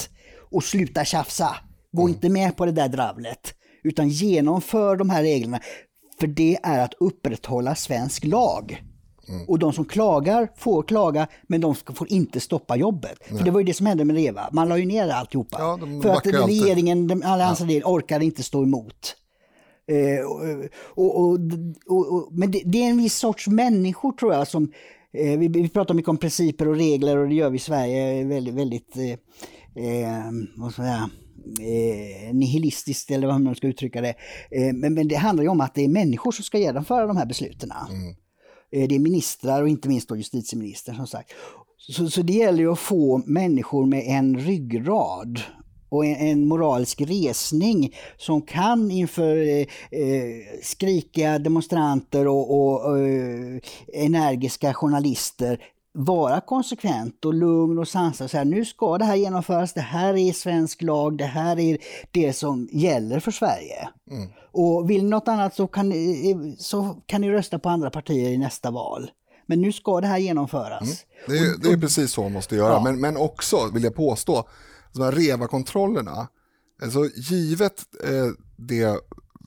Och 0.50 0.64
sluta 0.64 1.04
tjafsa. 1.04 1.56
Gå 1.94 2.08
inte 2.08 2.28
med 2.28 2.56
på 2.56 2.66
det 2.66 2.72
där 2.72 2.88
dravlet. 2.88 3.54
Utan 3.82 4.08
genomför 4.08 4.96
de 4.96 5.10
här 5.10 5.22
reglerna. 5.22 5.60
För 6.20 6.26
det 6.26 6.58
är 6.62 6.84
att 6.84 6.94
upprätthålla 7.00 7.74
svensk 7.74 8.24
lag. 8.24 8.82
Mm. 9.28 9.48
Och 9.48 9.58
de 9.58 9.72
som 9.72 9.84
klagar 9.84 10.48
får 10.56 10.82
klaga, 10.82 11.26
men 11.48 11.60
de 11.60 11.74
får 11.74 12.12
inte 12.12 12.40
stoppa 12.40 12.76
jobbet. 12.76 13.18
För 13.28 13.44
det 13.44 13.50
var 13.50 13.60
ju 13.60 13.66
det 13.66 13.74
som 13.74 13.86
hände 13.86 14.04
med 14.04 14.16
REVA. 14.16 14.48
Man 14.52 14.68
la 14.68 14.78
ju 14.78 14.86
ner 14.86 15.08
alltihopa. 15.08 15.56
Ja, 15.60 15.78
för 16.02 16.10
att 16.10 16.48
regeringen, 16.48 17.08
den 17.08 17.22
alliansregeringen, 17.22 17.86
orkade 17.86 18.24
inte 18.24 18.42
stå 18.42 18.62
emot. 18.62 19.16
Eh, 19.86 20.24
och, 20.24 20.40
och, 21.04 21.20
och, 21.20 21.38
och, 21.86 22.12
och, 22.14 22.28
men 22.32 22.50
det, 22.50 22.62
det 22.64 22.78
är 22.78 22.90
en 22.90 22.96
viss 22.96 23.16
sorts 23.16 23.48
människor 23.48 24.12
tror 24.12 24.34
jag 24.34 24.48
som 24.48 24.72
eh, 25.12 25.38
vi, 25.38 25.48
vi 25.48 25.68
pratar 25.68 25.94
mycket 25.94 26.08
om 26.08 26.16
principer 26.16 26.68
och 26.68 26.76
regler 26.76 27.16
och 27.16 27.28
det 27.28 27.34
gör 27.34 27.50
vi 27.50 27.56
i 27.56 27.60
Sverige 27.60 28.24
väldigt, 28.24 28.54
väldigt 28.54 28.96
eh, 28.96 29.10
eh, 29.84 30.24
vad 30.56 30.72
ska 30.72 30.82
jag 30.82 30.90
säga, 30.90 31.10
eh, 31.60 32.34
nihilistiskt 32.34 33.10
eller 33.10 33.26
vad 33.26 33.40
man 33.40 33.54
ska 33.54 33.66
uttrycka 33.66 34.00
det. 34.00 34.14
Eh, 34.50 34.72
men, 34.74 34.94
men 34.94 35.08
det 35.08 35.16
handlar 35.16 35.42
ju 35.42 35.48
om 35.48 35.60
att 35.60 35.74
det 35.74 35.84
är 35.84 35.88
människor 35.88 36.32
som 36.32 36.44
ska 36.44 36.58
genomföra 36.58 37.06
de 37.06 37.16
här 37.16 37.26
besluten. 37.26 37.70
Eh, 38.72 38.88
det 38.88 38.94
är 38.94 38.98
ministrar 38.98 39.62
och 39.62 39.68
inte 39.68 39.88
minst 39.88 40.08
då 40.08 40.16
justitieministern 40.16 40.96
som 40.96 41.06
sagt. 41.06 41.32
Så, 41.76 42.10
så 42.10 42.22
det 42.22 42.32
gäller 42.32 42.58
ju 42.58 42.72
att 42.72 42.78
få 42.78 43.22
människor 43.26 43.86
med 43.86 44.04
en 44.06 44.38
ryggrad 44.38 45.40
och 45.88 46.06
en, 46.06 46.16
en 46.16 46.48
moralisk 46.48 47.00
resning 47.00 47.94
som 48.16 48.42
kan 48.42 48.90
inför 48.90 49.36
eh, 49.36 49.66
eh 50.00 50.60
skrikiga 50.62 51.38
demonstranter 51.38 52.28
och, 52.28 52.50
och, 52.50 52.84
och 52.84 52.98
eh, 52.98 53.60
energiska 53.92 54.74
journalister 54.74 55.60
vara 55.94 56.40
konsekvent 56.40 57.24
och 57.24 57.34
lugn 57.34 57.78
och 57.78 57.88
sansad. 57.88 58.30
Så 58.30 58.36
här, 58.36 58.44
nu 58.44 58.64
ska 58.64 58.98
det 58.98 59.04
här 59.04 59.16
genomföras, 59.16 59.72
det 59.72 59.80
här 59.80 60.16
är 60.16 60.32
svensk 60.32 60.82
lag, 60.82 61.18
det 61.18 61.24
här 61.24 61.58
är 61.58 61.78
det 62.10 62.32
som 62.32 62.68
gäller 62.72 63.20
för 63.20 63.30
Sverige. 63.30 63.88
Mm. 64.10 64.28
Och 64.52 64.90
vill 64.90 65.04
ni 65.04 65.10
något 65.10 65.28
annat 65.28 65.54
så 65.54 65.66
kan, 65.66 65.88
ni, 65.88 66.56
så 66.58 66.96
kan 67.06 67.20
ni 67.20 67.30
rösta 67.30 67.58
på 67.58 67.68
andra 67.68 67.90
partier 67.90 68.30
i 68.30 68.38
nästa 68.38 68.70
val. 68.70 69.10
Men 69.46 69.60
nu 69.60 69.72
ska 69.72 70.00
det 70.00 70.06
här 70.06 70.18
genomföras. 70.18 70.82
Mm. 70.82 70.96
Det, 71.26 71.38
är, 71.38 71.58
det 71.58 71.72
är 71.72 71.80
precis 71.80 72.12
så 72.12 72.22
man 72.22 72.32
måste 72.32 72.56
göra. 72.56 72.72
Ja. 72.72 72.82
Men, 72.84 73.00
men 73.00 73.16
också, 73.16 73.70
vill 73.74 73.84
jag 73.84 73.94
påstå, 73.94 74.48
de 74.92 75.02
här 75.02 75.12
REVA-kontrollerna, 75.12 76.28
alltså 76.82 77.06
givet 77.16 77.82
eh, 78.04 78.10
det 78.56 79.00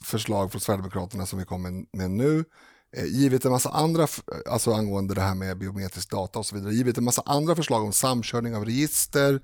förslag 0.04 0.52
från 0.52 0.62
Sverigedemokraterna 0.62 1.26
som 1.26 1.40
vi 1.40 1.46
kommer 1.46 1.98
med 1.98 2.12
nu, 2.12 2.46
Eh, 2.96 3.06
givet 3.06 3.46
en 3.46 3.52
massa 3.52 3.70
andra, 3.70 4.04
eh, 4.04 4.08
alltså 4.52 4.74
angående 4.74 5.14
det 5.14 5.22
här 5.22 5.36
med 5.36 5.58
biometrisk 5.58 6.12
data 6.12 6.40
och 6.40 6.46
så 6.46 6.56
vidare, 6.56 6.74
givet 6.74 6.98
en 6.98 7.04
massa 7.04 7.22
andra 7.26 7.56
förslag 7.56 7.84
om 7.84 7.94
samkörning 7.94 8.56
av 8.56 8.66
register 8.66 9.42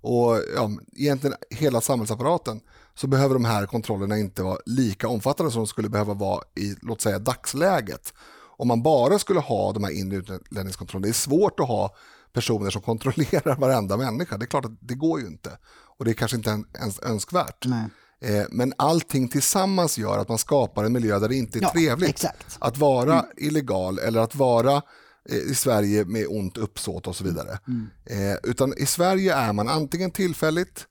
och 0.00 0.40
ja, 0.56 0.70
egentligen 0.96 1.36
hela 1.50 1.80
samhällsapparaten 1.80 2.60
så 2.94 3.06
behöver 3.06 3.34
de 3.34 3.44
här 3.44 3.66
kontrollerna 3.66 4.18
inte 4.18 4.42
vara 4.42 4.58
lika 4.66 5.08
omfattande 5.08 5.52
som 5.52 5.60
de 5.60 5.66
skulle 5.66 5.88
behöva 5.88 6.14
vara 6.14 6.42
i, 6.56 6.74
låt 6.82 7.00
säga, 7.00 7.18
dagsläget 7.18 8.12
om 8.56 8.68
man 8.68 8.82
bara 8.82 9.18
skulle 9.18 9.40
ha 9.40 9.72
de 9.72 9.84
här 9.84 9.90
inre 9.90 10.16
utlänningskontrollerna, 10.16 11.06
det 11.06 11.10
är 11.10 11.12
svårt 11.12 11.60
att 11.60 11.68
ha 11.68 11.94
personer 12.32 12.70
som 12.70 12.82
kontrollerar 12.90 13.56
varenda 13.56 13.96
människa. 13.96 14.36
Det 14.38 14.44
är 14.44 14.46
klart 14.46 14.64
att 14.64 14.78
det 14.80 14.94
går 14.94 15.20
ju 15.20 15.26
inte. 15.26 15.58
Och 15.98 16.04
det 16.04 16.10
är 16.10 16.14
kanske 16.14 16.36
inte 16.36 16.62
ens 16.78 17.00
önskvärt. 17.00 17.66
Nej. 17.66 17.88
Eh, 18.24 18.44
men 18.50 18.72
allting 18.76 19.28
tillsammans 19.28 19.98
gör 19.98 20.18
att 20.18 20.28
man 20.28 20.38
skapar 20.38 20.84
en 20.84 20.92
miljö 20.92 21.18
där 21.18 21.28
det 21.28 21.36
inte 21.36 21.58
är 21.58 21.62
ja, 21.62 21.70
trevligt 21.72 22.10
exakt. 22.10 22.56
att 22.58 22.78
vara 22.78 23.12
mm. 23.12 23.26
illegal 23.36 23.98
eller 23.98 24.20
att 24.20 24.34
vara 24.34 24.82
eh, 25.28 25.36
i 25.36 25.54
Sverige 25.54 26.04
med 26.04 26.26
ont 26.28 26.56
uppsåt 26.56 27.06
och 27.06 27.16
så 27.16 27.24
vidare. 27.24 27.58
Mm. 27.66 27.86
Eh, 28.04 28.36
utan 28.42 28.74
i 28.78 28.86
Sverige 28.86 29.34
är 29.34 29.52
man 29.52 29.68
antingen 29.68 30.10
tillfälligt 30.10 30.86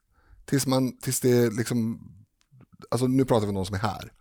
tills, 0.45 0.67
man, 0.67 0.97
tills 0.97 1.19
det 1.19 1.49
liksom, 1.49 1.99
alltså 2.91 3.07
nu 3.07 3.25
pratar 3.25 3.41
vi 3.41 3.49
om 3.49 3.55
någon 3.55 3.65
som 3.65 3.75
är 3.75 3.79
här 3.79 4.11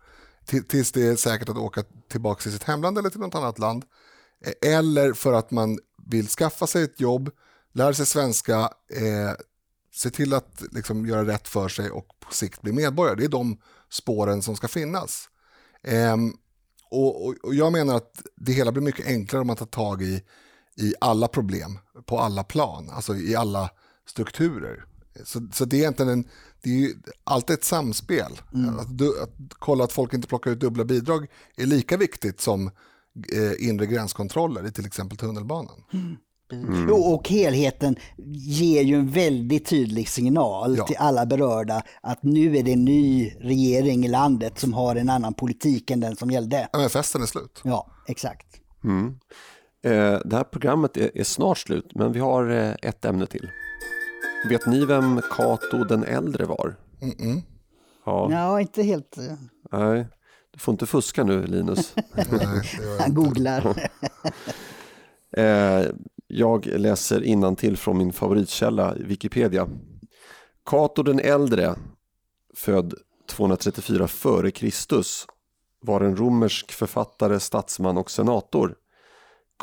tills 0.67 0.91
det 0.91 1.07
är 1.07 1.15
säkert 1.15 1.49
att 1.49 1.57
åka 1.57 1.83
tillbaka 2.11 2.41
till 2.41 2.51
sitt 2.51 2.63
hemland 2.63 2.97
eller 2.97 3.09
till 3.09 3.19
något 3.19 3.35
annat 3.35 3.59
land. 3.59 3.85
Eh, 4.45 4.75
eller 4.75 5.13
för 5.13 5.33
att 5.33 5.51
man 5.51 5.79
vill 6.05 6.27
skaffa 6.27 6.67
sig 6.67 6.83
ett 6.83 6.99
jobb, 6.99 7.29
lära 7.73 7.93
sig 7.93 8.05
svenska, 8.05 8.59
eh, 8.93 9.31
se 9.93 10.09
till 10.09 10.33
att 10.33 10.63
liksom, 10.71 11.05
göra 11.05 11.27
rätt 11.27 11.47
för 11.47 11.67
sig 11.67 11.91
och 11.91 12.07
på 12.19 12.33
sikt 12.33 12.61
bli 12.61 12.71
medborgare. 12.71 13.15
Det 13.15 13.25
är 13.25 13.29
de 13.29 13.57
spåren 13.89 14.41
som 14.41 14.55
ska 14.55 14.67
finnas. 14.67 15.29
Eh, 15.83 16.17
och, 16.89 17.25
och, 17.25 17.35
och, 17.43 17.55
jag 17.55 17.71
menar 17.71 17.95
att 17.95 18.21
det 18.35 18.51
hela 18.51 18.71
blir 18.71 18.83
mycket 18.83 19.07
enklare 19.07 19.41
om 19.41 19.47
man 19.47 19.55
tar 19.55 19.65
tag 19.65 20.01
i, 20.01 20.23
i 20.75 20.93
alla 21.01 21.27
problem 21.27 21.79
på 22.05 22.19
alla 22.19 22.43
plan, 22.43 22.89
alltså 22.89 23.15
i 23.15 23.35
alla 23.35 23.69
strukturer. 24.05 24.85
Så, 25.23 25.47
så 25.53 25.65
det 25.65 25.75
är 25.75 25.79
egentligen 25.79 26.11
en, 26.11 26.27
det 26.61 26.69
är 26.69 26.73
ju 26.73 26.95
alltid 27.23 27.53
ett 27.53 27.63
samspel. 27.63 28.41
Mm. 28.53 28.79
Att, 28.79 29.01
att, 29.21 29.33
kolla 29.49 29.83
att 29.83 29.91
folk 29.91 30.13
inte 30.13 30.27
plockar 30.27 30.51
ut 30.51 30.59
dubbla 30.59 30.85
bidrag 30.85 31.27
är 31.55 31.65
lika 31.65 31.97
viktigt 31.97 32.41
som 32.41 32.67
eh, 33.33 33.67
inre 33.67 33.85
gränskontroller 33.85 34.67
i 34.67 34.71
till 34.71 34.85
exempel 34.85 35.17
tunnelbanan. 35.17 35.83
Mm. 35.93 36.15
Mm. 36.53 36.93
Och 36.93 37.29
helheten 37.29 37.95
ger 38.33 38.81
ju 38.81 38.95
en 38.95 39.11
väldigt 39.11 39.65
tydlig 39.65 40.09
signal 40.09 40.77
ja. 40.77 40.87
till 40.87 40.97
alla 40.99 41.25
berörda 41.25 41.83
att 42.01 42.23
nu 42.23 42.57
är 42.57 42.63
det 42.63 42.71
en 42.71 42.85
ny 42.85 43.33
regering 43.39 44.05
i 44.05 44.07
landet 44.07 44.59
som 44.59 44.73
har 44.73 44.95
en 44.95 45.09
annan 45.09 45.33
politik 45.33 45.91
än 45.91 45.99
den 45.99 46.15
som 46.15 46.31
gällde. 46.31 46.69
Ja, 46.71 46.79
men 46.79 46.89
festen 46.89 47.21
är 47.21 47.25
slut. 47.25 47.61
Ja, 47.63 47.87
exakt. 48.07 48.47
Mm. 48.83 49.19
Eh, 49.83 50.19
det 50.25 50.35
här 50.35 50.43
programmet 50.43 50.97
är, 50.97 51.17
är, 51.17 51.23
snart 51.23 51.57
slut, 51.57 51.91
men 51.95 52.11
vi 52.11 52.19
har 52.19 52.49
eh, 52.49 52.75
ett 52.81 53.05
ämne 53.05 53.25
till. 53.25 53.49
Vet 54.49 54.65
ni 54.65 54.85
vem 54.85 55.21
Cato 55.31 55.83
den 55.83 56.03
äldre 56.03 56.45
var? 56.45 56.75
Mm 57.01 57.15
-mm. 57.15 57.41
Ja. 58.05 58.31
ja, 58.31 58.61
inte 58.61 58.83
helt. 58.83 59.17
Eh. 59.17 59.33
Nej, 59.71 60.07
du 60.51 60.59
får 60.59 60.71
inte 60.71 60.85
fuska 60.85 61.23
nu 61.23 61.45
Linus. 61.47 61.95
Han 62.99 63.13
googlar. 63.13 63.89
Eh, 65.37 65.85
jag 66.33 66.65
läser 66.65 67.55
till 67.55 67.77
från 67.77 67.97
min 67.97 68.13
favoritkälla 68.13 68.93
Wikipedia. 68.93 69.69
Cato 70.65 71.03
den 71.03 71.19
äldre, 71.19 71.75
född 72.53 72.93
234 73.29 74.05
f.Kr. 74.05 75.03
var 75.79 76.01
en 76.01 76.17
romersk 76.17 76.71
författare, 76.71 77.39
statsman 77.39 77.97
och 77.97 78.11
senator. 78.11 78.75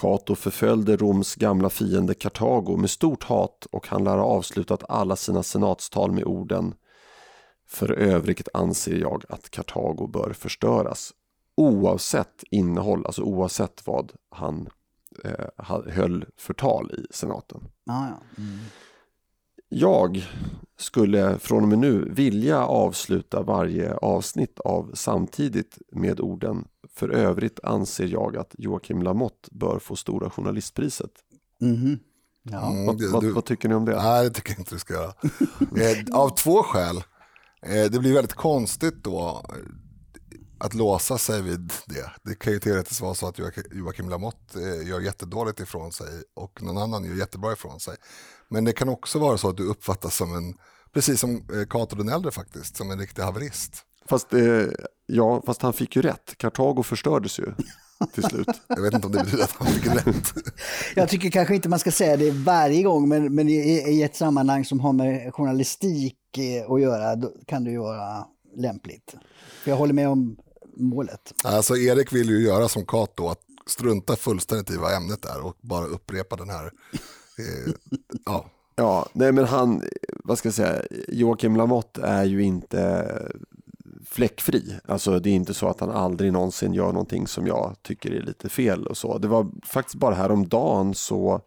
Cato 0.01 0.35
förföljde 0.35 0.97
Roms 0.97 1.35
gamla 1.35 1.71
fiende 1.71 2.14
Kartago 2.14 2.77
med 2.77 2.91
stort 2.91 3.25
hat 3.25 3.66
och 3.71 3.89
han 3.89 4.05
lär 4.05 4.16
ha 4.16 4.25
avslutat 4.25 4.85
alla 4.89 5.16
sina 5.16 5.43
senatstal 5.43 6.12
med 6.12 6.25
orden 6.25 6.75
För 7.68 7.93
övrigt 7.93 8.49
anser 8.55 8.97
jag 8.97 9.25
att 9.29 9.51
Kartago 9.51 10.07
bör 10.07 10.33
förstöras. 10.33 11.12
Oavsett 11.57 12.45
innehåll, 12.51 13.07
alltså 13.07 13.23
oavsett 13.23 13.87
vad 13.87 14.12
han 14.31 14.68
eh, 15.25 15.93
höll 15.93 16.25
för 16.37 16.55
tal 16.55 16.93
i 16.93 17.07
senaten. 17.11 17.61
Ah, 17.87 18.07
ja. 18.09 18.23
mm. 18.39 18.59
Jag 19.68 20.25
skulle 20.79 21.39
från 21.39 21.62
och 21.62 21.68
med 21.68 21.79
nu 21.79 22.11
vilja 22.11 22.66
avsluta 22.66 23.43
varje 23.43 23.95
avsnitt 23.95 24.61
av 24.61 24.91
Samtidigt 24.95 25.79
med 25.93 26.21
orden 26.21 26.64
För 26.95 27.09
övrigt 27.09 27.61
anser 27.64 28.07
jag 28.07 28.37
att 28.37 28.55
Joakim 28.59 29.03
Lamotte 29.03 29.49
bör 29.53 29.79
få 29.79 29.97
Stora 29.97 30.31
Journalistpriset. 30.31 31.11
Mm. 31.62 31.99
Ja. 32.43 32.73
Mm, 32.73 32.87
vad, 32.87 33.03
vad, 33.12 33.25
vad, 33.25 33.45
tycker 33.45 33.68
ni 33.68 33.75
om 33.75 33.85
det? 33.85 33.97
Nej, 33.97 34.25
det 34.25 34.31
tycker 34.35 34.51
jag 34.51 34.59
inte 34.59 34.75
du 34.75 34.79
ska 34.79 34.95
göra. 34.95 35.12
eh, 35.77 36.18
av 36.21 36.29
två 36.29 36.62
skäl. 36.62 36.97
Eh, 37.62 37.91
det 37.91 37.99
blir 37.99 38.14
väldigt 38.14 38.35
konstigt 38.35 39.05
då 39.05 39.45
att 40.61 40.74
låsa 40.74 41.18
sig 41.18 41.42
vid 41.42 41.72
det. 41.86 42.11
Det 42.22 42.34
kan 42.34 42.52
ju 42.52 42.58
teoretiskt 42.58 43.00
vara 43.00 43.14
så 43.14 43.28
att 43.28 43.38
Joakim 43.70 44.08
Lamotte 44.08 44.61
eh, 44.61 44.88
gör 44.88 45.00
jättedåligt 45.00 45.61
ifrån 45.61 45.92
sig 45.92 46.06
och 46.36 46.62
någon 46.62 46.78
annan 46.78 47.04
gör 47.04 47.14
jättebra 47.14 47.52
ifrån 47.52 47.80
sig. 47.80 47.96
Men 48.48 48.64
det 48.64 48.72
kan 48.72 48.88
också 48.88 49.18
vara 49.18 49.38
så 49.38 49.48
att 49.48 49.56
du 49.56 49.66
uppfattas 49.66 50.16
som 50.16 50.36
en, 50.36 50.54
precis 50.94 51.20
som 51.20 51.36
eh, 51.36 51.66
Cato 51.70 51.96
den 51.96 52.08
äldre 52.08 52.30
faktiskt, 52.30 52.76
som 52.76 52.90
en 52.90 52.98
riktig 52.98 53.22
haverist. 53.22 53.84
Fast, 54.08 54.34
eh, 54.34 54.66
ja, 55.06 55.42
fast 55.46 55.62
han 55.62 55.72
fick 55.72 55.96
ju 55.96 56.02
rätt. 56.02 56.34
Kartago 56.36 56.82
förstördes 56.82 57.38
ju 57.38 57.54
till 58.14 58.22
slut. 58.22 58.48
Jag 58.68 58.82
vet 58.82 58.94
inte 58.94 59.06
om 59.06 59.12
det 59.12 59.24
betyder 59.24 59.44
att 59.44 59.52
han 59.52 59.66
fick 59.66 59.86
rätt. 59.86 60.34
Jag 60.94 61.08
tycker 61.08 61.30
kanske 61.30 61.54
inte 61.54 61.68
man 61.68 61.78
ska 61.78 61.90
säga 61.90 62.16
det 62.16 62.30
varje 62.30 62.82
gång, 62.82 63.08
men, 63.08 63.34
men 63.34 63.48
i, 63.48 63.54
i 63.88 64.02
ett 64.02 64.16
sammanhang 64.16 64.64
som 64.64 64.80
har 64.80 64.92
med 64.92 65.34
journalistik 65.34 66.38
eh, 66.38 66.70
att 66.72 66.80
göra, 66.80 67.16
då 67.16 67.32
kan 67.46 67.64
det 67.64 67.70
ju 67.70 67.78
vara 67.78 68.26
lämpligt. 68.56 69.14
För 69.62 69.70
jag 69.70 69.78
håller 69.78 69.94
med 69.94 70.08
om 70.08 70.36
målet. 70.77 71.35
Alltså 71.45 71.77
Erik 71.77 72.12
vill 72.12 72.29
ju 72.29 72.43
göra 72.43 72.68
som 72.68 72.87
Cato, 72.87 73.29
att 73.29 73.41
strunta 73.66 74.16
fullständigt 74.16 74.71
i 74.71 74.77
vad 74.77 74.95
ämnet 74.95 75.25
är 75.25 75.47
och 75.47 75.57
bara 75.61 75.87
upprepa 75.87 76.37
den 76.37 76.51
här 76.51 76.71
Eh, 77.41 77.73
ja. 78.25 78.51
Ja, 78.77 79.07
nej 79.12 79.33
men 79.33 79.45
han, 79.45 79.83
vad 80.25 80.39
ska 80.39 80.49
jag 80.49 80.55
säga, 80.55 80.83
Joakim 81.09 81.57
Lamotte 81.57 82.03
är 82.03 82.25
ju 82.25 82.43
inte 82.43 83.12
fläckfri. 84.05 84.75
Alltså 84.85 85.21
det 85.21 85.31
är 85.31 85.35
inte 85.35 85.55
så 85.55 85.68
att 85.68 85.81
han 85.81 85.91
aldrig 85.91 86.33
någonsin 86.33 86.75
gör 86.75 86.93
någonting 86.93 87.27
som 87.27 87.47
jag 87.47 87.77
tycker 87.83 88.11
är 88.11 88.23
lite 88.23 88.49
fel 88.49 88.87
och 88.87 88.97
så. 88.97 89.18
Det 89.18 89.29
var 89.29 89.51
faktiskt 89.66 89.95
bara 89.97 90.14
häromdagen 90.14 90.95
så 90.95 91.41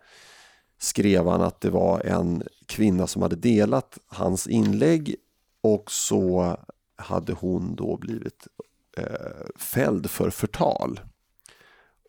skrev 0.79 1.27
han 1.27 1.41
att 1.41 1.61
det 1.61 1.69
var 1.69 1.99
en 1.99 2.43
kvinna 2.65 3.07
som 3.07 3.21
hade 3.21 3.35
delat 3.35 3.97
hans 4.07 4.47
inlägg 4.47 5.15
och 5.61 5.91
så 5.91 6.57
hade 6.95 7.33
hon 7.33 7.75
då 7.75 7.97
blivit 7.97 8.47
eh, 8.97 9.45
fälld 9.55 10.09
för 10.09 10.29
förtal. 10.29 10.99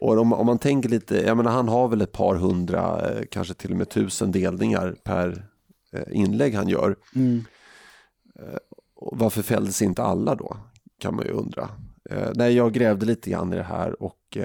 Och 0.01 0.19
om, 0.19 0.33
om, 0.33 0.47
man 0.47 0.59
tänker 0.59 0.89
lite, 0.89 1.17
jag 1.17 1.37
menar 1.37 1.51
han 1.51 1.69
har 1.69 1.89
väl 1.89 2.01
ett 2.01 2.13
par 2.13 2.35
hundra, 2.35 3.11
eh, 3.11 3.25
kanske 3.31 3.55
till 3.55 3.71
och 3.71 3.77
med 3.77 3.89
tusen 3.91 4.33
delningar 4.33 4.97
per 5.05 5.47
eh, 5.93 6.05
inlägg 6.11 6.55
han 6.55 6.69
gör. 6.69 6.97
Mm. 7.15 7.45
Eh, 8.39 8.59
varför 8.95 9.43
fälldes 9.43 9.83
inte 9.83 10.03
alla 10.03 10.35
då? 10.35 10.57
Kan 10.99 11.17
man 11.17 11.25
ju 11.25 11.31
undra. 11.31 11.69
Nej, 12.35 12.55
jag 12.55 12.73
grävde 12.73 13.07
lite 13.07 13.31
grann 13.31 13.53
i 13.53 13.57
det 13.57 13.63
här 13.63 14.03
och 14.03 14.37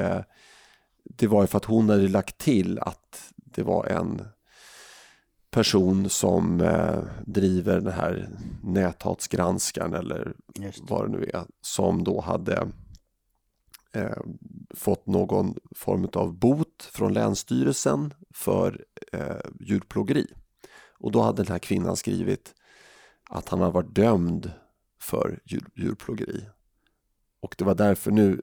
det 1.03 1.27
var 1.27 1.41
ju 1.41 1.47
för 1.47 1.57
att 1.57 1.65
hon 1.65 1.89
hade 1.89 2.07
lagt 2.07 2.37
till 2.37 2.79
att 2.79 3.33
det 3.35 3.63
var 3.63 3.85
en 3.85 4.21
person 5.51 6.09
som 6.09 6.57
driver 7.25 7.79
den 7.79 7.93
här 7.93 8.29
näthatsgranskaren 8.63 9.93
eller 9.93 10.33
vad 10.81 11.05
det 11.05 11.17
nu 11.17 11.29
är 11.33 11.45
som 11.61 12.03
då 12.03 12.21
hade 12.21 12.67
eh, 13.93 14.17
fått 14.69 15.07
någon 15.07 15.55
form 15.75 16.07
av 16.13 16.33
bot 16.33 16.89
från 16.93 17.13
Länsstyrelsen 17.13 18.13
för 18.33 18.85
eh, 19.11 19.51
djurplågeri. 19.59 20.27
Och 20.99 21.11
då 21.11 21.21
hade 21.21 21.43
den 21.43 21.51
här 21.51 21.59
kvinnan 21.59 21.95
skrivit 21.95 22.53
att 23.29 23.49
han 23.49 23.59
har 23.59 23.71
varit 23.71 23.95
dömd 23.95 24.51
för 25.01 25.39
djur, 25.45 25.65
djurplågeri. 25.75 26.49
Och 27.41 27.55
det 27.57 27.63
var 27.63 27.75
därför 27.75 28.11
nu, 28.11 28.41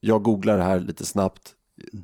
jag 0.00 0.22
googlar 0.22 0.56
det 0.56 0.64
här 0.64 0.80
lite 0.80 1.04
snabbt. 1.04 1.54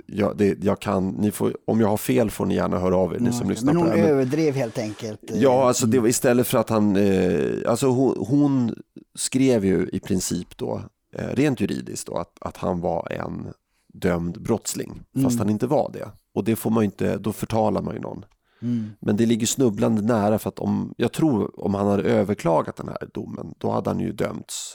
Jag, 0.07 0.37
det, 0.37 0.64
jag 0.64 0.81
kan, 0.81 1.09
ni 1.09 1.31
får, 1.31 1.57
om 1.66 1.81
jag 1.81 1.89
har 1.89 1.97
fel 1.97 2.31
får 2.31 2.47
ni 2.47 2.55
gärna 2.55 2.79
höra 2.79 2.97
av 2.97 3.14
er, 3.14 3.18
ni 3.18 3.33
som 3.33 3.47
Ja, 3.47 3.51
lyssnar 3.51 3.72
Men 3.72 3.83
på 3.83 3.89
det 3.91 3.97
här. 4.01 4.09
Överdrev 4.09 4.55
helt 4.55 4.79
enkelt. 4.79 5.31
eh, 5.31 5.43
Ja, 5.43 5.68
alltså 5.68 5.87
det 5.87 6.01
var 6.01 6.09
istället 6.09 6.47
för 6.47 6.59
att 6.59 6.70
han, 6.70 6.97
eh, 6.97 7.70
alltså 7.70 7.87
hon, 7.87 8.14
hon 8.29 8.74
skrev 9.14 9.64
ju 9.64 9.89
i 9.93 10.01
princip 10.01 10.57
då, 10.57 10.83
eh, 11.16 11.26
rent 11.29 11.61
juridiskt 11.61 12.07
då, 12.07 12.14
att, 12.16 12.33
att 12.41 12.57
han 12.57 12.81
var 12.81 13.12
en 13.12 13.47
dömd 13.95 14.43
brottsling, 14.43 15.01
fast 15.22 15.39
han 15.39 15.51
inte 15.51 15.66
var 15.66 15.91
det. 15.93 16.09
Och 16.35 16.45
det 16.45 16.57
får 16.57 16.70
man 16.70 16.85
inte, 16.85 17.16
då 17.18 17.33
förtalar 17.33 17.83
man 17.83 17.95
ju 17.95 18.01
någon. 18.01 18.24
Mm. 18.62 18.91
Men 19.01 19.16
det 19.16 19.26
ligger 19.26 19.47
snubblande 19.47 20.03
nära 20.03 20.39
för 20.39 20.49
att 20.49 20.59
om, 20.59 20.95
jag 20.97 21.12
tror 21.12 21.64
om 21.64 21.74
han 21.74 21.87
hade 21.87 22.03
överklagat 22.03 22.76
den 22.76 22.89
här 22.89 23.09
domen, 23.14 23.55
då 23.59 23.70
hade 23.70 23.91
han 23.91 24.01
ju 24.01 24.12
dömts 24.12 24.74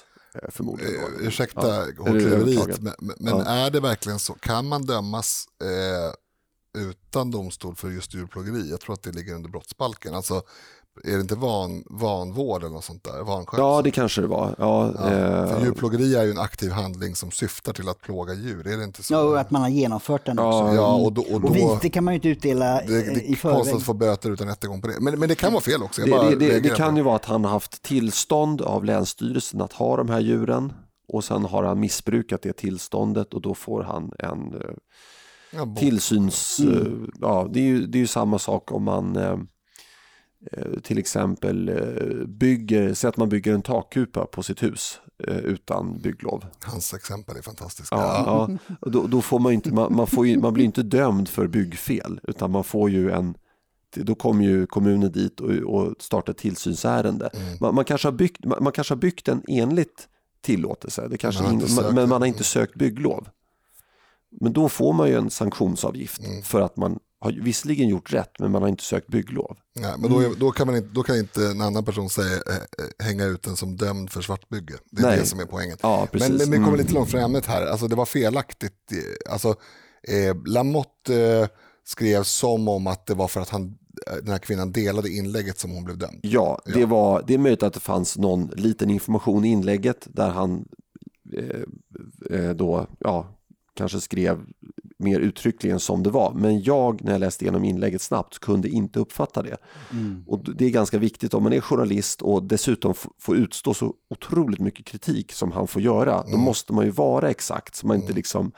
förmodligen. 0.49 0.93
då. 1.01 1.07
Eh, 1.21 1.27
ursäkta 1.27 1.67
Ja, 1.67 1.86
hårklyveriet, 1.97 2.81
men- 2.81 2.95
men 2.99 3.15
Ja. 3.38 3.45
är 3.45 3.71
det 3.71 3.79
verkligen 3.79 4.19
så? 4.19 4.34
Kan 4.34 4.67
man 4.67 4.86
dömas 4.86 5.45
eh, 5.63 6.13
utan 6.81 7.31
domstol 7.31 7.75
för 7.75 7.89
just 7.89 8.13
djurplågeri? 8.13 8.69
Jag 8.69 8.79
tror 8.81 8.93
att 8.93 9.03
det 9.03 9.11
ligger 9.11 9.36
under 9.36 9.49
brottsbalken. 9.49 10.13
Alltså, 10.15 10.43
är 11.04 11.16
det 11.16 11.22
inte 11.22 11.36
van, 11.36 11.84
vanvård 11.89 12.62
eller 12.64 12.74
något 12.74 12.84
sånt 12.84 13.04
där? 13.04 13.24
Vanskötsel? 13.24 13.60
Ja, 13.66 13.82
det 13.82 13.91
kanske 13.91 14.22
det 14.22 14.28
var. 14.28 14.56
Ja, 14.58 14.94
Ja, 14.96 15.12
eh, 15.12 15.48
för 15.48 15.62
djurplågeri 15.66 16.16
är 16.16 16.24
ju 16.24 16.32
en 16.32 16.38
aktiv 16.39 16.72
handling 16.72 17.16
som 17.16 17.32
syftar 17.32 17.74
till 17.74 17.89
att 17.89 18.02
plåga 18.02 18.34
djur, 18.34 18.68
är 18.68 18.78
det 18.78 18.84
inte 18.84 19.04
så? 19.04 19.14
Ja, 19.14 19.20
och 19.22 19.39
att 19.39 19.52
man 19.52 19.62
har 19.62 19.70
genomfört 19.70 20.26
den 20.26 20.38
Ja, 20.38 20.64
också. 20.64 20.76
Ja, 20.76 20.94
och 20.96 21.14
då, 21.14 21.22
och 21.22 21.41
då 21.41 21.48
Och 21.48 21.56
vite 21.56 21.89
kan 21.89 22.04
man 22.04 22.14
ju 22.14 22.16
inte 22.16 22.28
utdela 22.30 22.66
det, 22.82 22.88
det 22.88 22.96
i 22.96 23.02
är 23.04 23.12
konstigt 23.12 23.39
förväg. 23.41 23.76
att 23.76 23.84
få 23.84 23.94
böter 23.94 24.30
utan 24.32 24.48
rättegång 24.48 24.82
på 24.82 24.88
det. 24.88 25.00
Men, 25.00 25.20
men 25.20 25.30
det 25.30 25.36
kan 25.36 25.54
vara 25.54 25.62
fel 25.64 25.84
också. 25.84 26.02
Jag 26.02 26.10
bara 26.10 26.30
det, 26.30 26.36
det, 26.36 26.48
det, 26.48 26.60
det 26.60 26.70
kan 26.70 26.98
ju 26.98 27.04
vara 27.04 27.16
att 27.16 27.26
han 27.26 27.44
har 27.46 27.52
haft 27.52 27.82
tillstånd 27.82 28.62
av 28.62 28.86
Länsstyrelsen 28.86 29.62
att 29.62 29.74
ha 29.74 29.98
de 29.98 30.10
här 30.10 30.20
djuren 30.20 30.74
och 31.08 31.24
sen 31.24 31.46
har 31.46 31.64
han 31.64 31.80
missbrukat 31.80 32.41
det 32.41 32.54
tillståndet 32.54 33.34
och 33.34 33.41
då 33.41 33.54
får 33.54 33.84
han 33.84 34.12
en 34.20 34.54
eh, 34.54 34.70
Ja, 35.56 35.76
tillsyns... 35.80 36.60
Mm. 36.60 36.76
eh, 37.04 37.10
Ja, 37.22 37.48
det, 37.54 37.60
är 37.60 37.64
ju, 37.64 37.86
det 37.86 37.98
är 37.98 38.00
ju 38.00 38.08
samma 38.08 38.39
sak 38.39 38.72
om 38.72 38.84
man 38.84 39.16
eh, 39.16 39.38
till 40.84 40.98
exempel 40.98 41.70
eh, 41.70 42.28
bygger, 42.28 42.94
säg 42.94 43.08
att 43.08 43.18
man 43.18 43.30
bygger 43.30 43.54
en 43.54 43.62
takkupa 43.62 44.26
på 44.26 44.44
sitt 44.44 44.64
hus 44.64 45.00
eh, 45.28 45.38
utan 45.38 46.00
bygglov. 46.02 46.46
Hans 46.64 46.94
exempel 46.94 47.38
är 47.38 47.41
fantastiska. 47.41 47.96
Ja, 47.96 48.50
ja. 48.60 48.76
Då, 48.89 49.08
då 49.08 49.22
får 49.22 49.39
man, 49.39 49.54
inte, 49.54 49.74
man, 49.74 49.96
man, 49.96 50.08
får 50.08 50.28
ju, 50.28 50.39
man 50.39 50.54
blir 50.54 50.66
inte 50.66 50.84
dömd 50.84 51.30
för 51.30 51.48
byggfel 51.48 52.20
utan 52.24 52.52
man 52.52 52.64
får 52.64 52.89
ju 52.89 53.12
en 53.12 53.38
då 53.96 54.16
kommer 54.16 54.46
ju 54.46 54.66
kommunen 54.66 55.12
dit 55.12 55.39
och, 55.39 55.50
och 55.50 55.96
startar 56.00 56.34
tillsynsärende. 56.34 57.30
Mm. 57.34 57.58
Man, 57.60 57.76
man, 57.76 57.86
kanske 57.86 58.08
har 58.08 58.14
byggt, 58.14 58.46
man, 58.46 58.64
man 58.64 58.74
kanske 58.74 58.94
har 58.94 59.00
byggt 59.00 59.26
den 59.26 59.44
enligt 59.48 60.08
tillåtelse, 60.41 61.08
det 61.08 61.18
kanske 61.18 61.44
Man 61.44 61.54
in, 61.54 61.68
men, 61.94 62.10
man 62.10 62.22
har 62.22 62.28
inte 62.28 62.44
sökt 62.44 62.76
bygglov. 62.76 63.28
Men 64.41 64.53
då 64.53 64.69
får 64.69 64.93
man 64.93 65.09
ju 65.09 65.15
en 65.17 65.29
sanktionsavgift 65.29 66.25
Mm. 66.25 66.41
för 66.41 66.61
att 66.61 66.77
man 66.77 66.99
har 67.19 67.31
visserligen 67.31 67.89
gjort 67.89 68.13
rätt 68.13 68.39
men 68.39 68.51
man 68.51 68.61
har 68.61 68.69
inte 68.69 68.84
sökt 68.84 69.07
bygglov. 69.07 69.57
Nej, 69.75 69.93
men 69.99 70.11
då, 70.11 70.19
är, 70.19 70.29
då, 70.39 70.51
kan 70.51 70.67
man 70.67 70.75
inte, 70.75 70.89
då 70.93 71.03
kan 71.03 71.17
inte 71.17 71.47
en 71.47 71.61
annan 71.61 71.86
person 71.86 72.09
säga, 72.09 72.34
eh, 72.36 72.55
eh, 72.55 73.05
hänga 73.05 73.25
ut 73.25 73.43
den 73.43 73.55
som 73.55 73.75
dömd 73.77 74.09
för 74.09 74.21
svartbygge. 74.21 74.73
Det 74.91 75.01
är 75.01 75.05
Nej. 75.07 75.19
det 75.19 75.25
som 75.25 75.39
är 75.39 75.45
poängen. 75.45 75.77
Ja. 75.81 76.07
Men, 76.13 76.19
men 76.21 76.38
vi 76.38 76.45
kommer 76.45 76.67
Mm. 76.67 76.77
lite 76.79 76.93
långt 76.93 77.09
från 77.09 77.21
ämnet 77.21 77.45
här. 77.45 77.65
Alltså, 77.65 77.88
det 77.88 77.95
var 77.95 78.05
felaktigt. 78.05 78.91
eh, 78.91 79.31
Alltså, 79.34 79.49
eh, 80.07 80.36
Lamotte 80.45 81.15
eh, 81.21 81.47
skrev 81.86 82.23
som 82.23 82.67
om 82.67 82.88
att 82.88 83.05
det 83.05 83.13
var 83.13 83.27
för 83.27 83.41
att 83.41 83.49
han, 83.49 83.77
den 84.21 84.27
här 84.31 84.38
kvinnan 84.38 84.71
delade 84.71 85.09
inlägget 85.09 85.59
som 85.59 85.71
hon 85.71 85.84
blev 85.84 85.97
dömd. 85.97 86.19
Ja, 86.21 86.61
det, 86.65 86.79
Ja. 86.79 86.86
Var, 86.88 87.23
det 87.27 87.34
är 87.34 87.38
möjligt 87.38 87.63
att 87.63 87.73
det 87.73 87.79
fanns 87.79 88.17
någon 88.17 88.47
liten 88.55 88.89
information 88.89 89.45
i 89.45 89.47
inlägget 89.47 90.07
där 90.09 90.29
han 90.29 90.65
eh, 92.29 92.49
då, 92.49 92.88
ja, 92.99 93.27
kanske 93.76 94.01
skrev 94.01 94.39
mer 94.99 95.19
uttryckligen 95.19 95.80
som 95.80 96.03
det 96.03 96.09
var. 96.09 96.34
Men 96.34 96.63
jag, 96.63 97.03
när 97.03 97.11
jag 97.11 97.19
läste 97.19 97.45
igenom 97.45 97.63
inlägget 97.63 98.01
snabbt, 98.01 98.39
kunde 98.39 98.69
inte 98.69 98.99
uppfatta 98.99 99.41
det. 99.43 99.57
Och 100.28 100.55
det 100.55 100.65
är 100.65 100.69
ganska 100.69 100.97
viktigt 100.97 101.34
om 101.34 101.43
man 101.43 101.53
är 101.53 101.61
journalist 101.61 102.21
och 102.21 102.43
dessutom 102.43 102.93
får 103.19 103.38
utstå 103.38 103.74
så 103.74 103.93
otroligt 104.09 104.59
mycket 104.59 104.86
kritik 104.86 105.32
som 105.32 105.51
han 105.51 105.67
får 105.67 105.82
göra. 105.82 106.24
Då 106.32 106.38
måste 106.38 106.74
man 106.74 106.86
ju 106.86 106.91
vara 106.91 107.30
exakt 107.30 107.76
så 107.76 107.88
man 107.88 107.97
inte 107.97 108.13
liksom 108.13 108.51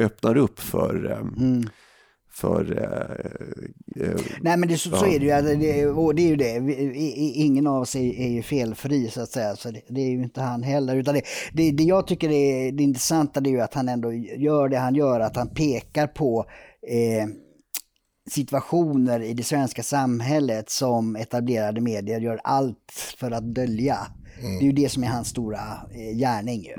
öppnar 0.00 0.36
upp 0.36 0.60
för, 0.60 1.10
eh, 1.10 1.24
för 2.38 2.78
eh, 2.78 4.06
eh, 4.06 4.16
Nej 4.40 4.56
men 4.56 4.68
det, 4.68 4.78
så, 4.78 4.90
så 4.90 5.06
är 5.06 5.18
det 5.18 5.24
ju, 5.24 5.30
alltså, 5.30 5.54
det, 5.54 5.86
och 5.86 6.14
det 6.14 6.22
är 6.22 6.28
ju 6.28 6.36
det, 6.36 6.94
ingen 7.14 7.66
av 7.66 7.82
oss 7.82 7.96
är, 7.96 8.20
är 8.20 8.28
ju 8.28 8.42
felfri 8.42 9.10
så 9.10 9.20
att 9.20 9.28
säga, 9.28 9.56
så 9.56 9.70
det, 9.70 9.80
det 9.88 10.00
är 10.00 10.10
ju 10.10 10.22
inte 10.22 10.40
han 10.40 10.62
heller. 10.62 10.96
Utan 10.96 11.14
det, 11.14 11.22
det, 11.52 11.70
det 11.70 11.82
jag 11.82 12.06
tycker 12.06 12.30
är 12.30 12.72
det 12.72 12.82
intressanta 12.82 13.40
det 13.40 13.50
är 13.50 13.52
ju 13.52 13.60
att 13.60 13.74
han 13.74 13.88
ändå 13.88 14.12
gör 14.12 14.68
det 14.68 14.78
han 14.78 14.94
gör, 14.94 15.20
att 15.20 15.36
han 15.36 15.48
pekar 15.48 16.06
på 16.06 16.46
eh, 16.82 17.28
situationer 18.30 19.20
i 19.20 19.34
det 19.34 19.44
svenska 19.44 19.82
samhället 19.82 20.70
som 20.70 21.16
etablerade 21.16 21.80
medier 21.80 22.20
gör 22.20 22.40
allt 22.44 23.14
för 23.16 23.30
att 23.30 23.54
dölja. 23.54 23.98
Det 24.40 24.64
är 24.64 24.68
ju 24.68 24.72
det 24.72 24.88
som 24.88 25.04
är 25.04 25.08
hans 25.08 25.28
stora 25.28 25.60
eh, 25.90 26.18
gärning. 26.18 26.62
Ju. 26.62 26.72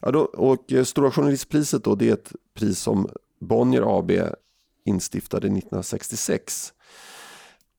Ja, 0.00 0.10
då, 0.10 0.20
och 0.20 0.72
eh, 0.72 0.84
Stora 0.84 1.10
Journalistpriset 1.10 1.84
då, 1.84 1.94
det 1.94 2.08
är 2.08 2.12
ett 2.12 2.32
pris 2.54 2.78
som 2.78 3.08
Bonnier 3.40 3.98
AB 3.98 4.10
instiftade 4.86 5.46
1966. 5.46 6.72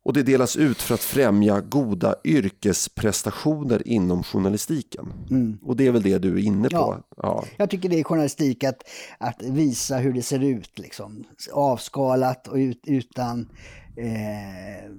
Och 0.07 0.13
det 0.13 0.23
delas 0.23 0.55
ut 0.55 0.81
för 0.81 0.93
att 0.93 1.03
främja 1.03 1.61
goda 1.61 2.15
yrkesprestationer 2.23 3.87
inom 3.87 4.23
journalistiken. 4.23 5.13
Och 5.61 5.75
det 5.75 5.87
är 5.87 5.91
väl 5.91 6.01
det 6.01 6.17
du 6.17 6.33
är 6.33 6.43
inne 6.43 6.69
på? 6.69 6.75
Ja. 6.75 7.03
Ja. 7.17 7.45
Jag 7.57 7.69
tycker 7.69 7.89
det 7.89 7.99
är 7.99 8.03
journalistik 8.03 8.63
att, 8.63 8.83
att 9.17 9.41
visa 9.41 9.97
hur 9.97 10.13
det 10.13 10.21
ser 10.21 10.43
ut, 10.43 10.79
liksom. 10.79 11.23
avskalat 11.53 12.47
och 12.47 12.55
ut, 12.55 12.81
utan 12.87 13.49
eh, 13.97 14.91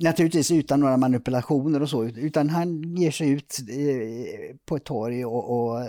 naturligtvis 0.00 0.50
utan 0.50 0.80
några 0.80 0.96
manipulationer 0.96 1.82
och 1.82 1.90
så, 1.90 2.04
utan 2.04 2.50
han 2.50 2.96
ger 2.96 3.10
sig 3.10 3.30
ut 3.30 3.58
eh, 3.68 4.56
på 4.66 4.76
ett 4.76 4.84
torg 4.84 5.24
och, 5.24 5.50
och 5.50 5.80
eh, 5.80 5.88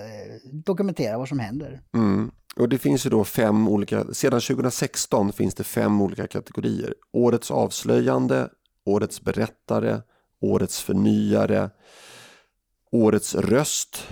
dokumenterar 0.52 1.18
vad 1.18 1.30
som 1.30 1.40
händer. 1.40 1.82
Mm. 1.94 2.32
Och 2.56 2.70
det 2.70 2.78
finns 2.78 3.06
ju 3.06 3.10
då 3.10 3.24
fem 3.24 3.68
olika, 3.68 4.14
sedan 4.14 4.42
2016 4.42 5.34
finns 5.34 5.56
det 5.56 5.64
fem 5.64 6.02
olika 6.02 6.28
kategorier. 6.28 6.94
Årets 7.12 7.52
avslöjande, 7.52 8.50
årets 8.86 9.22
berättare, 9.22 10.02
årets 10.42 10.82
förnyare, 10.82 11.70
årets 12.92 13.36
röst 13.36 14.08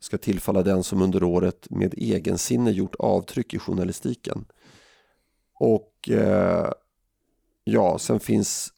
ska 0.00 0.18
tillfalla 0.18 0.62
den 0.62 0.82
som 0.82 1.02
under 1.02 1.22
året 1.22 1.66
med 1.70 1.94
egensinne 1.96 2.70
gjort 2.70 2.94
avtryck 2.94 3.54
i 3.54 3.58
journalistiken. 3.58 4.44
Och 5.54 6.08
eh, 6.08 6.72
ja, 7.64 7.98
sen 7.98 8.20
finns 8.20 8.72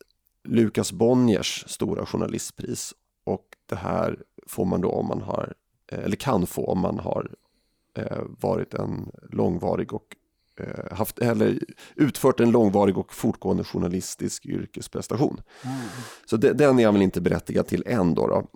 Lukas 0.48 0.92
Bonniers 0.92 1.64
stora 1.66 2.06
journalistpris 2.06 2.94
och 3.24 3.44
det 3.68 3.76
här 3.76 4.22
får 4.46 4.64
man 4.64 4.80
då 4.80 4.90
om 4.90 5.06
man 5.06 5.22
har, 5.22 5.54
eh, 5.92 5.98
eller 5.98 6.16
kan 6.16 6.46
få 6.46 6.66
om 6.66 6.78
man 6.78 6.98
har 6.98 7.30
varit 8.40 8.74
en 8.74 9.10
långvarig 9.30 9.92
och 9.92 10.16
eh, 10.60 10.96
haft, 10.96 11.18
eller 11.18 11.58
utfört 11.96 12.40
en 12.40 12.50
långvarig 12.50 12.98
och 12.98 13.14
fortgående 13.14 13.64
journalistisk 13.64 14.46
yrkesprestation. 14.46 15.40
Så 16.26 16.36
de, 16.36 16.52
den 16.52 16.78
är 16.78 16.82
jag 16.82 16.92
väl 16.92 17.02
inte 17.02 17.20
berättigad 17.20 17.66
till 17.66 17.82
än 17.86 18.14
då. 18.14 18.26
då. 18.26 18.46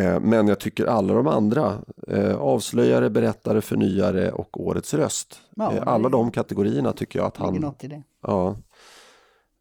Eh, 0.00 0.20
men 0.20 0.48
jag 0.48 0.60
tycker 0.60 0.86
alla 0.86 1.14
de 1.14 1.26
andra, 1.26 1.78
eh, 2.08 2.36
avslöjare, 2.36 3.10
berättare, 3.10 3.60
förnyare 3.60 4.32
och 4.32 4.60
årets 4.60 4.94
röst, 4.94 5.40
Ja, 5.56 5.72
eh, 5.72 5.82
alla 5.86 6.08
de 6.08 6.30
kategorierna 6.30 6.92
tycker 6.92 7.18
jag 7.18 7.26
att 7.26 7.36
han... 7.36 7.54
Ja. 8.22 8.56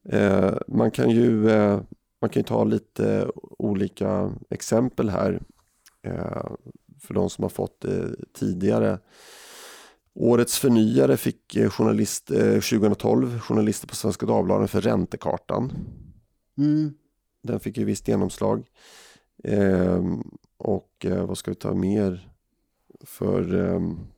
Eh, 0.09 0.53
man 0.67 0.91
kan 0.91 1.09
ju 1.09 1.49
eh, 1.49 1.79
man 2.21 2.29
kan 2.29 2.39
ju 2.39 2.43
ta 2.43 2.63
lite 2.63 3.27
olika 3.57 4.31
exempel 4.49 5.09
här 5.09 5.41
eh, 6.03 6.45
för 7.07 7.13
de 7.13 7.29
som 7.29 7.43
har 7.43 7.49
fått 7.49 7.81
det 7.81 8.15
tidigare. 8.33 8.99
Årets 10.13 10.57
förnyare 10.57 11.17
fick 11.17 11.55
eh, 11.55 11.69
journalist, 11.69 12.31
eh, 12.31 12.59
2012 12.59 13.39
journalister 13.39 13.87
på 13.87 13.95
Svenska 13.95 14.25
Dagbladet 14.25 14.69
för 14.69 14.81
Räntekartan. 14.81 15.71
Mm. 16.57 16.93
Den 17.43 17.59
fick 17.59 17.77
ju 17.77 17.85
visst 17.85 18.07
genomslag. 18.07 18.67
Eh, 19.43 20.03
och 20.57 21.05
eh, 21.05 21.25
vad 21.25 21.37
ska 21.37 21.51
vi 21.51 21.55
ta 21.55 21.73
mer 21.73 22.29
för 23.05 23.55
ehm, 23.55 23.99
Eh, 23.99 24.16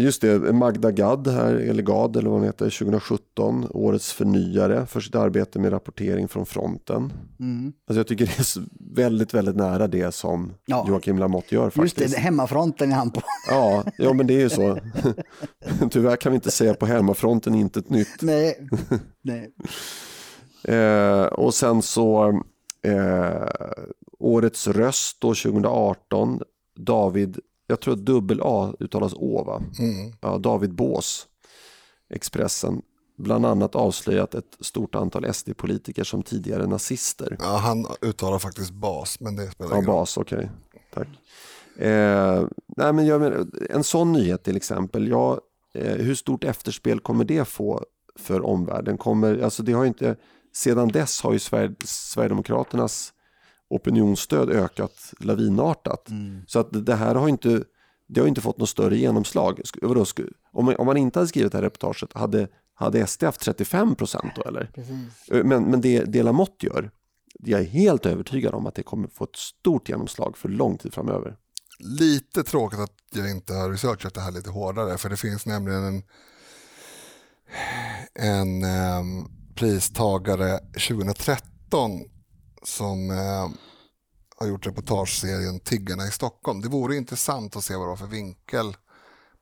just 0.00 0.20
det, 0.22 0.38
Magda 0.52 0.90
Gad 0.90 1.28
här, 1.28 1.54
eller 1.54 1.82
Gad 1.82 2.16
eller 2.16 2.30
vad 2.30 2.38
hon 2.38 2.46
heter, 2.46 2.70
2017, 2.78 3.66
årets 3.70 4.12
förnyare 4.12 4.86
för 4.86 5.00
sitt 5.00 5.14
arbete 5.14 5.58
med 5.58 5.72
rapportering 5.72 6.28
från 6.28 6.46
fronten. 6.46 7.12
Mm. 7.40 7.72
Alltså 7.88 7.98
jag 7.98 8.06
tycker 8.06 8.26
det 8.26 8.38
är 8.38 8.64
väldigt, 8.94 9.34
väldigt 9.34 9.56
nära 9.56 9.86
det 9.86 10.14
som 10.14 10.52
Ja. 10.66 10.84
Joakim 10.88 11.18
Lamotte 11.18 11.54
gör 11.54 11.64
Just 11.64 11.76
faktiskt. 11.76 12.14
det, 12.14 12.20
hemmafronten 12.20 12.92
är 12.92 12.96
han 12.96 13.10
på. 13.10 13.20
Ja, 13.50 13.84
ja, 13.98 14.12
men 14.12 14.26
det 14.26 14.34
är 14.34 14.40
ju 14.40 14.48
så. 14.50 14.78
Tyvärr 15.90 16.16
kan 16.16 16.32
vi 16.32 16.36
inte 16.36 16.50
säga 16.50 16.74
på 16.74 16.86
hemmafronten 16.86 17.54
inte 17.54 17.78
ett 17.78 17.90
nytt. 17.90 18.22
Nej. 18.22 18.68
Nej. 19.22 19.52
Eh, 20.64 21.24
och 21.24 21.54
sen 21.54 21.82
så 21.82 22.28
eh, 22.82 23.48
årets 24.18 24.68
röst 24.68 25.20
då 25.20 25.28
2018, 25.34 26.40
David, 26.78 27.38
jag 27.70 27.80
tror 27.80 27.94
att 27.94 28.04
dubbel 28.04 28.40
A 28.44 28.72
uttalas 28.80 29.14
Å 29.16 29.44
va? 29.44 29.62
Mm. 29.78 30.12
Ja, 30.20 30.38
David 30.38 30.74
Bås, 30.74 31.26
Expressen, 32.14 32.82
bland 33.18 33.46
annat 33.46 33.74
avslöjat 33.74 34.34
ett 34.34 34.56
stort 34.60 34.94
antal 34.94 35.34
SD-politiker 35.34 36.04
som 36.04 36.22
tidigare 36.22 36.66
nazister. 36.66 37.36
Ja, 37.40 37.56
han 37.56 37.86
uttalar 38.02 38.38
faktiskt 38.38 38.70
bas, 38.70 39.20
men 39.20 39.36
det 39.36 39.50
spelar 39.50 39.70
Ja, 39.70 39.76
ingen 39.76 39.86
roll. 39.86 39.96
bas, 39.96 40.16
okej. 40.16 40.50
Tack. 40.94 41.08
Eh, 41.78 42.46
nej, 42.76 42.92
men 42.92 43.06
menar, 43.20 43.46
en 43.70 43.84
sån 43.84 44.12
nyhet 44.12 44.44
till 44.44 44.56
exempel, 44.56 45.08
ja, 45.08 45.40
eh, 45.74 45.96
hur 45.96 46.14
stort 46.14 46.44
efterspel 46.44 47.00
kommer 47.00 47.24
det 47.24 47.44
få 47.44 47.84
för 48.18 48.46
omvärlden? 48.46 48.98
Kommer, 48.98 49.38
alltså 49.38 49.62
det 49.62 49.72
har 49.72 49.84
inte, 49.84 50.16
sedan 50.54 50.88
dess 50.88 51.22
har 51.22 51.32
ju 51.32 51.38
Sver 51.38 51.74
Sverigedemokraternas 51.84 53.12
opinionsstöd 53.68 54.50
ökat 54.50 55.14
lavinartat. 55.20 56.08
Så 56.46 56.58
att 56.58 56.86
det 56.86 56.94
här 56.94 57.14
har 57.14 57.28
inte, 57.28 57.64
det 58.06 58.20
har 58.20 58.28
inte 58.28 58.40
fått 58.40 58.58
något 58.58 58.68
större 58.68 58.96
genomslag. 58.96 59.60
Om, 60.52 60.74
man, 60.86 60.96
inte 60.96 61.18
hade 61.18 61.28
skrivit 61.28 61.52
det 61.52 61.58
här 61.58 61.62
reportaget, 61.62 62.12
hade, 62.12 62.48
hade 62.74 63.06
SD 63.06 63.24
haft 63.24 63.40
35 63.40 63.94
procent 63.94 64.32
då 64.36 64.42
eller? 64.42 64.70
Precis. 64.74 65.28
Eh, 65.30 65.44
Men, 65.44 65.64
men 65.64 65.80
det, 65.80 66.04
det 66.04 66.22
Lamotte 66.22 66.66
gör, 66.66 66.90
jag 67.38 67.60
är 67.60 67.64
helt 67.64 68.06
övertygad 68.06 68.54
om 68.54 68.66
att 68.66 68.74
det 68.74 68.82
kommer 68.82 69.08
få 69.08 69.24
ett 69.24 69.36
stort 69.36 69.88
genomslag 69.88 70.36
för 70.36 70.48
lång 70.48 70.78
tid 70.78 70.94
framöver. 70.94 71.36
Lite 71.78 72.44
tråkigt 72.44 72.80
att 72.80 72.92
jag 73.14 73.30
inte 73.30 73.54
har 73.54 73.70
researchat 73.70 74.14
det 74.14 74.20
här 74.20 74.30
lite 74.32 74.50
hårdare, 74.50 74.98
för 74.98 75.08
det 75.10 75.16
finns 75.16 75.46
nämligen 75.46 75.84
en, 75.84 76.02
en 78.14 78.64
ehm, 78.64 79.26
pristagare 79.54 80.58
2013 80.58 81.90
som 82.62 83.10
ehm, 83.10 83.52
har 84.36 84.46
gjort 84.46 84.66
reportageserien 84.66 85.60
Tiggarna 85.60 86.06
i 86.06 86.10
Stockholm. 86.10 86.60
Det 86.60 86.68
vore 86.68 86.96
intressant 86.96 87.56
att 87.56 87.64
se 87.64 87.76
vad 87.76 87.84
det 87.86 87.88
var 87.88 87.96
för 87.96 88.06
vinkel 88.06 88.76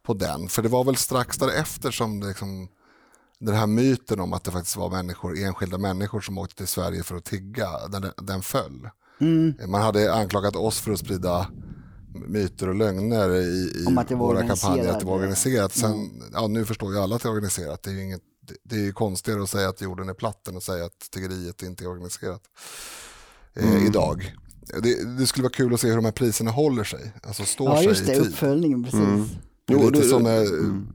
på 0.02 0.14
den, 0.14 0.48
för 0.48 0.62
det 0.62 0.68
var 0.68 0.84
väl 0.84 0.96
strax 0.96 1.36
därefter 1.36 1.90
som 1.90 2.20
det 2.20 2.26
liksom, 2.28 2.68
den 3.38 3.54
här 3.54 3.66
myten 3.66 4.20
om 4.20 4.32
att 4.32 4.44
det 4.44 4.50
faktiskt 4.50 4.76
var 4.76 4.90
människor, 4.90 5.38
enskilda 5.38 5.78
människor 5.78 6.20
som 6.20 6.38
åkte 6.38 6.56
till 6.56 6.66
Sverige 6.66 7.02
för 7.02 7.16
att 7.16 7.24
tigga, 7.24 7.88
den, 7.88 8.12
den 8.16 8.42
föll. 8.42 8.88
Man 9.68 9.82
hade 9.82 10.14
anklagat 10.14 10.56
oss 10.56 10.80
för 10.80 10.92
att 10.92 10.98
sprida 10.98 11.50
myter 12.14 12.68
och 12.68 12.74
lögner 12.74 13.34
i, 13.34 13.72
i 13.80 13.84
våra 14.18 14.40
kampanjer, 14.48 14.84
att 14.92 15.00
det 15.00 15.06
var 15.06 15.14
organiserat. 15.14 15.72
Sen, 15.72 16.22
ja, 16.32 16.46
nu 16.46 16.64
förstår 16.64 16.92
ju 16.92 16.98
alla 17.00 17.16
att 17.16 17.22
det 17.22 17.28
är 17.28 17.32
organiserat. 17.32 17.82
Det 17.82 17.90
är 17.90 17.94
ju 17.94 18.02
inget, 18.04 18.22
det- 18.62 18.76
är 18.76 18.80
ju 18.80 18.92
konstigare 18.92 19.42
att 19.42 19.50
säga 19.50 19.68
att 19.68 19.80
jorden 19.80 20.08
är 20.08 20.14
platt 20.14 20.48
än 20.48 20.56
att 20.56 20.62
säga 20.62 20.84
att 20.84 21.10
tiggeriet 21.10 21.62
inte 21.62 21.84
är 21.84 21.88
organiserat 21.88 22.42
eh, 23.56 23.86
idag. 23.86 24.34
Det, 24.82 25.18
det 25.18 25.26
skulle 25.26 25.42
vara 25.42 25.52
kul 25.52 25.74
att 25.74 25.80
se 25.80 25.88
hur 25.88 25.96
de 25.96 26.04
här 26.04 26.12
priserna 26.12 26.50
håller 26.50 26.84
sig, 26.84 27.12
alltså 27.22 27.44
står 27.44 27.68
Ja, 27.68 27.76
sig 27.76 27.86
just 27.86 28.02
i 28.02 28.06
det, 28.06 28.12
tid. 28.14 28.22
uppföljningen, 28.26 28.82
precis. 28.84 29.00
Det 29.64 29.74
är 29.74 29.78
Jo, 29.78 29.90
lite, 29.90 30.02
du- 30.02 30.08
som, 30.08 30.26
eh, 30.26 30.42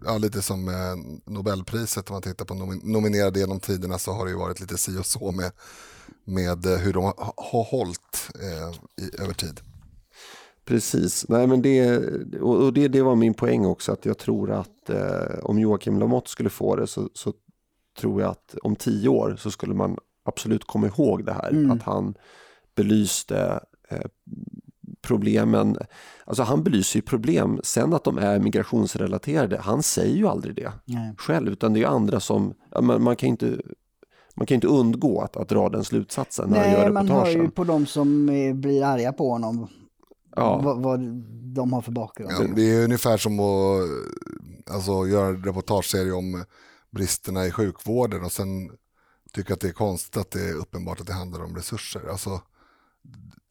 ja, 0.06 0.18
lite 0.18 0.42
som 0.42 0.68
eh, 0.68 0.74
Nobelpriset, 1.34 2.10
om 2.10 2.14
man 2.14 2.22
tittar 2.22 2.46
på 2.46 2.54
nomin- 2.54 2.82
nominerade 2.84 3.40
genom 3.40 3.60
tiderna 3.60 3.98
så 4.00 4.12
har 4.12 4.26
det 4.26 4.32
ju 4.32 4.38
varit 4.38 4.60
lite 4.60 4.78
si 4.78 4.98
och 4.98 5.06
så 5.06 5.32
med, 5.32 5.52
med 6.26 6.66
hur 6.66 6.94
de 6.94 7.04
har, 7.04 7.34
har 7.38 7.64
hållit 7.64 8.30
eh, 8.42 9.04
i, 9.06 9.22
över 9.24 9.34
tid. 9.34 9.60
Precis, 10.66 11.26
Nej, 11.30 11.48
men 11.48 11.62
det, 11.62 11.98
och 12.42 12.74
det, 12.74 12.88
det 12.88 13.02
var 13.02 13.16
min 13.16 13.34
poäng 13.34 13.66
också 13.66 13.92
att 13.92 14.06
jag 14.06 14.18
tror 14.18 14.52
att 14.52 14.90
eh, 14.90 15.40
om 15.44 15.60
Joakim 15.60 16.00
Lamotte 16.00 16.30
skulle 16.30 16.50
få 16.50 16.76
det 16.76 16.88
så, 16.88 17.10
så 17.14 17.34
tror 18.00 18.22
jag 18.22 18.32
att 18.32 18.56
om 18.64 18.76
tio 18.76 19.10
år 19.10 19.36
så 19.40 19.52
skulle 19.52 19.74
man 19.74 19.98
absolut 20.26 20.64
komma 20.68 20.88
ihåg 20.88 21.26
det 21.26 21.34
här. 21.34 21.72
Att 21.72 21.82
han 21.84 22.14
belyste 22.76 23.60
eh, 23.90 24.02
problemen, 25.02 25.78
alltså 26.26 26.44
han 26.44 26.64
belyser 26.64 27.00
ju 27.00 27.02
problem, 27.02 27.60
sen 27.64 27.94
att 27.94 28.04
de 28.04 28.18
är 28.18 28.40
migrationsrelaterade, 28.40 29.58
han 29.60 29.84
säger 29.84 30.16
ju 30.16 30.28
aldrig 30.28 30.56
det 30.56 30.74
Nej. 30.86 31.14
själv 31.18 31.52
utan 31.52 31.74
det 31.74 31.82
är 31.84 31.88
andra 31.88 32.20
som, 32.20 32.54
man, 32.82 33.04
man 33.04 33.16
kan 33.16 33.30
inte 33.30 33.62
man 34.36 34.48
kan 34.48 34.56
inte 34.56 34.68
undgå 34.68 35.22
att, 35.22 35.38
att 35.38 35.50
dra 35.50 35.70
den 35.70 35.84
slutsatsen 35.84 36.50
när 36.50 36.60
han 36.60 36.72
gör 36.72 36.84
Nej, 36.84 36.92
man 36.92 37.08
hör 37.08 37.16
reportagen. 37.16 37.42
ju 37.42 37.52
på 37.52 37.64
de 37.64 37.86
som 37.86 38.30
eh, 38.30 38.54
blir 38.54 38.84
arga 38.84 39.14
på 39.14 39.30
honom 39.30 39.68
Ja. 40.36 40.62
vad, 40.64 40.82
vad 40.84 41.00
de 41.56 41.74
har 41.74 41.82
för 41.82 41.92
bakgrund. 41.92 42.32
Ja, 42.32 42.46
det 42.56 42.62
är 42.62 42.84
ungefär 42.84 43.18
som 43.18 43.40
att 43.40 44.74
alltså, 44.76 45.08
göra 45.08 45.28
en 45.28 45.44
reportageserie 45.44 46.12
om 46.12 46.44
bristerna 46.92 47.46
i 47.46 47.52
sjukvården 47.52 48.24
och 48.24 48.32
sen 48.32 48.48
tycka 49.34 49.54
att 49.54 49.60
det 49.60 49.68
är 49.68 49.72
konstigt 49.74 50.18
att 50.18 50.32
det 50.32 50.50
är 50.50 50.54
uppenbart 50.54 51.02
att 51.02 51.08
det 51.08 51.14
handlar 51.14 51.44
om 51.44 51.56
resurser. 51.56 52.02
Alltså, 52.12 52.42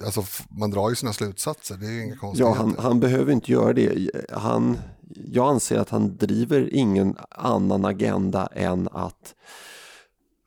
alltså, 0.04 0.24
man 0.50 0.70
drar 0.70 0.90
ju 0.90 0.96
sina 0.96 1.12
slutsatser, 1.12 1.76
det 1.76 1.86
är 1.86 1.90
ju 1.90 2.02
inga 2.04 2.14
Ja, 2.14 2.20
konstigheter. 2.20 2.56
han, 2.58 2.76
han 2.78 3.00
behöver 3.00 3.32
inte 3.32 3.52
göra 3.52 3.72
det. 3.72 4.10
Han, 4.32 4.78
jag 5.16 5.48
anser 5.48 5.78
att 5.78 5.90
han 5.90 6.16
driver 6.16 6.74
ingen 6.74 7.16
annan 7.30 7.84
agenda 7.84 8.46
än 8.46 8.88
att 8.92 9.34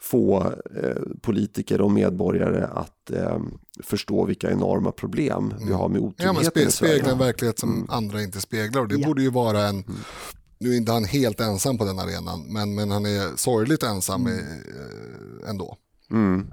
få 0.01 0.53
eh, 0.83 1.01
politiker 1.21 1.81
och 1.81 1.91
medborgare 1.91 2.63
att 2.73 3.11
eh, 3.11 3.39
förstå 3.83 4.25
vilka 4.25 4.51
enorma 4.51 4.91
problem 4.91 5.53
vi 5.67 5.73
har 5.73 5.89
med 5.89 5.97
Mm. 6.01 6.13
Ja, 6.17 6.33
men 6.33 6.37
otryggheten 6.41 6.51
spe, 6.51 6.61
i 6.61 6.71
spegla 6.71 7.11
en 7.11 7.17
verklighet 7.17 7.59
som 7.59 7.85
andra 7.89 8.21
inte 8.21 8.41
speglar 8.41 8.81
och 8.81 8.87
det 8.87 8.95
Ja. 8.95 9.07
borde 9.07 9.21
ju 9.21 9.29
vara 9.29 9.67
en, 9.67 9.83
nu 10.59 10.73
är 10.73 10.77
inte 10.77 10.91
han 10.91 11.05
helt 11.05 11.39
ensam 11.39 11.77
på 11.77 11.85
den 11.85 11.99
arenan, 11.99 12.53
men, 12.53 12.75
men 12.75 12.91
han 12.91 13.05
är 13.05 13.37
sorgligt 13.37 13.83
ensam 13.83 14.27
eh, 14.27 15.49
ändå. 15.49 15.77
Mm. 16.11 16.47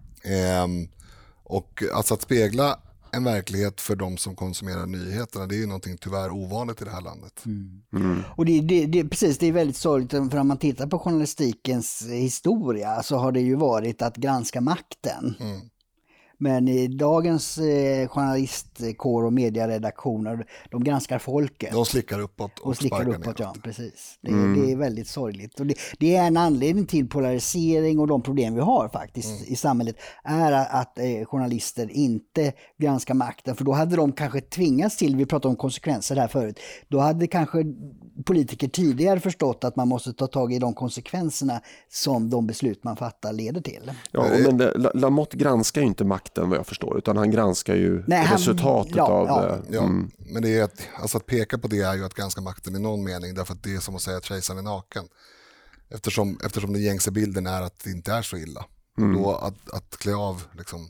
Och 1.51 1.83
alltså 1.95 2.15
att 2.15 2.23
spegla 2.23 2.79
en 3.13 3.25
verklighet 3.25 3.81
för 3.81 3.97
de 3.97 4.17
som 4.17 4.37
konsumerar 4.37 4.87
nyheterna, 4.87 5.47
det 5.47 5.55
är 5.55 5.59
ju 5.59 5.67
någonting 5.67 5.99
tyvärr 6.01 6.31
ovanligt 6.31 6.83
i 6.83 6.85
det 6.85 6.91
här 6.91 7.01
landet. 7.01 7.43
Mm. 7.47 8.23
Och 8.37 8.45
det, 8.45 8.61
det, 8.61 8.87
det, 8.87 9.05
precis, 9.05 9.39
det 9.39 9.47
är 9.47 9.53
väldigt 9.53 9.77
sorgligt, 9.77 10.11
för 10.11 10.37
om 10.37 10.49
man 10.49 10.59
tittar 10.59 10.87
på 10.87 10.99
journalistikens 10.99 12.07
historia 12.11 13.03
så 13.03 13.17
har 13.17 13.33
det 13.33 13.41
ju 13.41 13.55
varit 13.55 14.03
att 14.03 14.17
granska 14.17 14.61
makten. 14.61 15.37
Mm. 15.41 15.61
Men 16.43 16.69
i 16.69 16.89
dagens 16.89 17.59
eh, 17.59 18.09
journalistkår 18.09 19.25
och 19.25 19.33
medieredaktioner, 19.33 20.47
de 20.71 20.85
granskar 20.85 21.19
folket. 21.19 21.73
De 21.73 21.85
slickar 21.85 22.21
uppåt 22.21 22.59
och, 22.59 22.67
och 22.67 22.77
slickar 22.77 23.09
uppåt, 23.09 23.25
neråt. 23.25 23.39
ja. 23.39 23.55
Precis. 23.63 24.19
Det, 24.21 24.31
det 24.31 24.73
är 24.73 24.77
väldigt 24.77 25.09
sorgligt. 25.09 25.61
Och 25.61 25.67
det, 25.67 25.75
det 25.99 26.17
är 26.17 26.27
en 26.27 26.37
anledning 26.37 26.87
till 26.87 27.09
polarisering 27.09 27.99
och 27.99 28.07
de 28.07 28.23
problem 28.23 28.55
vi 28.55 28.61
har 28.61 28.89
faktiskt 28.89 29.49
i 29.49 29.57
samhället, 29.57 29.97
är 30.25 30.53
att 30.53 30.99
eh, 30.99 31.25
journalister 31.25 31.91
inte 31.91 32.53
granskar 32.79 33.15
makten. 33.15 33.57
För 33.57 33.65
då 33.65 33.73
hade 33.73 33.97
de 33.97 34.13
kanske 34.13 34.41
tvingats 34.41 34.97
till, 34.97 35.17
vi 35.17 35.27
pratade 35.27 35.51
om 35.51 35.57
konsekvenser 35.57 36.17
här 36.17 36.29
förut, 36.29 36.59
då 36.89 36.99
hade 36.99 37.27
kanske 37.27 37.65
politiker 38.25 38.69
tidigare 38.69 39.21
förstått 39.21 39.65
att 39.65 39.77
man 39.77 39.89
måste 39.89 40.13
ta 40.13 40.27
tag 40.27 40.53
i 40.53 40.59
de 40.59 40.75
konsekvenserna 40.75 41.61
som 41.89 42.31
de 42.31 42.47
beslut 42.47 42.85
man 42.85 42.97
fattar 42.97 43.33
leder 43.33 43.61
till. 43.61 43.93
Ja, 44.13 44.27
men 44.43 44.59
det, 44.59 44.73
La- 44.79 44.91
Lamotte 44.95 45.37
granskar 45.37 45.81
ju 45.81 45.87
inte 45.87 46.05
makten 46.05 46.49
vad 46.51 46.59
jag 46.59 46.67
förstår 46.67 46.99
utan 46.99 47.17
han 47.17 47.31
granskar 47.31 47.75
ju 47.75 48.05
Nej, 48.07 48.25
han- 48.25 48.39
resultatet 48.39 48.97
ja, 48.97 49.03
av 49.09 49.27
ja. 49.27 49.41
det. 49.43 49.63
Ja, 49.77 49.83
Mm. 49.83 50.11
men 50.19 50.43
det 50.43 50.59
är 50.59 50.63
att, 50.65 50.81
alltså 51.01 51.17
att 51.17 51.27
peka 51.27 51.59
på 51.59 51.69
det 51.69 51.81
är 51.81 51.95
ju 51.95 52.05
att 52.05 52.15
ganska 52.15 52.41
makten 52.41 52.77
i 52.77 52.79
någon 52.79 53.05
mening, 53.05 53.35
därför 53.35 53.55
att 53.55 53.63
det 53.63 53.75
är 53.75 53.81
som 53.81 53.95
att 53.97 54.03
säga 54.03 54.17
att 54.17 54.25
kejsaren 54.25 54.59
är 54.59 54.63
naken. 54.63 55.05
Eftersom, 55.95 56.39
eftersom 56.45 56.73
den 56.73 56.83
gängse 56.83 57.11
bilden 57.11 57.47
är 57.47 57.63
att 57.63 57.85
det 57.85 57.91
inte 57.91 58.13
är 58.13 58.23
så 58.23 58.37
illa. 58.37 58.65
Och 58.97 59.13
då 59.13 59.31
att, 59.35 59.71
att 59.73 59.97
klä 59.99 60.15
av 60.15 60.43
liksom. 60.59 60.89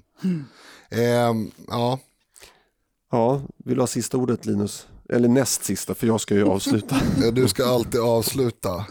Ehm, 0.91 1.51
ja, 1.69 1.99
Ja, 3.13 3.43
vill 3.65 3.75
du 3.75 3.83
ha 3.83 3.87
sista 3.87 4.17
ordet 4.17 4.47
Linus? 4.47 4.87
Eller 5.13 5.29
näst 5.29 5.65
sista 5.65 5.95
för 5.95 6.07
jag 6.07 6.21
ska 6.21 6.35
ju 6.35 6.45
avsluta. 6.45 7.01
Du 7.33 7.49
ska 7.49 7.67
alltid 7.67 8.01
avsluta. 8.01 8.87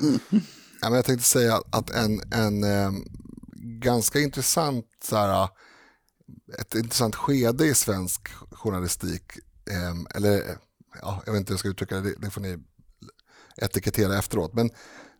Ja, 0.81 0.89
men 0.89 0.93
jag 0.93 1.05
tänkte 1.05 1.27
säga 1.27 1.61
att 1.69 1.89
en, 1.89 2.21
en 2.31 2.63
eh, 2.63 2.91
ganska 3.61 4.19
intressant, 4.19 4.85
så 5.03 5.15
här, 5.15 5.49
ett 6.59 6.75
intressant 6.75 7.15
skede 7.15 7.65
i 7.65 7.75
svensk 7.75 8.27
journalistik, 8.51 9.23
eh, 9.71 10.15
eller 10.15 10.57
ja, 11.01 11.21
jag 11.25 11.33
vet 11.33 11.39
inte 11.39 11.51
hur 11.51 11.53
jag 11.53 11.59
ska 11.59 11.69
uttrycka 11.69 11.95
det, 11.95 12.01
det, 12.01 12.15
det 12.17 12.29
får 12.29 12.41
ni 12.41 12.57
etikettera 13.57 14.17
efteråt. 14.17 14.53
Men 14.53 14.69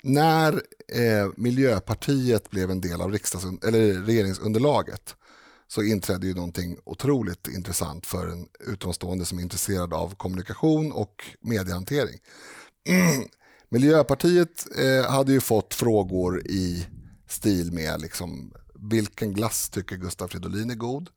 när 0.04 0.54
eh, 0.88 1.30
Miljöpartiet 1.38 2.50
blev 2.50 2.72
en 2.72 2.82
del 2.82 3.02
av 3.02 3.12
riksdags- 3.12 3.68
eller 3.68 3.94
regeringsunderlaget 3.94 5.16
så 5.72 5.84
inträdde 5.84 6.28
ju 6.28 6.34
någonting 6.34 6.78
otroligt 6.84 7.48
intressant 7.48 8.06
för 8.06 8.28
en 8.28 8.48
utomstående 8.60 9.26
som 9.26 9.38
är 9.38 9.44
intresserad 9.44 9.94
av 9.94 10.16
kommunikation 10.16 10.92
och 10.92 11.26
mediehantering. 11.42 12.20
Miljöpartiet 13.70 14.68
eh, 14.78 15.12
hade 15.12 15.32
ju 15.32 15.40
fått 15.40 15.74
frågor 15.74 16.48
i 16.48 16.88
stil 17.28 17.72
med 17.74 18.02
liksom, 18.02 18.54
vilken 18.74 19.34
glass 19.34 19.70
tycker 19.70 19.96
Gustav 19.96 20.28
Fridolin 20.28 20.70
är 20.70 20.76
god? 20.76 21.10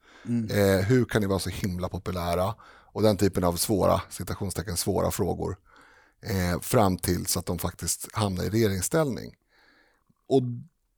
Eh, 0.50 0.86
hur 0.86 1.04
kan 1.04 1.22
ni 1.22 1.28
vara 1.28 1.38
så 1.38 1.50
himla 1.50 1.88
populära? 1.88 2.54
Och 2.92 3.02
den 3.02 3.16
typen 3.16 3.44
av 3.44 3.56
svåra, 3.56 4.00
citationstecken 4.10 4.76
svåra 4.76 5.10
frågor. 5.10 5.56
Eh, 6.26 6.60
fram 6.60 6.96
till 6.96 7.26
så 7.26 7.38
att 7.38 7.46
de 7.46 7.58
faktiskt 7.58 8.08
hamnar 8.12 8.44
i 8.44 8.50
regeringsställning. 8.50 9.34
Och 10.28 10.42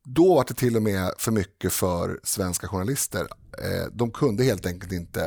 då 0.05 0.35
var 0.35 0.45
det 0.49 0.55
till 0.55 0.77
och 0.77 0.83
med 0.83 1.13
för 1.19 1.33
mycket 1.33 1.73
för 1.73 2.21
svenska 2.23 2.69
journalister. 2.69 3.29
Eh, 3.63 3.87
de 3.93 4.11
kunde 4.11 4.45
helt 4.45 4.67
enkelt 4.67 4.93
inte 4.93 5.25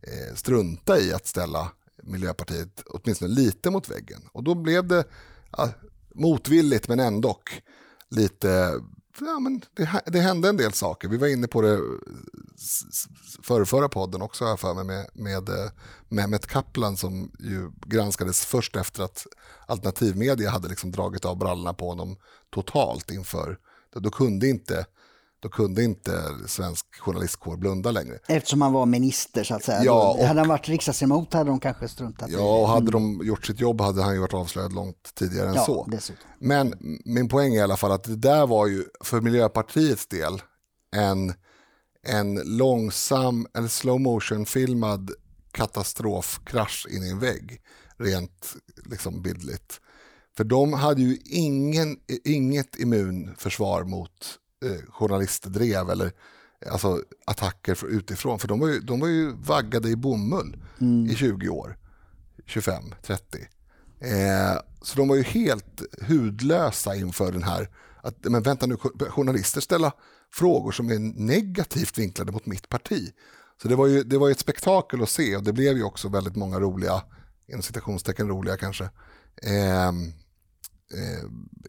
eh, 0.00 0.34
strunta 0.34 1.00
i 1.00 1.12
att 1.12 1.26
ställa 1.26 1.72
Miljöpartiet 2.02 2.82
åtminstone 2.86 3.34
lite 3.34 3.70
mot 3.70 3.88
väggen. 3.88 4.20
Och 4.32 4.44
då 4.44 4.54
blev 4.54 4.86
det 4.86 5.04
motvilligt 6.14 6.88
men 6.88 7.00
ändå 7.00 7.38
lite 8.08 8.80
ja, 9.20 9.38
men 9.40 9.62
det, 9.74 10.02
det, 10.06 10.20
hände 10.20 10.48
en 10.48 10.56
del 10.56 10.72
saker. 10.72 11.08
Vi 11.08 11.16
var 11.16 11.26
inne 11.28 11.46
på 11.46 11.60
det 11.60 11.80
förra, 13.42 13.64
förra 13.64 13.88
podden 13.88 14.22
också 14.22 14.44
här 14.44 14.56
för 14.56 14.74
mig 14.74 14.84
med, 14.84 15.06
med 15.12 15.48
eh, 15.48 15.70
Mehmet 16.08 16.46
Kaplan 16.46 16.96
som 16.96 17.30
ju 17.38 17.70
granskades 17.86 18.44
först 18.44 18.76
efter 18.76 19.02
att 19.02 19.26
alternativmedia 19.66 20.50
hade 20.50 20.68
liksom 20.68 20.90
dragit 20.90 21.24
av 21.24 21.38
brallorna 21.38 21.74
på 21.74 21.88
honom 21.88 22.16
totalt 22.50 23.10
inför, 23.10 23.58
då 24.00 24.10
kunde 24.10 24.48
inte 24.48 24.86
då 25.42 25.48
kunde 25.48 25.84
inte 25.84 26.10
svensk 26.46 26.86
journalistkår 27.00 27.56
blunda 27.56 27.90
längre. 27.90 28.18
Eftersom 28.26 28.62
han 28.62 28.72
var 28.72 28.86
minister 28.86 29.44
så 29.44 29.54
att 29.54 29.64
säga. 29.64 29.84
Ja, 29.84 30.12
och, 30.12 30.24
hade 30.26 30.40
han 30.40 30.48
varit 30.48 30.68
riksdagsledamot 30.68 31.32
hade 31.32 31.50
de 31.50 31.60
kanske 31.60 31.88
struntat 31.88 32.30
Ja, 32.30 32.60
och 32.60 32.68
hade 32.68 32.90
de 32.90 33.20
gjort 33.24 33.46
sitt 33.46 33.60
jobb 33.60 33.80
hade 33.80 34.02
han 34.02 34.14
ju 34.14 34.20
varit 34.20 34.34
avslöjad 34.34 34.72
långt 34.72 35.14
tidigare 35.14 35.48
än 35.48 35.54
ja, 35.54 35.64
så. 35.64 35.86
Dessutom. 35.90 36.24
Men 36.38 36.74
min 37.04 37.28
poäng 37.28 37.54
är 37.54 37.58
i 37.58 37.62
alla 37.62 37.76
fall 37.76 37.92
att 37.92 38.04
det 38.04 38.16
där 38.16 38.46
var 38.46 38.66
ju 38.66 38.84
för 39.04 39.20
Miljöpartiets 39.20 40.06
del 40.06 40.42
en, 40.96 41.34
en 42.06 42.34
långsam, 42.44 43.46
en 43.54 43.68
slow 43.68 44.00
motion 44.00 44.46
filmad 44.46 45.10
katastrofkrasch 45.52 46.86
in 46.90 47.02
i 47.02 47.10
en 47.10 47.18
vägg. 47.18 47.60
Rent 47.96 48.54
liksom 48.84 49.22
bildligt. 49.22 49.80
För 50.36 50.44
de 50.44 50.72
hade 50.72 51.02
ju 51.02 51.18
ingen, 51.24 51.96
inget 52.24 52.78
immunförsvar 52.78 53.84
mot 53.84 54.38
eh, 54.64 54.90
journalistdrev 54.90 55.90
eller 55.90 56.12
alltså, 56.70 57.02
attacker 57.26 57.86
utifrån. 57.86 58.38
För 58.38 58.48
de 58.48 58.60
var 58.60 58.68
ju, 58.68 58.80
de 58.80 59.00
var 59.00 59.08
ju 59.08 59.32
vaggade 59.32 59.88
i 59.88 59.96
bomull 59.96 60.56
mm. 60.80 61.10
i 61.10 61.14
20 61.14 61.48
år, 61.48 61.76
25, 62.46 62.94
30. 63.02 63.38
Eh, 64.00 64.60
så 64.82 64.96
de 64.96 65.08
var 65.08 65.16
ju 65.16 65.22
helt 65.22 65.82
hudlösa 66.08 66.94
inför 66.94 67.32
den 67.32 67.42
här, 67.42 67.68
att, 68.02 68.16
men 68.24 68.42
vänta 68.42 68.66
nu, 68.66 68.76
journalister 69.08 69.60
ställa 69.60 69.92
frågor 70.32 70.72
som 70.72 70.90
är 70.90 70.98
negativt 71.20 71.98
vinklade 71.98 72.32
mot 72.32 72.46
mitt 72.46 72.68
parti. 72.68 73.12
Så 73.62 73.68
det 73.68 73.76
var 73.76 73.86
ju, 73.86 74.02
det 74.02 74.18
var 74.18 74.28
ju 74.28 74.32
ett 74.32 74.38
spektakel 74.38 75.02
att 75.02 75.08
se 75.08 75.36
och 75.36 75.42
det 75.42 75.52
blev 75.52 75.76
ju 75.76 75.82
också 75.82 76.08
väldigt 76.08 76.36
många 76.36 76.60
roliga, 76.60 77.02
inom 77.48 77.62
citationstecken 77.62 78.28
roliga 78.28 78.56
kanske, 78.56 78.84
eh, 79.42 79.92
eh, 80.94 81.24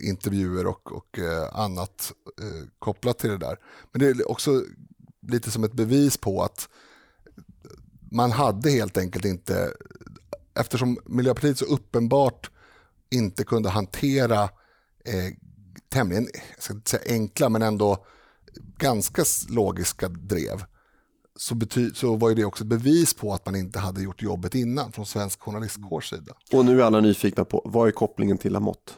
intervjuer 0.07 0.67
och, 0.67 0.91
och 0.91 1.19
eh, 1.19 1.59
annat 1.59 2.13
eh, 2.41 2.67
kopplat 2.79 3.19
till 3.19 3.29
det 3.29 3.37
där. 3.37 3.57
Men 3.91 3.99
det 3.99 4.07
är 4.07 4.31
också 4.31 4.63
lite 5.27 5.51
som 5.51 5.63
ett 5.63 5.73
bevis 5.73 6.17
på 6.17 6.43
att 6.43 6.69
man 8.11 8.31
hade 8.31 8.69
helt 8.69 8.97
enkelt 8.97 9.25
inte, 9.25 9.73
eftersom 10.59 10.97
Miljöpartiet 11.05 11.57
så 11.57 11.65
uppenbart 11.65 12.51
inte 13.11 13.43
kunde 13.43 13.69
hantera 13.69 14.43
eh, 15.05 15.33
tämligen, 15.89 16.27
jag 16.55 16.63
ska 16.63 16.73
inte 16.73 16.89
säga 16.89 17.13
enkla, 17.13 17.49
men 17.49 17.61
ändå 17.61 18.05
ganska 18.77 19.23
logiska 19.49 20.07
drev, 20.09 20.63
så, 21.35 21.55
bety- 21.55 21.93
så 21.93 22.15
var 22.15 22.35
det 22.35 22.45
också 22.45 22.63
ett 22.63 22.69
bevis 22.69 23.13
på 23.13 23.33
att 23.33 23.45
man 23.45 23.55
inte 23.55 23.79
hade 23.79 24.01
gjort 24.03 24.21
jobbet 24.21 24.55
innan 24.55 24.91
från 24.91 25.05
svensk 25.05 25.41
journalistkårs 25.41 26.09
sida. 26.09 26.33
Och 26.51 26.65
nu 26.65 26.81
är 26.81 26.85
alla 26.85 26.99
nyfikna 26.99 27.45
på, 27.45 27.61
vad 27.65 27.87
är 27.87 27.91
kopplingen 27.91 28.37
till 28.37 28.53
Lamotte? 28.53 28.93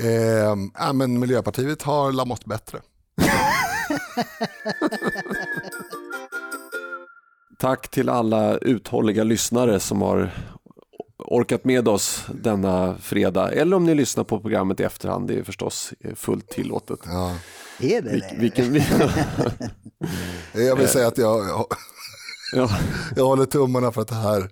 Eh, 0.00 0.56
men 0.94 1.20
Miljöpartiet 1.20 1.82
har 1.82 2.12
Lamotte 2.12 2.48
bättre. 2.48 2.80
Tack 7.58 7.88
till 7.88 8.08
alla 8.08 8.58
uthålliga 8.58 9.24
lyssnare 9.24 9.80
som 9.80 10.02
har 10.02 10.30
orkat 11.18 11.64
med 11.64 11.88
oss 11.88 12.26
denna 12.34 12.98
fredag. 12.98 13.52
Eller 13.52 13.76
om 13.76 13.84
ni 13.84 13.94
lyssnar 13.94 14.24
på 14.24 14.40
programmet 14.40 14.80
i 14.80 14.82
efterhand, 14.82 15.28
det 15.28 15.38
är 15.38 15.42
förstås 15.42 15.92
fullt 16.14 16.48
tillåtet. 16.48 17.00
Ja. 17.04 17.36
Är 17.80 18.02
det 18.02 18.10
det? 18.10 18.36
Vilken, 18.38 18.74
jag 20.52 20.76
vill 20.76 20.88
säga 20.88 21.08
att 21.08 21.18
jag, 21.18 21.48
jag, 21.48 21.66
ja. 22.52 22.70
jag 23.16 23.24
håller 23.24 23.44
tummarna 23.46 23.92
för 23.92 24.02
att 24.02 24.08
det 24.08 24.14
här 24.14 24.50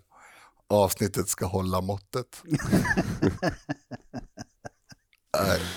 avsnittet 0.69 1.29
ska 1.29 1.47
hålla 1.47 1.81
måttet. 1.81 2.43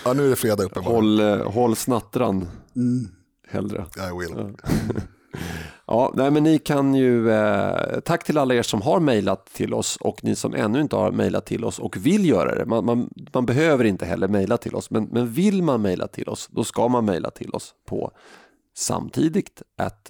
Ja, 0.06 0.14
nu 0.14 0.26
är 0.26 0.30
det 0.30 0.36
fredag 0.36 0.64
uppenbarligen. 0.64 0.96
Håll, 0.96 1.40
eh, 1.42 1.52
håll 1.52 1.76
snattran 1.76 2.48
mm. 2.76 3.08
hellre. 3.48 3.86
I 3.98 4.20
will. 4.20 4.56
Ja. 5.90 6.12
nej, 6.16 6.32
men 6.32 6.44
ni 6.44 6.60
kan 6.60 6.96
ju, 6.96 7.32
eh, 7.32 8.00
tack 8.00 8.24
till 8.24 8.38
alla 8.38 8.56
er 8.56 8.62
som 8.62 8.82
har 8.82 9.00
mejlat 9.00 9.46
till 9.46 9.74
oss 9.74 9.98
och 10.02 10.24
ni 10.24 10.36
som 10.36 10.54
ännu 10.54 10.82
inte 10.82 10.96
har 10.96 11.12
mejlat 11.12 11.46
till 11.46 11.66
oss 11.66 11.80
och 11.80 11.98
vill 11.98 12.26
göra 12.30 12.56
det. 12.56 12.66
Man, 12.66 12.86
man, 12.86 13.10
man 13.34 13.46
behöver 13.46 13.84
inte 13.84 14.06
heller 14.06 14.28
mejla 14.28 14.58
till 14.58 14.76
oss, 14.76 14.90
men, 14.92 15.04
men 15.04 15.34
vill 15.34 15.64
man 15.64 15.82
mejla 15.82 16.08
till 16.08 16.30
oss, 16.30 16.48
då 16.52 16.64
ska 16.64 16.88
man 16.88 17.06
mejla 17.06 17.30
till 17.30 17.50
oss 17.54 17.74
på 17.88 18.12
samtidigt 18.78 19.62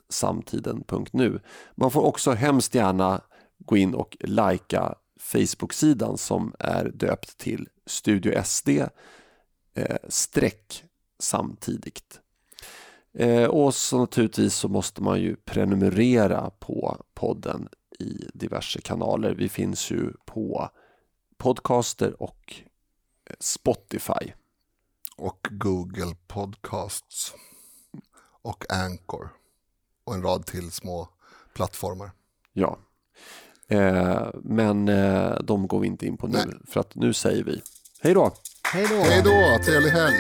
samtiden.nu. 0.10 1.40
Man 1.76 1.92
får 1.92 2.06
också 2.06 2.32
hemskt 2.32 2.76
gärna 2.76 3.22
gå 3.66 3.78
in 3.78 3.94
och 3.94 4.18
likea 4.20 4.96
Facebook-sidan 5.20 6.18
som 6.18 6.54
är 6.60 6.92
döpt 6.94 7.38
till 7.38 7.68
Studio 7.86 8.44
SD 8.44 8.70
eh, 9.78 9.98
streck 10.10 10.84
samtidigt. 11.20 12.20
Eh, 13.14 13.46
och 13.46 13.74
så 13.76 13.98
naturligtvis 13.98 14.56
så 14.56 14.68
måste 14.68 15.04
man 15.04 15.22
ju 15.22 15.36
prenumerera 15.36 16.50
på 16.50 16.98
podden 17.14 17.70
i 18.00 18.30
diverse 18.34 18.82
kanaler. 18.82 19.34
Vi 19.34 19.50
finns 19.50 19.92
ju 19.92 20.14
på 20.26 20.70
Podcaster 21.38 22.22
och 22.22 22.54
eh, 23.26 23.36
Spotify. 23.40 24.34
Och 25.18 25.48
Google 25.52 26.16
Podcasts. 26.28 27.34
Och 28.42 28.74
Anchor. 28.74 29.30
Och 30.04 30.14
en 30.14 30.22
rad 30.22 30.46
till 30.46 30.72
små 30.72 31.10
plattformar. 31.54 32.12
Ja. 32.54 32.78
Eh, 33.68 34.30
men 34.34 34.90
eh, 34.90 35.40
de 35.40 35.68
går 35.68 35.80
vi 35.80 35.88
inte 35.88 36.06
in 36.06 36.18
på 36.18 36.28
nu. 36.28 36.38
Nej. 36.46 36.56
För 36.68 36.80
att 36.80 36.96
nu 36.96 37.14
säger 37.14 37.44
vi 37.44 37.62
hej 38.00 38.14
då. 38.14 38.34
Hej 38.74 38.86
då. 38.90 39.04
Hej 39.04 39.22
då, 39.24 39.60
trevlig 39.64 39.90
helg. 39.92 40.16